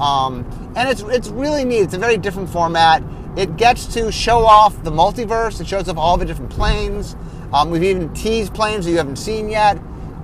Um, 0.00 0.46
and 0.76 0.88
it's, 0.88 1.02
it's 1.02 1.28
really 1.28 1.64
neat. 1.64 1.80
It's 1.80 1.94
a 1.94 1.98
very 1.98 2.16
different 2.16 2.48
format. 2.48 3.02
It 3.36 3.56
gets 3.56 3.86
to 3.94 4.12
show 4.12 4.46
off 4.46 4.82
the 4.84 4.92
multiverse. 4.92 5.60
It 5.60 5.66
shows 5.66 5.88
off 5.88 5.96
all 5.96 6.16
the 6.16 6.24
different 6.24 6.50
planes. 6.50 7.16
Um, 7.52 7.70
we've 7.70 7.82
even 7.82 8.14
teased 8.14 8.54
planes 8.54 8.84
that 8.84 8.92
you 8.92 8.96
haven't 8.96 9.16
seen 9.16 9.48
yet. 9.48 9.78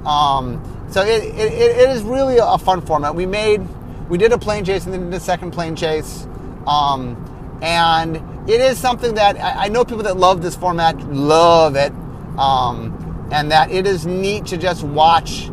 Um, 0.05 0.63
so 0.91 1.03
it, 1.03 1.25
it, 1.25 1.53
it 1.53 1.91
is 1.91 2.03
really 2.03 2.39
a 2.41 2.59
fun 2.59 2.83
format. 2.83 3.15
We 3.15 3.27
made, 3.27 3.63
we 4.09 4.17
did 4.17 4.33
a 4.33 4.37
Planechase 4.37 4.85
and 4.85 4.93
then 4.93 5.11
did 5.11 5.15
a 5.15 5.21
second 5.21 5.53
Planechase. 5.53 6.29
Um, 6.69 7.59
and 7.63 8.17
it 8.49 8.61
is 8.61 8.79
something 8.79 9.15
that 9.15 9.37
I, 9.37 9.65
I, 9.65 9.69
know 9.69 9.85
people 9.85 10.03
that 10.05 10.17
love 10.17 10.43
this 10.43 10.55
format 10.55 10.97
love 11.09 11.77
it. 11.77 11.93
Um, 12.39 13.02
and 13.33 13.51
that 13.51 13.71
it 13.71 13.87
is 13.87 14.07
neat 14.07 14.47
to 14.47 14.57
just 14.57 14.85
watch. 14.85 15.51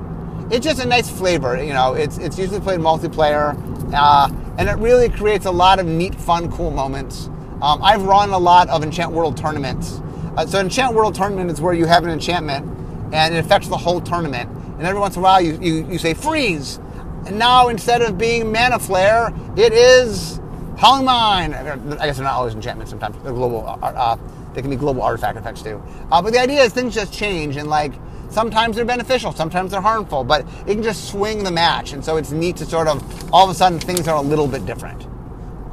It's 0.52 0.66
just 0.66 0.84
a 0.84 0.88
nice 0.88 1.10
flavor. 1.10 1.64
You 1.64 1.74
know, 1.74 1.94
it's, 1.94 2.18
it's 2.18 2.38
usually 2.38 2.60
played 2.60 2.80
multiplayer. 2.80 3.56
Uh, 3.94 4.30
and 4.58 4.68
it 4.68 4.78
really 4.78 5.10
creates 5.10 5.46
a 5.46 5.52
lot 5.52 5.80
of 5.80 5.86
neat, 5.86 6.14
fun, 6.14 6.52
cool 6.52 6.72
moments. 6.72 7.28
Um, 7.62 7.82
I've 7.82 8.04
run 8.04 8.32
a 8.32 8.38
lot 8.38 8.68
of 8.70 8.84
Enchant 8.84 9.12
World 9.12 9.38
tournaments. 9.38 10.02
Uh, 10.36 10.46
so 10.46 10.60
Enchant 10.60 10.94
World 10.94 11.16
tournament 11.16 11.50
is 11.50 11.62
where 11.62 11.74
you 11.74 11.86
have 11.86 12.04
an 12.04 12.10
enchantment 12.10 12.66
and 13.14 13.34
it 13.34 13.38
affects 13.38 13.70
the 13.70 13.78
whole 13.78 14.02
tournament. 14.02 14.50
And 14.78 14.86
every 14.86 15.00
once 15.00 15.16
in 15.16 15.22
a 15.22 15.24
while 15.24 15.42
you, 15.42 15.58
you, 15.62 15.88
you 15.90 15.98
say 15.98 16.14
freeze. 16.14 16.80
And 17.26 17.40
now 17.40 17.70
instead 17.70 18.02
of 18.02 18.18
being 18.18 18.52
Mana 18.52 18.80
Flare, 18.80 19.34
it 19.56 19.72
is 19.74 20.40
Howling 20.78 21.06
Mine. 21.06 21.54
I 21.54 22.08
guess 22.08 22.18
they're 22.18 22.26
not 22.26 22.36
always 22.36 22.54
enchantments 22.54 22.92
sometimes. 22.92 23.16
They're 23.24 23.34
global, 23.34 23.66
uh, 23.68 23.78
uh, 23.86 24.18
they 24.54 24.62
can 24.62 24.70
be 24.70 24.76
global 24.76 25.02
artifact 25.02 25.38
effects 25.38 25.62
too. 25.62 25.82
Uh, 26.12 26.22
but 26.22 26.34
the 26.34 26.40
idea 26.40 26.62
is 26.62 26.74
things 26.74 26.94
just 26.94 27.14
change 27.14 27.56
and 27.56 27.70
like 27.70 27.94
sometimes 28.30 28.76
they're 28.76 28.86
beneficial, 28.86 29.32
sometimes 29.32 29.72
they're 29.72 29.82
harmful, 29.82 30.24
but 30.24 30.46
it 30.68 30.74
can 30.76 30.84
just 30.84 31.10
swing 31.10 31.44
the 31.44 31.52
match. 31.52 31.94
And 31.94 32.04
so 32.04 32.18
it's 32.18 32.32
neat 32.32 32.58
to 32.58 32.66
sort 32.66 32.88
of, 32.88 33.34
all 33.34 33.44
of 33.46 33.50
a 33.50 33.54
sudden 33.54 33.80
things 33.80 34.08
are 34.08 34.18
a 34.18 34.22
little 34.22 34.48
bit 34.48 34.66
different. 34.66 35.06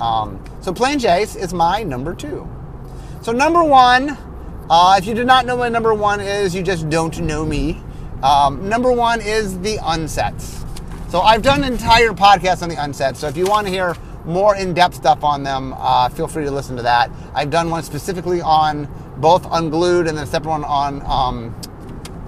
Um, 0.01 0.43
so 0.61 0.73
Planechase 0.73 1.37
is 1.37 1.55
my 1.55 1.83
number 1.83 2.15
two. 2.15 2.49
So 3.23 3.33
number 3.33 3.65
one, 3.65 4.17
uh, 4.69 4.97
if 4.99 5.07
you 5.07 5.15
do 5.15 5.25
not 5.25 5.47
know 5.47 5.57
what 5.57 5.73
number 5.73 5.95
one 5.95 6.21
is, 6.21 6.55
you 6.55 6.63
just 6.63 6.89
don't 6.91 7.19
know 7.21 7.45
me. 7.45 7.83
Um, 8.23 8.69
number 8.69 8.93
one 8.93 9.21
is 9.21 9.59
the 9.61 9.77
unsets. 9.79 10.65
So 11.11 11.21
I've 11.21 11.43
done 11.43 11.63
an 11.63 11.73
entire 11.73 12.11
podcast 12.11 12.63
on 12.63 12.69
the 12.69 12.75
unsets. 12.75 13.17
So 13.17 13.29
if 13.29 13.37
you 13.37 13.47
want 13.47 13.67
to 13.67 13.73
hear 13.73 13.95
more 14.27 14.57
in-depth 14.57 14.95
stuff 14.95 15.25
on 15.25 15.43
them, 15.43 15.75
uh, 15.77 16.09
feel 16.09 16.29
free 16.29 16.45
to 16.45 16.51
listen 16.51 16.77
to 16.77 16.83
that. 16.83 17.11
I've 17.35 17.51
done 17.51 17.71
one 17.71 17.83
specifically 17.83 18.41
on 18.41 18.89
both 19.19 19.47
Unglued 19.51 20.09
and 20.09 20.19
then 20.19 20.25
a 20.25 20.27
separate 20.27 20.51
one 20.51 20.65
on 20.65 21.03
um, 21.03 21.55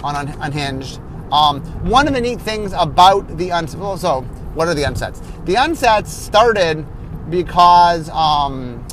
on 0.03 0.15
Un- 0.17 0.41
Unhinged. 0.41 1.01
Um, 1.31 1.61
one 1.91 2.09
of 2.09 2.15
the 2.15 2.21
neat 2.21 2.41
things 2.41 2.73
about 2.73 3.37
the 3.37 3.51
unsets. 3.51 3.99
So 3.99 4.23
what 4.55 4.69
are 4.69 4.75
the 4.75 4.85
unsets? 4.85 5.21
The 5.45 5.55
unsets 5.55 6.07
started 6.07 6.87
because 7.29 8.09
um, 8.11 8.87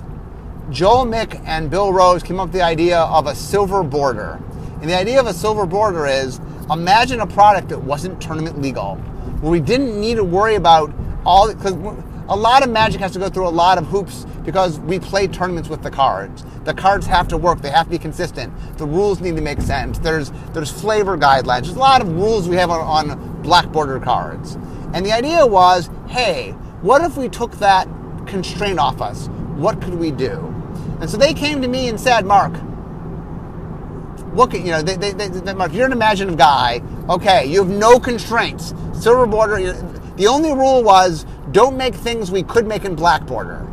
Joel 0.70 1.06
Mick 1.06 1.42
and 1.46 1.70
Bill 1.70 1.94
Rose 1.94 2.24
came 2.24 2.40
up 2.40 2.48
with 2.48 2.54
the 2.54 2.64
idea 2.64 3.00
of 3.00 3.28
a 3.28 3.36
silver 3.36 3.84
border. 3.84 4.42
And 4.82 4.90
the 4.90 4.98
idea 4.98 5.20
of 5.20 5.28
a 5.28 5.34
silver 5.34 5.66
border 5.66 6.06
is 6.06 6.42
imagine 6.70 7.22
a 7.22 7.28
product 7.28 7.70
that 7.70 7.80
wasn't 7.80 8.22
tournament 8.22 8.62
legal, 8.62 8.96
where 9.40 9.52
we 9.52 9.60
didn't 9.62 10.00
need 10.00 10.16
to 10.16 10.24
worry 10.24 10.56
about 10.56 10.92
all 11.26 11.54
because 11.54 11.74
a 12.28 12.36
lot 12.36 12.64
of 12.64 12.70
magic 12.70 13.02
has 13.02 13.12
to 13.14 13.20
go 13.20 13.30
through 13.30 13.48
a 13.48 13.50
lot 13.50 13.78
of 13.78 13.88
hoops 13.88 14.26
because 14.44 14.80
we 14.80 15.00
play 15.00 15.28
tournaments 15.28 15.70
with 15.70 15.82
the 15.82 15.92
cards. 15.92 16.44
The 16.64 16.74
cards 16.74 17.06
have 17.08 17.28
to 17.30 17.38
work, 17.38 17.62
they 17.62 17.70
have 17.70 17.86
to 17.86 17.92
be 17.92 18.00
consistent. 18.00 18.54
The 18.78 18.86
rules 18.86 19.22
need 19.22 19.36
to 19.36 19.42
make 19.42 19.62
sense. 19.62 20.00
There's 20.00 20.32
there's 20.54 20.72
flavor 20.72 21.18
guidelines. 21.18 21.64
There's 21.64 21.76
a 21.76 21.80
lot 21.80 22.02
of 22.02 22.12
rules 22.12 22.50
we 22.50 22.56
have 22.56 22.70
on, 22.70 23.10
on 23.10 23.42
black 23.42 23.72
border 23.72 24.00
cards. 24.00 24.56
And 24.94 25.06
the 25.06 25.12
idea 25.12 25.46
was, 25.46 25.90
hey, 26.08 26.52
what 26.82 27.02
if 27.02 27.18
we 27.18 27.30
took 27.30 27.52
that 27.58 27.88
constraint 28.26 28.80
off 28.80 29.02
us. 29.02 29.28
What 29.56 29.82
could 29.82 29.96
we 29.96 30.12
do? 30.12 30.54
And 31.00 31.10
so 31.10 31.18
they 31.18 31.34
came 31.34 31.62
to 31.62 31.68
me 31.68 31.88
and 31.88 32.00
said, 32.00 32.26
Mark, 32.26 32.54
look 34.34 34.54
at, 34.54 34.62
you 34.62 34.72
know, 34.72 34.82
they, 34.82 34.96
they, 34.96 35.12
they, 35.12 35.54
Mark, 35.54 35.74
you're 35.74 35.86
an 35.86 35.92
imaginative 35.92 36.38
guy. 36.38 36.82
Okay, 37.10 37.46
you 37.46 37.64
have 37.64 37.70
no 37.70 38.00
constraints. 38.00 38.74
Silver 38.94 39.26
border, 39.26 39.74
the 40.16 40.28
only 40.28 40.54
rule 40.54 40.84
was 40.84 41.26
don't 41.52 41.78
make 41.78 41.96
things 41.96 42.32
we 42.32 42.44
could 42.44 42.68
make 42.68 42.86
in 42.86 42.96
black 42.96 43.26
border. 43.26 43.66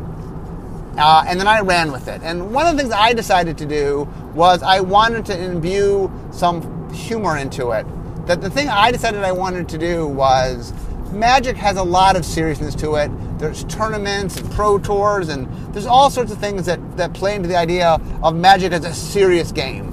Uh, 0.97 1.25
and 1.27 1.39
then 1.39 1.47
I 1.47 1.61
ran 1.61 1.91
with 1.91 2.07
it. 2.07 2.21
And 2.23 2.53
one 2.53 2.67
of 2.67 2.75
the 2.75 2.83
things 2.83 2.93
I 2.93 3.13
decided 3.13 3.57
to 3.57 3.65
do 3.65 4.07
was 4.35 4.61
I 4.61 4.79
wanted 4.79 5.25
to 5.27 5.43
imbue 5.43 6.11
some 6.31 6.93
humor 6.93 7.37
into 7.37 7.71
it. 7.71 7.85
That 8.27 8.41
the 8.41 8.49
thing 8.49 8.69
I 8.69 8.91
decided 8.91 9.23
I 9.23 9.31
wanted 9.31 9.67
to 9.69 9.77
do 9.77 10.07
was 10.07 10.71
magic 11.11 11.55
has 11.57 11.77
a 11.77 11.83
lot 11.83 12.15
of 12.15 12.25
seriousness 12.25 12.75
to 12.75 12.95
it 12.95 13.11
there's 13.43 13.65
tournaments 13.65 14.37
and 14.37 14.49
pro 14.51 14.79
tours, 14.79 15.27
and 15.27 15.47
there's 15.73 15.85
all 15.85 16.09
sorts 16.09 16.31
of 16.31 16.37
things 16.37 16.65
that, 16.65 16.79
that 16.95 17.13
play 17.13 17.35
into 17.35 17.49
the 17.49 17.57
idea 17.57 17.99
of 18.21 18.35
Magic 18.35 18.71
as 18.71 18.85
a 18.85 18.93
serious 18.93 19.51
game. 19.51 19.89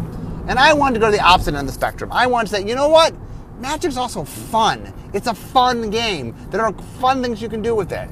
And 0.49 0.57
I 0.57 0.73
wanted 0.73 0.95
to 0.95 1.01
go 1.01 1.11
to 1.11 1.17
the 1.17 1.23
opposite 1.23 1.55
end 1.55 1.59
of 1.59 1.67
the 1.67 1.73
spectrum. 1.73 2.11
I 2.13 2.29
wanted 2.29 2.51
to 2.51 2.57
say, 2.57 2.69
you 2.69 2.77
know 2.77 2.89
what? 2.89 3.13
Magic's 3.59 3.97
also 3.97 4.23
fun. 4.25 4.93
It's 5.13 5.27
a 5.27 5.35
fun 5.35 5.91
game. 5.91 6.35
There 6.51 6.61
are 6.61 6.73
fun 7.01 7.23
things 7.23 7.43
you 7.43 7.49
can 7.49 7.63
do 7.63 7.75
with 7.75 7.93
it. 7.93 8.09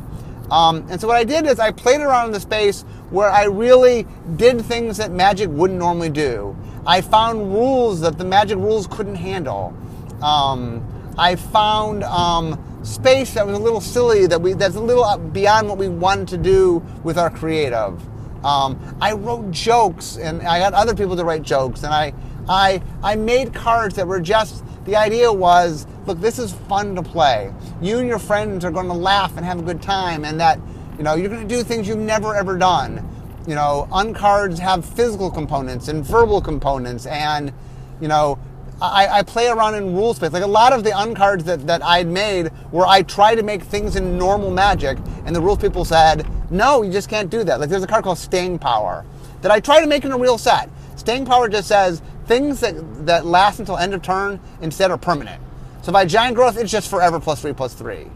Um, 0.50 0.86
and 0.90 1.00
so 1.00 1.06
what 1.06 1.16
I 1.16 1.24
did 1.24 1.46
is 1.46 1.60
I 1.60 1.72
played 1.72 2.00
around 2.00 2.26
in 2.26 2.32
the 2.32 2.40
space 2.40 2.82
where 3.10 3.30
I 3.30 3.44
really 3.44 4.06
did 4.36 4.62
things 4.62 4.96
that 4.96 5.10
Magic 5.10 5.48
wouldn't 5.50 5.78
normally 5.78 6.10
do. 6.10 6.56
I 6.86 7.00
found 7.02 7.52
rules 7.52 8.00
that 8.00 8.16
the 8.18 8.24
Magic 8.24 8.56
rules 8.56 8.86
couldn't 8.86 9.16
handle. 9.16 9.74
Um, 10.22 10.82
I 11.18 11.36
found 11.36 12.04
um, 12.04 12.80
space 12.82 13.34
that 13.34 13.46
was 13.46 13.58
a 13.58 13.60
little 13.60 13.80
silly, 13.80 14.26
that 14.26 14.40
we 14.40 14.54
that's 14.54 14.76
a 14.76 14.80
little 14.80 15.18
beyond 15.18 15.68
what 15.68 15.78
we 15.78 15.88
wanted 15.88 16.28
to 16.28 16.38
do 16.38 16.82
with 17.04 17.18
our 17.18 17.30
creative. 17.30 18.00
Um, 18.44 18.78
I 19.00 19.12
wrote 19.12 19.50
jokes, 19.50 20.16
and 20.16 20.42
I 20.42 20.60
got 20.60 20.72
other 20.72 20.94
people 20.94 21.16
to 21.16 21.24
write 21.24 21.42
jokes, 21.42 21.82
and 21.82 21.92
I, 21.92 22.14
I, 22.48 22.80
I 23.02 23.16
made 23.16 23.52
cards 23.52 23.96
that 23.96 24.06
were 24.06 24.20
just. 24.20 24.64
The 24.88 24.96
idea 24.96 25.30
was, 25.30 25.86
look, 26.06 26.18
this 26.18 26.38
is 26.38 26.54
fun 26.66 26.94
to 26.94 27.02
play. 27.02 27.52
You 27.82 27.98
and 27.98 28.08
your 28.08 28.18
friends 28.18 28.64
are 28.64 28.70
going 28.70 28.86
to 28.86 28.94
laugh 28.94 29.36
and 29.36 29.44
have 29.44 29.58
a 29.58 29.62
good 29.62 29.82
time, 29.82 30.24
and 30.24 30.40
that, 30.40 30.58
you 30.96 31.04
know, 31.04 31.14
you're 31.14 31.28
going 31.28 31.46
to 31.46 31.54
do 31.56 31.62
things 31.62 31.86
you've 31.86 31.98
never 31.98 32.34
ever 32.34 32.56
done. 32.56 33.06
You 33.46 33.54
know, 33.54 33.86
uncards 33.90 34.58
have 34.58 34.86
physical 34.86 35.30
components 35.30 35.88
and 35.88 36.02
verbal 36.02 36.40
components, 36.40 37.04
and 37.04 37.52
you 38.00 38.08
know, 38.08 38.38
I, 38.80 39.08
I, 39.08 39.22
play 39.24 39.48
around 39.48 39.74
in 39.74 39.94
rule 39.94 40.14
space. 40.14 40.32
Like 40.32 40.42
a 40.42 40.46
lot 40.46 40.72
of 40.72 40.84
the 40.84 40.90
uncards 40.90 41.42
that, 41.44 41.66
that 41.66 41.84
I'd 41.84 42.06
made 42.06 42.46
where 42.70 42.86
I 42.86 43.02
tried 43.02 43.34
to 43.34 43.42
make 43.42 43.64
things 43.64 43.94
in 43.94 44.16
normal 44.16 44.50
magic, 44.50 44.96
and 45.26 45.36
the 45.36 45.40
rules 45.42 45.58
people 45.58 45.84
said, 45.84 46.26
no, 46.50 46.80
you 46.80 46.90
just 46.90 47.10
can't 47.10 47.28
do 47.28 47.44
that. 47.44 47.60
Like 47.60 47.68
there's 47.68 47.82
a 47.82 47.86
card 47.86 48.04
called 48.04 48.16
Staying 48.16 48.58
Power 48.58 49.04
that 49.42 49.50
I 49.50 49.60
try 49.60 49.82
to 49.82 49.86
make 49.86 50.06
in 50.06 50.12
a 50.12 50.18
real 50.18 50.38
set. 50.38 50.70
Staying 50.96 51.26
Power 51.26 51.50
just 51.50 51.68
says 51.68 52.00
things 52.28 52.60
that, 52.60 53.06
that 53.06 53.26
last 53.26 53.58
until 53.58 53.76
end 53.76 53.94
of 53.94 54.02
turn 54.02 54.38
instead 54.60 54.90
are 54.90 54.98
permanent. 54.98 55.42
So 55.82 55.92
by 55.92 56.04
Giant 56.04 56.36
Growth, 56.36 56.56
it's 56.56 56.70
just 56.70 56.88
forever 56.88 57.18
plus 57.18 57.40
three 57.40 57.54
plus 57.54 57.74
three. 57.74 58.06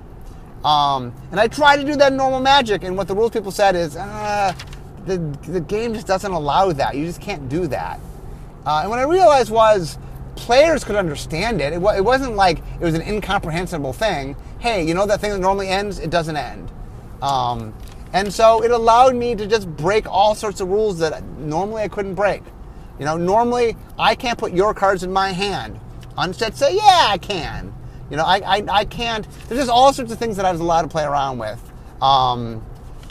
Um, 0.65 1.13
and 1.31 1.41
I 1.41 1.49
try 1.49 1.77
to 1.77 1.85
do 1.85 1.97
that 1.97 2.13
normal 2.13 2.39
magic, 2.39 2.85
and 2.85 2.97
what 2.97 3.09
the 3.09 3.15
rules 3.15 3.33
people 3.33 3.51
said 3.51 3.75
is, 3.75 3.97
uh, 3.97 4.53
the, 5.07 5.19
the 5.49 5.61
game 5.61 5.95
just 5.95 6.07
doesn't 6.07 6.31
allow 6.31 6.71
that. 6.73 6.95
You 6.95 7.05
just 7.05 7.21
can't 7.21 7.49
do 7.49 7.67
that. 7.69 7.99
Uh, 8.65 8.81
and 8.83 8.91
what 8.91 9.01
I 9.01 9.03
realized 9.03 9.51
was 9.51 9.99
players 10.37 10.85
could 10.85 10.97
understand 10.97 11.61
it. 11.61 11.73
it. 11.73 11.77
It 11.77 12.05
wasn't 12.05 12.37
like 12.37 12.59
it 12.59 12.85
was 12.85 12.95
an 12.95 13.03
incomprehensible 13.03 13.93
thing. 13.93 14.37
Hey, 14.61 14.87
you 14.87 14.95
know 14.95 15.07
that 15.07 15.21
thing 15.21 15.33
that 15.33 15.41
normally 15.41 15.69
ends? 15.69 15.99
It 15.99 16.11
doesn't 16.11 16.37
end. 16.37 16.71
Um, 17.21 17.75
and 18.13 18.33
so 18.33 18.63
it 18.63 18.71
allowed 18.71 19.17
me 19.17 19.35
to 19.35 19.47
just 19.47 19.69
break 19.69 20.07
all 20.07 20.35
sorts 20.35 20.61
of 20.61 20.69
rules 20.69 20.99
that 21.01 21.25
normally 21.25 21.83
I 21.83 21.89
couldn't 21.89 22.15
break. 22.15 22.43
You 22.99 23.05
know, 23.05 23.17
normally 23.17 23.77
I 23.99 24.15
can't 24.15 24.39
put 24.39 24.53
your 24.53 24.75
cards 24.75 25.03
in 25.03 25.13
my 25.13 25.31
hand. 25.31 25.81
Unstead 26.17 26.57
say, 26.57 26.77
yeah, 26.77 27.07
I 27.09 27.19
can. 27.19 27.73
You 28.11 28.17
know, 28.17 28.25
I, 28.25 28.59
I, 28.59 28.65
I 28.71 28.85
can't. 28.85 29.27
There's 29.49 29.61
just 29.61 29.71
all 29.71 29.93
sorts 29.93 30.13
of 30.13 30.19
things 30.19 30.37
that 30.37 30.45
I 30.45 30.53
was 30.53 30.61
allowed 30.61 30.83
to 30.83 30.89
play 30.89 31.05
around 31.05 31.39
with. 31.39 31.61
Um, 32.03 32.65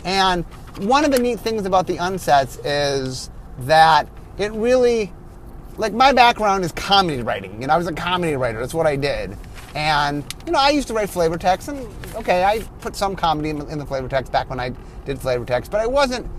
and 0.05 0.45
one 0.77 1.05
of 1.05 1.11
the 1.11 1.19
neat 1.19 1.39
things 1.39 1.65
about 1.65 1.87
the 1.87 1.97
unsets 1.97 2.59
is 2.63 3.29
that 3.59 4.07
it 4.37 4.51
really, 4.51 5.11
like 5.77 5.93
my 5.93 6.13
background 6.13 6.63
is 6.63 6.71
comedy 6.71 7.21
writing. 7.23 7.61
You 7.61 7.67
know, 7.67 7.73
I 7.73 7.77
was 7.77 7.87
a 7.87 7.93
comedy 7.93 8.35
writer. 8.35 8.59
That's 8.59 8.73
what 8.73 8.87
I 8.87 8.95
did. 8.95 9.37
And, 9.73 10.23
you 10.45 10.51
know, 10.51 10.59
I 10.59 10.69
used 10.69 10.87
to 10.89 10.93
write 10.93 11.09
flavor 11.09 11.37
text, 11.37 11.69
and 11.69 11.87
okay, 12.15 12.43
I 12.43 12.59
put 12.81 12.95
some 12.95 13.15
comedy 13.15 13.49
in 13.49 13.61
in 13.69 13.79
the 13.79 13.85
flavor 13.85 14.09
text 14.09 14.31
back 14.31 14.49
when 14.49 14.59
I 14.59 14.73
did 15.05 15.19
flavor 15.19 15.45
text, 15.45 15.71
but 15.71 15.79
I 15.79 15.87
wasn't. 15.87 16.29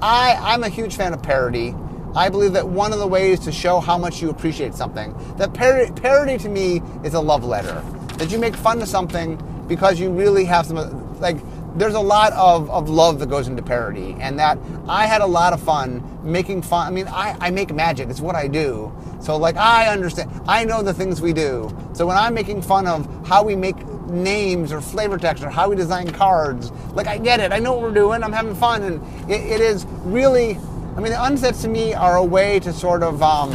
I, 0.00 0.36
I'm 0.40 0.64
a 0.64 0.68
huge 0.68 0.96
fan 0.96 1.12
of 1.12 1.22
parody. 1.22 1.74
I 2.14 2.28
believe 2.28 2.52
that 2.54 2.68
one 2.68 2.92
of 2.92 2.98
the 2.98 3.06
ways 3.06 3.40
to 3.40 3.52
show 3.52 3.80
how 3.80 3.96
much 3.96 4.20
you 4.20 4.30
appreciate 4.30 4.74
something, 4.74 5.14
that 5.36 5.54
parody, 5.54 5.92
parody 5.92 6.38
to 6.38 6.48
me 6.48 6.82
is 7.04 7.14
a 7.14 7.20
love 7.20 7.44
letter. 7.44 7.80
That 8.18 8.30
you 8.30 8.38
make 8.38 8.56
fun 8.56 8.82
of 8.82 8.88
something 8.88 9.38
because 9.68 10.00
you 10.00 10.10
really 10.10 10.44
have 10.44 10.66
some, 10.66 11.20
like, 11.20 11.36
there's 11.76 11.94
a 11.94 12.00
lot 12.00 12.32
of, 12.32 12.68
of 12.68 12.88
love 12.88 13.20
that 13.20 13.30
goes 13.30 13.46
into 13.46 13.62
parody, 13.62 14.16
and 14.18 14.38
that 14.40 14.58
I 14.88 15.06
had 15.06 15.20
a 15.20 15.26
lot 15.26 15.52
of 15.52 15.62
fun 15.62 16.02
making 16.24 16.62
fun. 16.62 16.88
I 16.88 16.90
mean, 16.90 17.06
I, 17.06 17.36
I 17.40 17.50
make 17.50 17.72
magic, 17.72 18.08
it's 18.08 18.20
what 18.20 18.34
I 18.34 18.48
do. 18.48 18.92
So, 19.20 19.36
like, 19.36 19.56
I 19.56 19.86
understand, 19.92 20.30
I 20.48 20.64
know 20.64 20.82
the 20.82 20.92
things 20.92 21.20
we 21.20 21.32
do. 21.32 21.74
So, 21.92 22.06
when 22.06 22.16
I'm 22.16 22.34
making 22.34 22.62
fun 22.62 22.88
of 22.88 23.06
how 23.26 23.44
we 23.44 23.54
make 23.54 23.76
names 24.08 24.72
or 24.72 24.80
flavor 24.80 25.16
text 25.16 25.44
or 25.44 25.50
how 25.50 25.70
we 25.70 25.76
design 25.76 26.10
cards, 26.10 26.72
like, 26.92 27.06
I 27.06 27.18
get 27.18 27.38
it, 27.38 27.52
I 27.52 27.60
know 27.60 27.72
what 27.74 27.82
we're 27.82 27.94
doing, 27.94 28.24
I'm 28.24 28.32
having 28.32 28.56
fun, 28.56 28.82
and 28.82 29.30
it, 29.30 29.40
it 29.40 29.60
is 29.60 29.86
really, 30.02 30.58
I 30.96 31.00
mean, 31.00 31.12
the 31.12 31.18
unsets 31.18 31.62
to 31.62 31.68
me 31.68 31.94
are 31.94 32.16
a 32.16 32.24
way 32.24 32.58
to 32.60 32.72
sort 32.72 33.02
of, 33.02 33.22
um, 33.22 33.52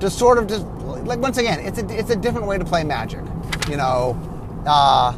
to 0.00 0.08
sort 0.08 0.38
of 0.38 0.46
just, 0.46 0.64
like, 1.06 1.18
once 1.18 1.38
again, 1.38 1.60
it's 1.60 1.78
a, 1.78 1.98
it's 1.98 2.10
a 2.10 2.16
different 2.16 2.46
way 2.46 2.56
to 2.56 2.64
play 2.64 2.84
magic, 2.84 3.20
you 3.68 3.76
know. 3.76 4.16
Uh, 4.64 5.12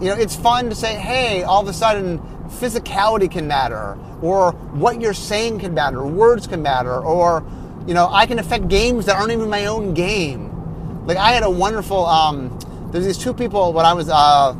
you 0.00 0.06
know, 0.06 0.14
it's 0.14 0.36
fun 0.36 0.68
to 0.68 0.74
say, 0.76 0.94
hey, 0.94 1.42
all 1.42 1.60
of 1.60 1.66
a 1.66 1.72
sudden 1.72 2.20
physicality 2.48 3.30
can 3.30 3.48
matter, 3.48 3.98
or 4.22 4.52
what 4.52 5.00
you're 5.00 5.14
saying 5.14 5.60
can 5.60 5.74
matter, 5.74 6.04
words 6.06 6.46
can 6.46 6.62
matter, 6.62 6.94
or, 6.94 7.42
you 7.86 7.94
know, 7.94 8.08
I 8.10 8.26
can 8.26 8.38
affect 8.38 8.68
games 8.68 9.06
that 9.06 9.16
aren't 9.16 9.32
even 9.32 9.48
my 9.48 9.66
own 9.66 9.94
game. 9.94 11.06
Like, 11.06 11.16
I 11.16 11.32
had 11.32 11.42
a 11.42 11.50
wonderful, 11.50 12.06
um, 12.06 12.56
there's 12.92 13.06
these 13.06 13.18
two 13.18 13.34
people 13.34 13.72
when 13.72 13.86
I 13.86 13.94
was, 13.94 14.08
uh, 14.08 14.54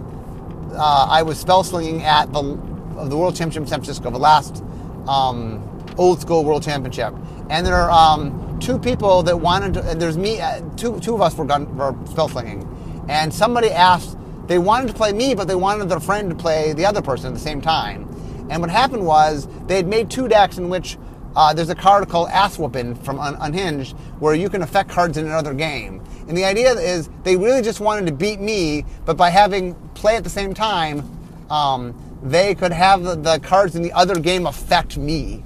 uh, 0.73 1.07
I 1.11 1.23
was 1.23 1.39
spell 1.39 1.63
slinging 1.63 2.03
at 2.03 2.33
the, 2.33 2.43
the 2.43 3.17
World 3.17 3.37
Championship 3.37 3.63
in 3.63 3.69
San 3.69 3.81
Francisco, 3.81 4.11
the 4.11 4.19
last 4.19 4.65
um, 5.09 5.65
old 5.97 6.21
school 6.21 6.45
World 6.45 6.63
Championship. 6.63 7.15
And 7.51 7.67
there 7.67 7.75
are 7.75 7.91
um, 7.91 8.59
two 8.61 8.79
people 8.79 9.23
that 9.25 9.37
wanted 9.37 9.75
to, 9.75 9.81
there's 9.97 10.19
me, 10.19 10.41
uh, 10.41 10.61
two, 10.77 11.01
two 11.01 11.15
of 11.15 11.23
us 11.23 11.35
were, 11.37 11.45
gun, 11.45 11.77
were 11.77 11.95
spell 12.07 12.29
slinging. 12.29 12.67
And 13.09 13.33
somebody 13.33 13.71
asked, 13.71 14.17
they 14.47 14.59
wanted 14.59 14.89
to 14.89 14.95
play 14.95 15.13
me, 15.13 15.35
but 15.35 15.49
they 15.49 15.55
wanted 15.55 15.89
their 15.89 16.01
friend 16.01 16.31
to 16.31 16.37
play 16.37 16.73
the 16.73 16.87
other 16.87 17.03
person 17.03 17.29
at 17.29 17.35
the 17.35 17.41
same 17.41 17.61
time. 17.61 18.03
And 18.51 18.61
what 18.61 18.71
happened 18.71 19.05
was 19.05 19.49
they 19.67 19.77
had 19.77 19.87
made 19.87 20.11
two 20.11 20.29
decks 20.29 20.59
in 20.59 20.69
which 20.69 20.99
uh, 21.37 21.53
there's 21.53 21.69
a 21.69 21.75
card 21.75 22.09
called 22.09 22.29
Ass 22.31 22.57
Whoopin' 22.57 23.03
from 23.05 23.19
Un- 23.21 23.37
Unhinged 23.41 23.95
where 24.19 24.35
you 24.35 24.49
can 24.49 24.63
affect 24.63 24.91
cards 24.91 25.17
in 25.17 25.27
another 25.27 25.55
game. 25.55 26.03
And 26.27 26.37
the 26.37 26.45
idea 26.45 26.73
is 26.73 27.09
they 27.23 27.37
really 27.37 27.63
just 27.63 27.81
wanted 27.81 28.07
to 28.07 28.13
beat 28.13 28.41
me, 28.41 28.85
but 29.05 29.17
by 29.17 29.31
having 29.31 29.75
play 29.95 30.17
at 30.17 30.25
the 30.25 30.31
same 30.31 30.55
time, 30.55 31.09
um, 31.51 31.95
they 32.23 32.55
could 32.55 32.73
have 32.73 33.23
the, 33.23 33.41
cards 33.43 33.77
in 33.77 33.83
the 33.83 33.93
other 33.93 34.19
game 34.19 34.47
affect 34.47 34.97
me 34.97 35.43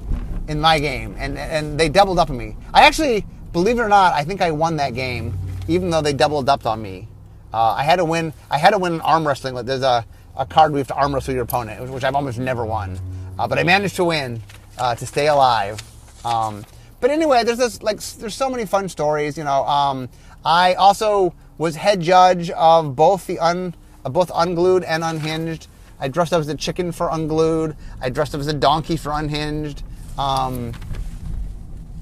in 0.48 0.60
my 0.60 0.78
game. 0.78 1.14
And, 1.18 1.38
and 1.38 1.78
they 1.78 1.88
doubled 1.88 2.18
up 2.18 2.30
on 2.30 2.36
me. 2.36 2.56
I 2.72 2.86
actually, 2.86 3.24
believe 3.52 3.78
it 3.78 3.82
or 3.82 3.88
not, 3.88 4.14
I 4.14 4.24
think 4.24 4.40
I 4.40 4.50
won 4.50 4.76
that 4.76 4.94
game, 4.94 5.36
even 5.68 5.90
though 5.90 6.02
they 6.02 6.12
doubled 6.12 6.48
up 6.48 6.66
on 6.66 6.82
me. 6.82 7.08
Uh, 7.52 7.74
I 7.76 7.82
had 7.82 7.96
to 7.96 8.04
win. 8.04 8.32
I 8.50 8.56
had 8.56 8.70
to 8.70 8.78
win 8.78 8.94
an 8.94 9.00
arm 9.02 9.26
wrestling. 9.26 9.54
There's 9.66 9.82
a, 9.82 10.06
a 10.36 10.46
card 10.46 10.72
you 10.72 10.78
have 10.78 10.86
to 10.88 10.94
arm 10.94 11.14
wrestle 11.14 11.34
your 11.34 11.42
opponent, 11.42 11.90
which 11.90 12.02
I've 12.02 12.14
almost 12.14 12.38
never 12.38 12.64
won. 12.64 12.98
Uh, 13.38 13.46
but 13.46 13.58
I 13.58 13.62
managed 13.62 13.96
to 13.96 14.04
win 14.04 14.42
uh, 14.78 14.94
to 14.94 15.06
stay 15.06 15.28
alive. 15.28 15.82
Um, 16.24 16.64
but 17.00 17.10
anyway, 17.10 17.44
there's 17.44 17.58
this 17.58 17.82
like 17.82 18.00
there's 18.00 18.34
so 18.34 18.48
many 18.48 18.64
fun 18.64 18.88
stories. 18.88 19.36
You 19.36 19.44
know, 19.44 19.64
um, 19.66 20.08
I 20.44 20.74
also 20.74 21.34
was 21.58 21.76
head 21.76 22.00
judge 22.00 22.50
of 22.50 22.96
both 22.96 23.26
the 23.26 23.38
un 23.38 23.74
both 24.04 24.30
unglued 24.34 24.84
and 24.84 25.04
unhinged. 25.04 25.66
I 26.02 26.08
dressed 26.08 26.32
up 26.32 26.40
as 26.40 26.48
a 26.48 26.56
chicken 26.56 26.90
for 26.90 27.08
unglued. 27.10 27.76
I 28.00 28.10
dressed 28.10 28.34
up 28.34 28.40
as 28.40 28.48
a 28.48 28.52
donkey 28.52 28.96
for 28.96 29.12
unhinged. 29.12 29.84
Um, 30.18 30.72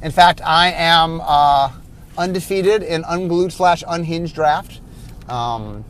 in 0.01 0.11
fact, 0.11 0.41
I 0.43 0.73
am 0.73 1.21
uh, 1.23 1.71
undefeated 2.17 2.83
in 2.83 3.05
unglued 3.07 3.53
slash 3.53 3.85
unhinged 3.87 4.35
draft. 4.35 4.81
Um, 5.29 5.85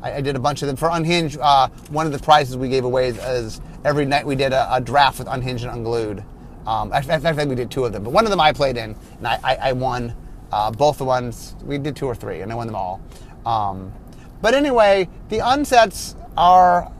I, 0.00 0.14
I, 0.14 0.20
did 0.20 0.36
a 0.36 0.38
bunch 0.38 0.62
of 0.62 0.68
them 0.68 0.76
for 0.76 0.88
Unhinged. 0.90 1.38
Uh, 1.40 1.68
one 1.90 2.06
of 2.06 2.12
the 2.12 2.18
prizes 2.18 2.56
we 2.56 2.68
gave 2.68 2.84
away 2.84 3.08
is, 3.08 3.18
is 3.18 3.60
every 3.84 4.06
night 4.06 4.24
we 4.24 4.34
did 4.34 4.52
a, 4.52 4.76
a, 4.76 4.80
draft 4.80 5.18
with 5.18 5.28
Unhinged 5.28 5.64
and 5.64 5.72
Unglued. 5.72 6.20
Um, 6.66 6.92
I, 6.92 6.98
I, 6.98 7.18
think 7.18 7.50
we 7.50 7.56
did 7.56 7.70
two 7.70 7.84
of 7.84 7.92
them, 7.92 8.04
but 8.04 8.12
one 8.12 8.24
of 8.24 8.30
them 8.30 8.40
I 8.40 8.52
played 8.52 8.76
in, 8.76 8.96
and 9.18 9.26
I, 9.26 9.58
I 9.60 9.72
won 9.72 10.14
uh, 10.52 10.70
both 10.70 10.98
the 10.98 11.04
ones. 11.04 11.56
We 11.64 11.76
did 11.76 11.96
two 11.96 12.06
or 12.06 12.14
three, 12.14 12.40
and 12.40 12.52
I 12.52 12.54
won 12.54 12.66
them 12.66 12.76
all. 12.76 13.02
Um, 13.44 13.92
but 14.40 14.54
anyway, 14.54 15.08
the 15.28 15.38
unsets 15.38 16.14
are. 16.36 16.90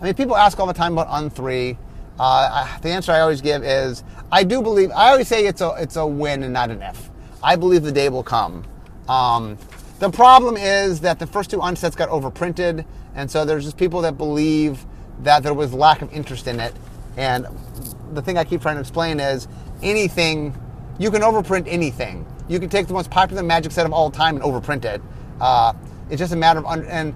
I 0.00 0.04
mean, 0.04 0.14
people 0.14 0.36
ask 0.36 0.58
all 0.58 0.66
the 0.66 0.72
time 0.72 0.96
about 0.96 1.08
un3. 1.08 1.76
Uh, 2.18 2.78
the 2.78 2.88
answer 2.90 3.12
I 3.12 3.20
always 3.20 3.40
give 3.40 3.62
is 3.62 4.02
I 4.32 4.44
do 4.44 4.62
believe. 4.62 4.90
I 4.92 5.10
always 5.10 5.28
say 5.28 5.46
it's 5.46 5.60
a 5.60 5.74
it's 5.78 5.96
a 5.96 6.06
win 6.06 6.42
and 6.42 6.52
not 6.52 6.70
an 6.70 6.82
if. 6.82 7.10
I 7.42 7.56
believe 7.56 7.82
the 7.82 7.92
day 7.92 8.08
will 8.08 8.22
come. 8.22 8.64
Um, 9.08 9.58
the 9.98 10.10
problem 10.10 10.56
is 10.56 11.00
that 11.00 11.18
the 11.18 11.26
first 11.26 11.50
two 11.50 11.58
unsets 11.58 11.96
got 11.96 12.08
overprinted, 12.08 12.84
and 13.14 13.30
so 13.30 13.44
there's 13.44 13.64
just 13.64 13.76
people 13.76 14.00
that 14.02 14.16
believe 14.16 14.84
that 15.22 15.42
there 15.42 15.54
was 15.54 15.72
lack 15.74 16.02
of 16.02 16.12
interest 16.12 16.46
in 16.46 16.60
it. 16.60 16.74
And 17.16 17.46
the 18.12 18.22
thing 18.22 18.38
I 18.38 18.44
keep 18.44 18.62
trying 18.62 18.76
to 18.76 18.80
explain 18.80 19.20
is 19.20 19.48
anything, 19.82 20.54
you 20.98 21.10
can 21.10 21.22
overprint 21.22 21.66
anything. 21.66 22.26
You 22.48 22.58
can 22.58 22.68
take 22.68 22.86
the 22.86 22.94
most 22.94 23.10
popular 23.10 23.42
magic 23.42 23.72
set 23.72 23.84
of 23.84 23.92
all 23.92 24.10
time 24.10 24.36
and 24.36 24.44
overprint 24.44 24.84
it. 24.84 25.02
Uh, 25.40 25.74
it's 26.08 26.18
just 26.18 26.32
a 26.32 26.36
matter 26.36 26.60
of, 26.60 26.84
and 26.88 27.14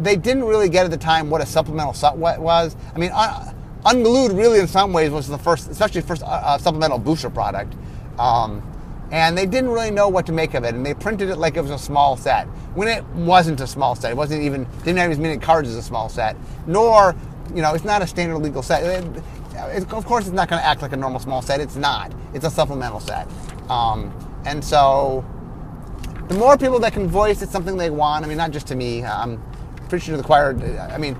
they 0.00 0.16
didn't 0.16 0.44
really 0.44 0.68
get 0.68 0.84
at 0.84 0.90
the 0.90 0.96
time 0.96 1.30
what 1.30 1.40
a 1.40 1.46
supplemental 1.46 1.92
su- 1.92 2.06
what 2.08 2.40
was. 2.40 2.76
I 2.94 2.98
mean, 2.98 3.10
un- 3.12 3.54
Unglued 3.84 4.36
really 4.36 4.60
in 4.60 4.68
some 4.68 4.92
ways 4.92 5.10
was 5.10 5.26
the 5.26 5.38
first, 5.38 5.68
especially 5.68 6.02
first 6.02 6.22
uh, 6.22 6.26
uh, 6.26 6.58
supplemental 6.58 6.98
booster 6.98 7.28
product. 7.28 7.74
Um, 8.18 8.62
and 9.10 9.36
they 9.36 9.44
didn't 9.44 9.70
really 9.70 9.90
know 9.90 10.08
what 10.08 10.24
to 10.26 10.32
make 10.32 10.54
of 10.54 10.64
it, 10.64 10.74
and 10.74 10.86
they 10.86 10.94
printed 10.94 11.28
it 11.28 11.36
like 11.36 11.56
it 11.56 11.62
was 11.62 11.70
a 11.70 11.78
small 11.78 12.16
set 12.16 12.46
when 12.74 12.88
it 12.88 13.04
wasn't 13.08 13.60
a 13.60 13.66
small 13.66 13.94
set. 13.94 14.12
It 14.12 14.16
wasn't 14.16 14.42
even 14.42 14.66
didn't 14.84 14.98
have 14.98 15.10
as 15.10 15.18
many 15.18 15.36
cards 15.38 15.68
as 15.68 15.76
a 15.76 15.82
small 15.82 16.08
set, 16.08 16.36
nor 16.66 17.14
you 17.54 17.60
know 17.60 17.74
it's 17.74 17.84
not 17.84 18.02
a 18.02 18.06
standard 18.06 18.38
legal 18.38 18.62
set. 18.62 18.84
It, 18.84 19.22
it, 19.54 19.92
of 19.92 20.06
course, 20.06 20.26
it's 20.26 20.34
not 20.34 20.48
going 20.48 20.62
to 20.62 20.66
act 20.66 20.80
like 20.80 20.92
a 20.92 20.96
normal 20.96 21.20
small 21.20 21.42
set. 21.42 21.60
It's 21.60 21.76
not. 21.76 22.12
It's 22.32 22.46
a 22.46 22.50
supplemental 22.50 23.00
set, 23.00 23.28
um, 23.68 24.14
and 24.46 24.64
so 24.64 25.24
the 26.28 26.34
more 26.34 26.56
people 26.56 26.78
that 26.78 26.92
can 26.92 27.08
voice 27.08 27.42
it's 27.42 27.52
something 27.52 27.76
they 27.76 27.90
want. 27.90 28.24
I 28.24 28.28
mean, 28.28 28.38
not 28.38 28.52
just 28.52 28.68
to 28.68 28.76
me. 28.76 29.04
I'm 29.04 29.42
preaching 29.92 30.12
to 30.12 30.16
the 30.16 30.22
choir. 30.22 30.56
I 30.90 30.96
mean, 30.96 31.18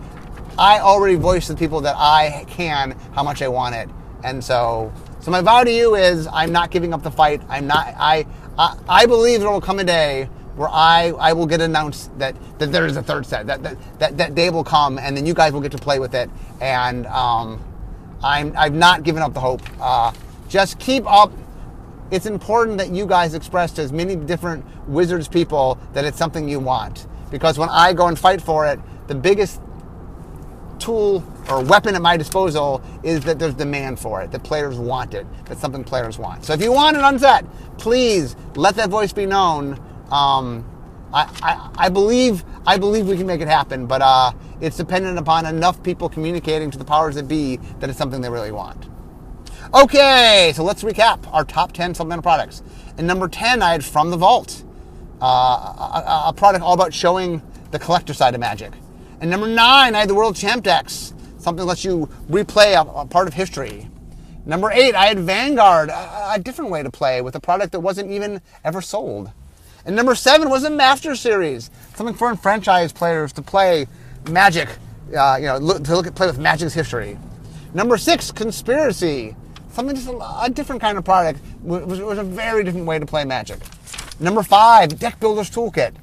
I 0.57 0.79
already 0.79 1.17
voiced 1.17 1.49
to 1.49 1.53
the 1.53 1.59
people 1.59 1.83
that 1.83 1.95
I 1.99 2.47
can 2.49 2.93
how 3.13 3.23
much 3.23 3.43
I 3.43 3.49
want 3.49 3.75
it, 3.75 3.87
and 4.25 4.43
so 4.43 4.91
so 5.21 5.31
my 5.31 5.43
vow 5.43 5.63
to 5.63 5.71
you 5.71 5.95
is 5.95 6.27
I'm 6.33 6.53
not 6.53 6.71
giving 6.71 6.95
up 6.95 7.03
the 7.03 7.11
fight. 7.11 7.43
I'm 7.51 7.67
not. 7.67 7.89
I 7.99 8.27
I, 8.57 8.79
I 8.89 9.05
believe 9.05 9.41
there 9.41 9.51
will 9.51 9.61
come 9.61 9.79
a 9.79 9.85
day 9.85 10.25
where 10.57 10.71
I, 10.71 11.13
I 11.19 11.35
will 11.35 11.47
get 11.47 11.61
announced 11.61 12.17
that, 12.19 12.35
that 12.59 12.73
there 12.73 12.87
is 12.87 12.97
a 12.97 13.03
third 13.03 13.27
set. 13.27 13.47
That, 13.47 13.63
that 13.63 13.77
that 13.99 14.17
that 14.17 14.35
day 14.35 14.49
will 14.49 14.65
come, 14.65 14.99
and 14.99 15.15
then 15.15 15.27
you 15.27 15.35
guys 15.35 15.53
will 15.53 15.61
get 15.61 15.73
to 15.73 15.79
play 15.79 15.99
with 15.99 16.15
it. 16.15 16.31
And 16.63 17.07
um, 17.09 17.63
I'm 18.25 18.57
I've 18.57 18.75
not 18.75 19.03
given 19.03 19.23
up 19.23 19.35
the 19.35 19.41
hope. 19.41 19.61
Uh, 19.83 20.13
just 20.49 20.79
keep 20.79 21.05
up. 21.07 21.31
It's 22.11 22.25
important 22.25 22.79
that 22.79 22.91
you 22.91 23.05
guys 23.05 23.35
express 23.35 23.73
to 23.73 23.83
as 23.83 23.93
many 23.93 24.17
different 24.17 24.65
Wizards 24.89 25.29
people 25.29 25.79
that 25.93 26.07
it's 26.07 26.17
something 26.17 26.49
you 26.49 26.59
want. 26.59 27.07
Because 27.33 27.59
when 27.59 27.71
I 27.71 27.93
go 27.95 28.07
and 28.07 28.17
fight 28.17 28.41
for 28.41 28.67
it, 28.67 28.79
the 29.09 29.15
biggest 29.17 29.61
tool 30.79 31.25
or 31.49 31.65
weapon 31.65 31.95
at 31.95 32.03
my 32.03 32.17
disposal 32.17 32.83
is 33.03 33.25
that 33.25 33.39
there's 33.39 33.55
demand 33.55 33.99
for 33.99 34.23
it, 34.23 34.31
that 34.31 34.45
players 34.45 34.79
want 34.79 35.15
it, 35.15 35.27
that's 35.47 35.61
something 35.61 35.83
players 35.83 36.19
want. 36.19 36.45
So 36.45 36.53
if 36.53 36.61
you 36.61 36.73
want 36.73 36.97
an 36.97 37.03
unset, 37.03 37.45
please 37.79 38.37
let 38.55 38.75
that 38.77 38.91
voice 38.91 39.13
be 39.13 39.27
known. 39.27 39.81
Um, 40.11 40.69
I, 41.13 41.29
I, 41.43 41.87
I, 41.87 41.89
believe 41.89 42.45
I 42.67 42.79
believe 42.79 43.07
we 43.07 43.17
can 43.17 43.27
make 43.27 43.41
it 43.41 43.49
happen, 43.49 43.87
but 43.87 44.03
uh, 44.03 44.33
it's 44.61 44.77
dependent 44.77 45.19
upon 45.19 45.47
enough 45.47 45.83
people 45.83 46.09
communicating 46.09 46.71
to 46.71 46.79
the 46.79 46.85
powers 46.85 47.15
that 47.15 47.29
be 47.29 47.57
that 47.81 47.89
it's 47.89 47.99
something 47.99 48.21
they 48.21 48.31
really 48.31 48.53
want. 48.53 48.87
Okay, 49.75 50.53
so 50.55 50.65
let's 50.65 50.83
recap 50.83 51.33
our 51.33 51.45
top 51.45 51.73
10 51.73 51.95
supplemental 51.95 52.23
products. 52.23 52.63
And 52.99 53.07
number 53.07 53.27
10, 53.29 53.63
I 53.63 53.73
had 53.73 53.85
From 53.85 54.11
the 54.11 54.19
Vault, 54.19 54.65
uh, 55.23 55.25
a, 55.25 56.23
a 56.29 56.33
product 56.33 56.65
all 56.65 56.75
about 56.75 56.93
showing 56.93 57.41
the 57.71 57.79
collector 57.79 58.13
side 58.13 58.35
of 58.35 58.41
Magic. 58.41 58.73
And 59.21 59.31
number 59.31 59.47
nine, 59.47 59.95
I 59.95 60.01
had 60.01 60.09
the 60.09 60.15
World 60.15 60.35
Champ 60.35 60.65
decks, 60.65 61.15
something 61.39 61.59
that 61.59 61.65
lets 61.65 61.85
you 61.85 62.09
replay 62.29 62.75
a, 62.75 62.81
a 62.83 63.07
part 63.07 63.29
of 63.29 63.35
history. 63.35 63.89
Number 64.45 64.73
eight, 64.73 64.97
I 64.97 65.07
had 65.07 65.21
Vanguard, 65.21 65.89
a, 65.91 66.33
a, 66.33 66.39
different 66.41 66.73
way 66.73 66.83
to 66.83 66.91
play 66.91 67.23
with 67.23 67.37
a 67.37 67.41
product 67.41 67.71
that 67.73 67.81
wasn't 67.81 68.11
even 68.11 68.41
ever 68.65 68.81
sold. 68.81 69.31
And 69.87 69.95
number 69.95 70.17
seven 70.17 70.51
was 70.51 70.65
a 70.65 70.71
Master 70.71 71.15
Series, 71.15 71.71
something 71.95 72.17
for 72.17 72.35
franchise 72.35 72.93
players 72.93 73.33
to 73.35 73.43
play 73.43 73.87
Magic, 74.29 74.69
uh, 75.17 75.39
you 75.41 75.47
know, 75.47 75.59
look, 75.59 75.85
to 75.85 75.95
look 75.95 76.09
at 76.09 76.17
play 76.17 76.27
with 76.27 76.39
Magic's 76.39 76.75
history. 76.75 77.17
Number 77.75 77.97
six, 77.97 78.33
Conspiracy, 78.33 79.37
something 79.71 79.95
just 79.95 80.09
a, 80.09 80.43
a 80.43 80.51
different 80.51 80.81
kind 80.81 80.99
of 80.99 81.05
product. 81.05 81.39
It 81.39 81.87
was, 81.87 82.01
it 82.01 82.05
was 82.05 82.19
a 82.19 82.25
very 82.25 82.65
different 82.65 82.87
way 82.87 82.99
to 82.99 83.07
play 83.07 83.25
Magic. 83.25 83.61
Number 84.21 84.43
five, 84.43 84.99
Deck 84.99 85.19
Builder's 85.21 85.51
Toolkit 85.51 85.95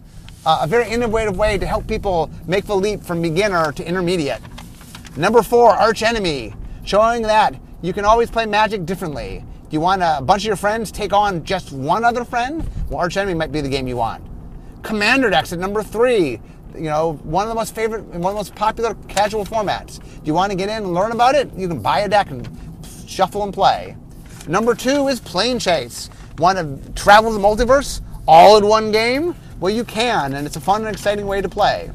uh, 0.45 0.59
a 0.61 0.67
very 0.67 0.89
innovative 0.89 1.37
way 1.37 1.57
to 1.57 1.65
help 1.65 1.87
people 1.87 2.29
make 2.47 2.65
the 2.65 2.75
leap 2.75 3.03
from 3.03 3.21
beginner 3.21 3.71
to 3.73 3.87
intermediate. 3.87 4.41
Number 5.17 5.41
four, 5.41 5.71
Archenemy, 5.71 6.53
showing 6.85 7.23
that 7.23 7.55
you 7.81 7.93
can 7.93 8.05
always 8.05 8.29
play 8.29 8.45
Magic 8.45 8.85
differently. 8.85 9.43
Do 9.69 9.73
you 9.75 9.81
want 9.81 10.01
a 10.01 10.21
bunch 10.21 10.43
of 10.43 10.47
your 10.47 10.55
friends 10.55 10.91
take 10.91 11.13
on 11.13 11.43
just 11.43 11.71
one 11.71 12.03
other 12.03 12.23
friend? 12.23 12.67
Well, 12.89 12.99
Archenemy 12.99 13.33
might 13.33 13.51
be 13.51 13.61
the 13.61 13.69
game 13.69 13.87
you 13.87 13.97
want. 13.97 14.25
Commander 14.81 15.29
decks 15.29 15.53
at 15.53 15.59
number 15.59 15.83
three, 15.83 16.39
you 16.73 16.81
know, 16.81 17.13
one 17.23 17.43
of 17.43 17.49
the 17.49 17.55
most 17.55 17.75
favorite, 17.75 18.03
one 18.05 18.15
of 18.15 18.21
the 18.21 18.33
most 18.33 18.55
popular 18.55 18.95
casual 19.07 19.45
formats. 19.45 19.99
Do 19.99 20.21
you 20.23 20.33
want 20.33 20.51
to 20.51 20.57
get 20.57 20.69
in 20.69 20.77
and 20.77 20.93
learn 20.93 21.11
about 21.11 21.35
it? 21.35 21.51
You 21.55 21.67
can 21.67 21.81
buy 21.81 21.99
a 21.99 22.09
deck 22.09 22.31
and 22.31 22.47
shuffle 23.05 23.43
and 23.43 23.53
play. 23.53 23.95
Number 24.47 24.73
two 24.73 25.09
is 25.09 25.19
Planechase. 25.19 26.09
Want 26.39 26.57
to 26.57 26.93
travel 26.93 27.33
the 27.33 27.39
multiverse 27.39 27.99
all 28.25 28.57
in 28.57 28.65
one 28.65 28.93
game? 28.93 29.35
Well, 29.59 29.73
you 29.73 29.83
can, 29.83 30.33
and 30.33 30.47
it's 30.47 30.55
a 30.55 30.61
fun 30.61 30.85
and 30.85 30.95
exciting 30.95 31.27
way 31.27 31.41
to 31.41 31.49
play. 31.49 31.91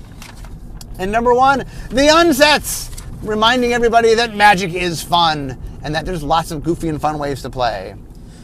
And 0.99 1.11
number 1.11 1.33
one, 1.33 1.61
the 1.89 2.09
unsets, 2.11 3.03
reminding 3.23 3.73
everybody 3.73 4.13
that 4.13 4.37
magic 4.37 4.75
is 4.75 5.03
fun 5.03 5.59
and 5.83 5.95
that 5.95 6.05
there's 6.05 6.23
lots 6.23 6.51
of 6.51 6.63
goofy 6.63 6.91
and 6.91 7.01
fun 7.01 7.19
ways 7.19 7.41
to 7.41 7.49
play. 7.49 7.95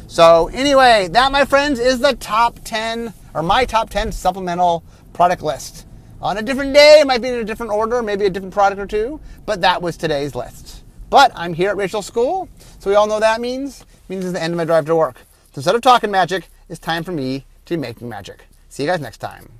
So, 0.07 0.48
anyway, 0.55 1.09
that, 1.12 1.30
my 1.32 1.44
friends, 1.44 1.78
is 1.78 2.01
the 2.01 2.14
top 2.14 2.59
10, 2.64 3.12
or 3.34 3.42
my 3.42 3.66
top 3.66 3.90
10 3.90 4.11
supplemental 4.11 4.82
product 5.12 5.42
list. 5.42 5.86
On 6.22 6.38
a 6.38 6.42
different 6.42 6.72
day, 6.72 7.01
it 7.01 7.07
might 7.07 7.20
be 7.20 7.28
in 7.28 7.34
a 7.34 7.44
different 7.44 7.72
order, 7.72 8.03
maybe 8.03 8.24
a 8.24 8.30
different 8.30 8.55
product 8.55 8.80
or 8.80 8.86
two, 8.86 9.20
but 9.44 9.61
that 9.61 9.82
was 9.82 9.98
today's 9.98 10.34
list. 10.34 10.82
But 11.11 11.30
I'm 11.34 11.53
here 11.53 11.68
at 11.68 11.76
Rachel 11.76 12.01
School, 12.01 12.48
so 12.78 12.88
we 12.88 12.96
all 12.96 13.07
know 13.07 13.20
that 13.20 13.40
means. 13.40 13.82
It 13.82 13.86
means 14.09 14.24
it's 14.24 14.32
the 14.32 14.42
end 14.42 14.55
of 14.55 14.57
my 14.57 14.64
drive 14.64 14.86
to 14.86 14.96
work. 14.96 15.16
So 15.53 15.59
instead 15.59 15.74
of 15.74 15.82
talking 15.82 16.11
magic, 16.11 16.48
it's 16.68 16.78
time 16.78 17.03
for 17.03 17.12
me 17.12 17.44
to 17.64 17.74
be 17.74 17.80
making 17.80 18.09
magic. 18.09 18.46
See 18.68 18.84
you 18.84 18.88
guys 18.88 19.01
next 19.01 19.18
time. 19.18 19.51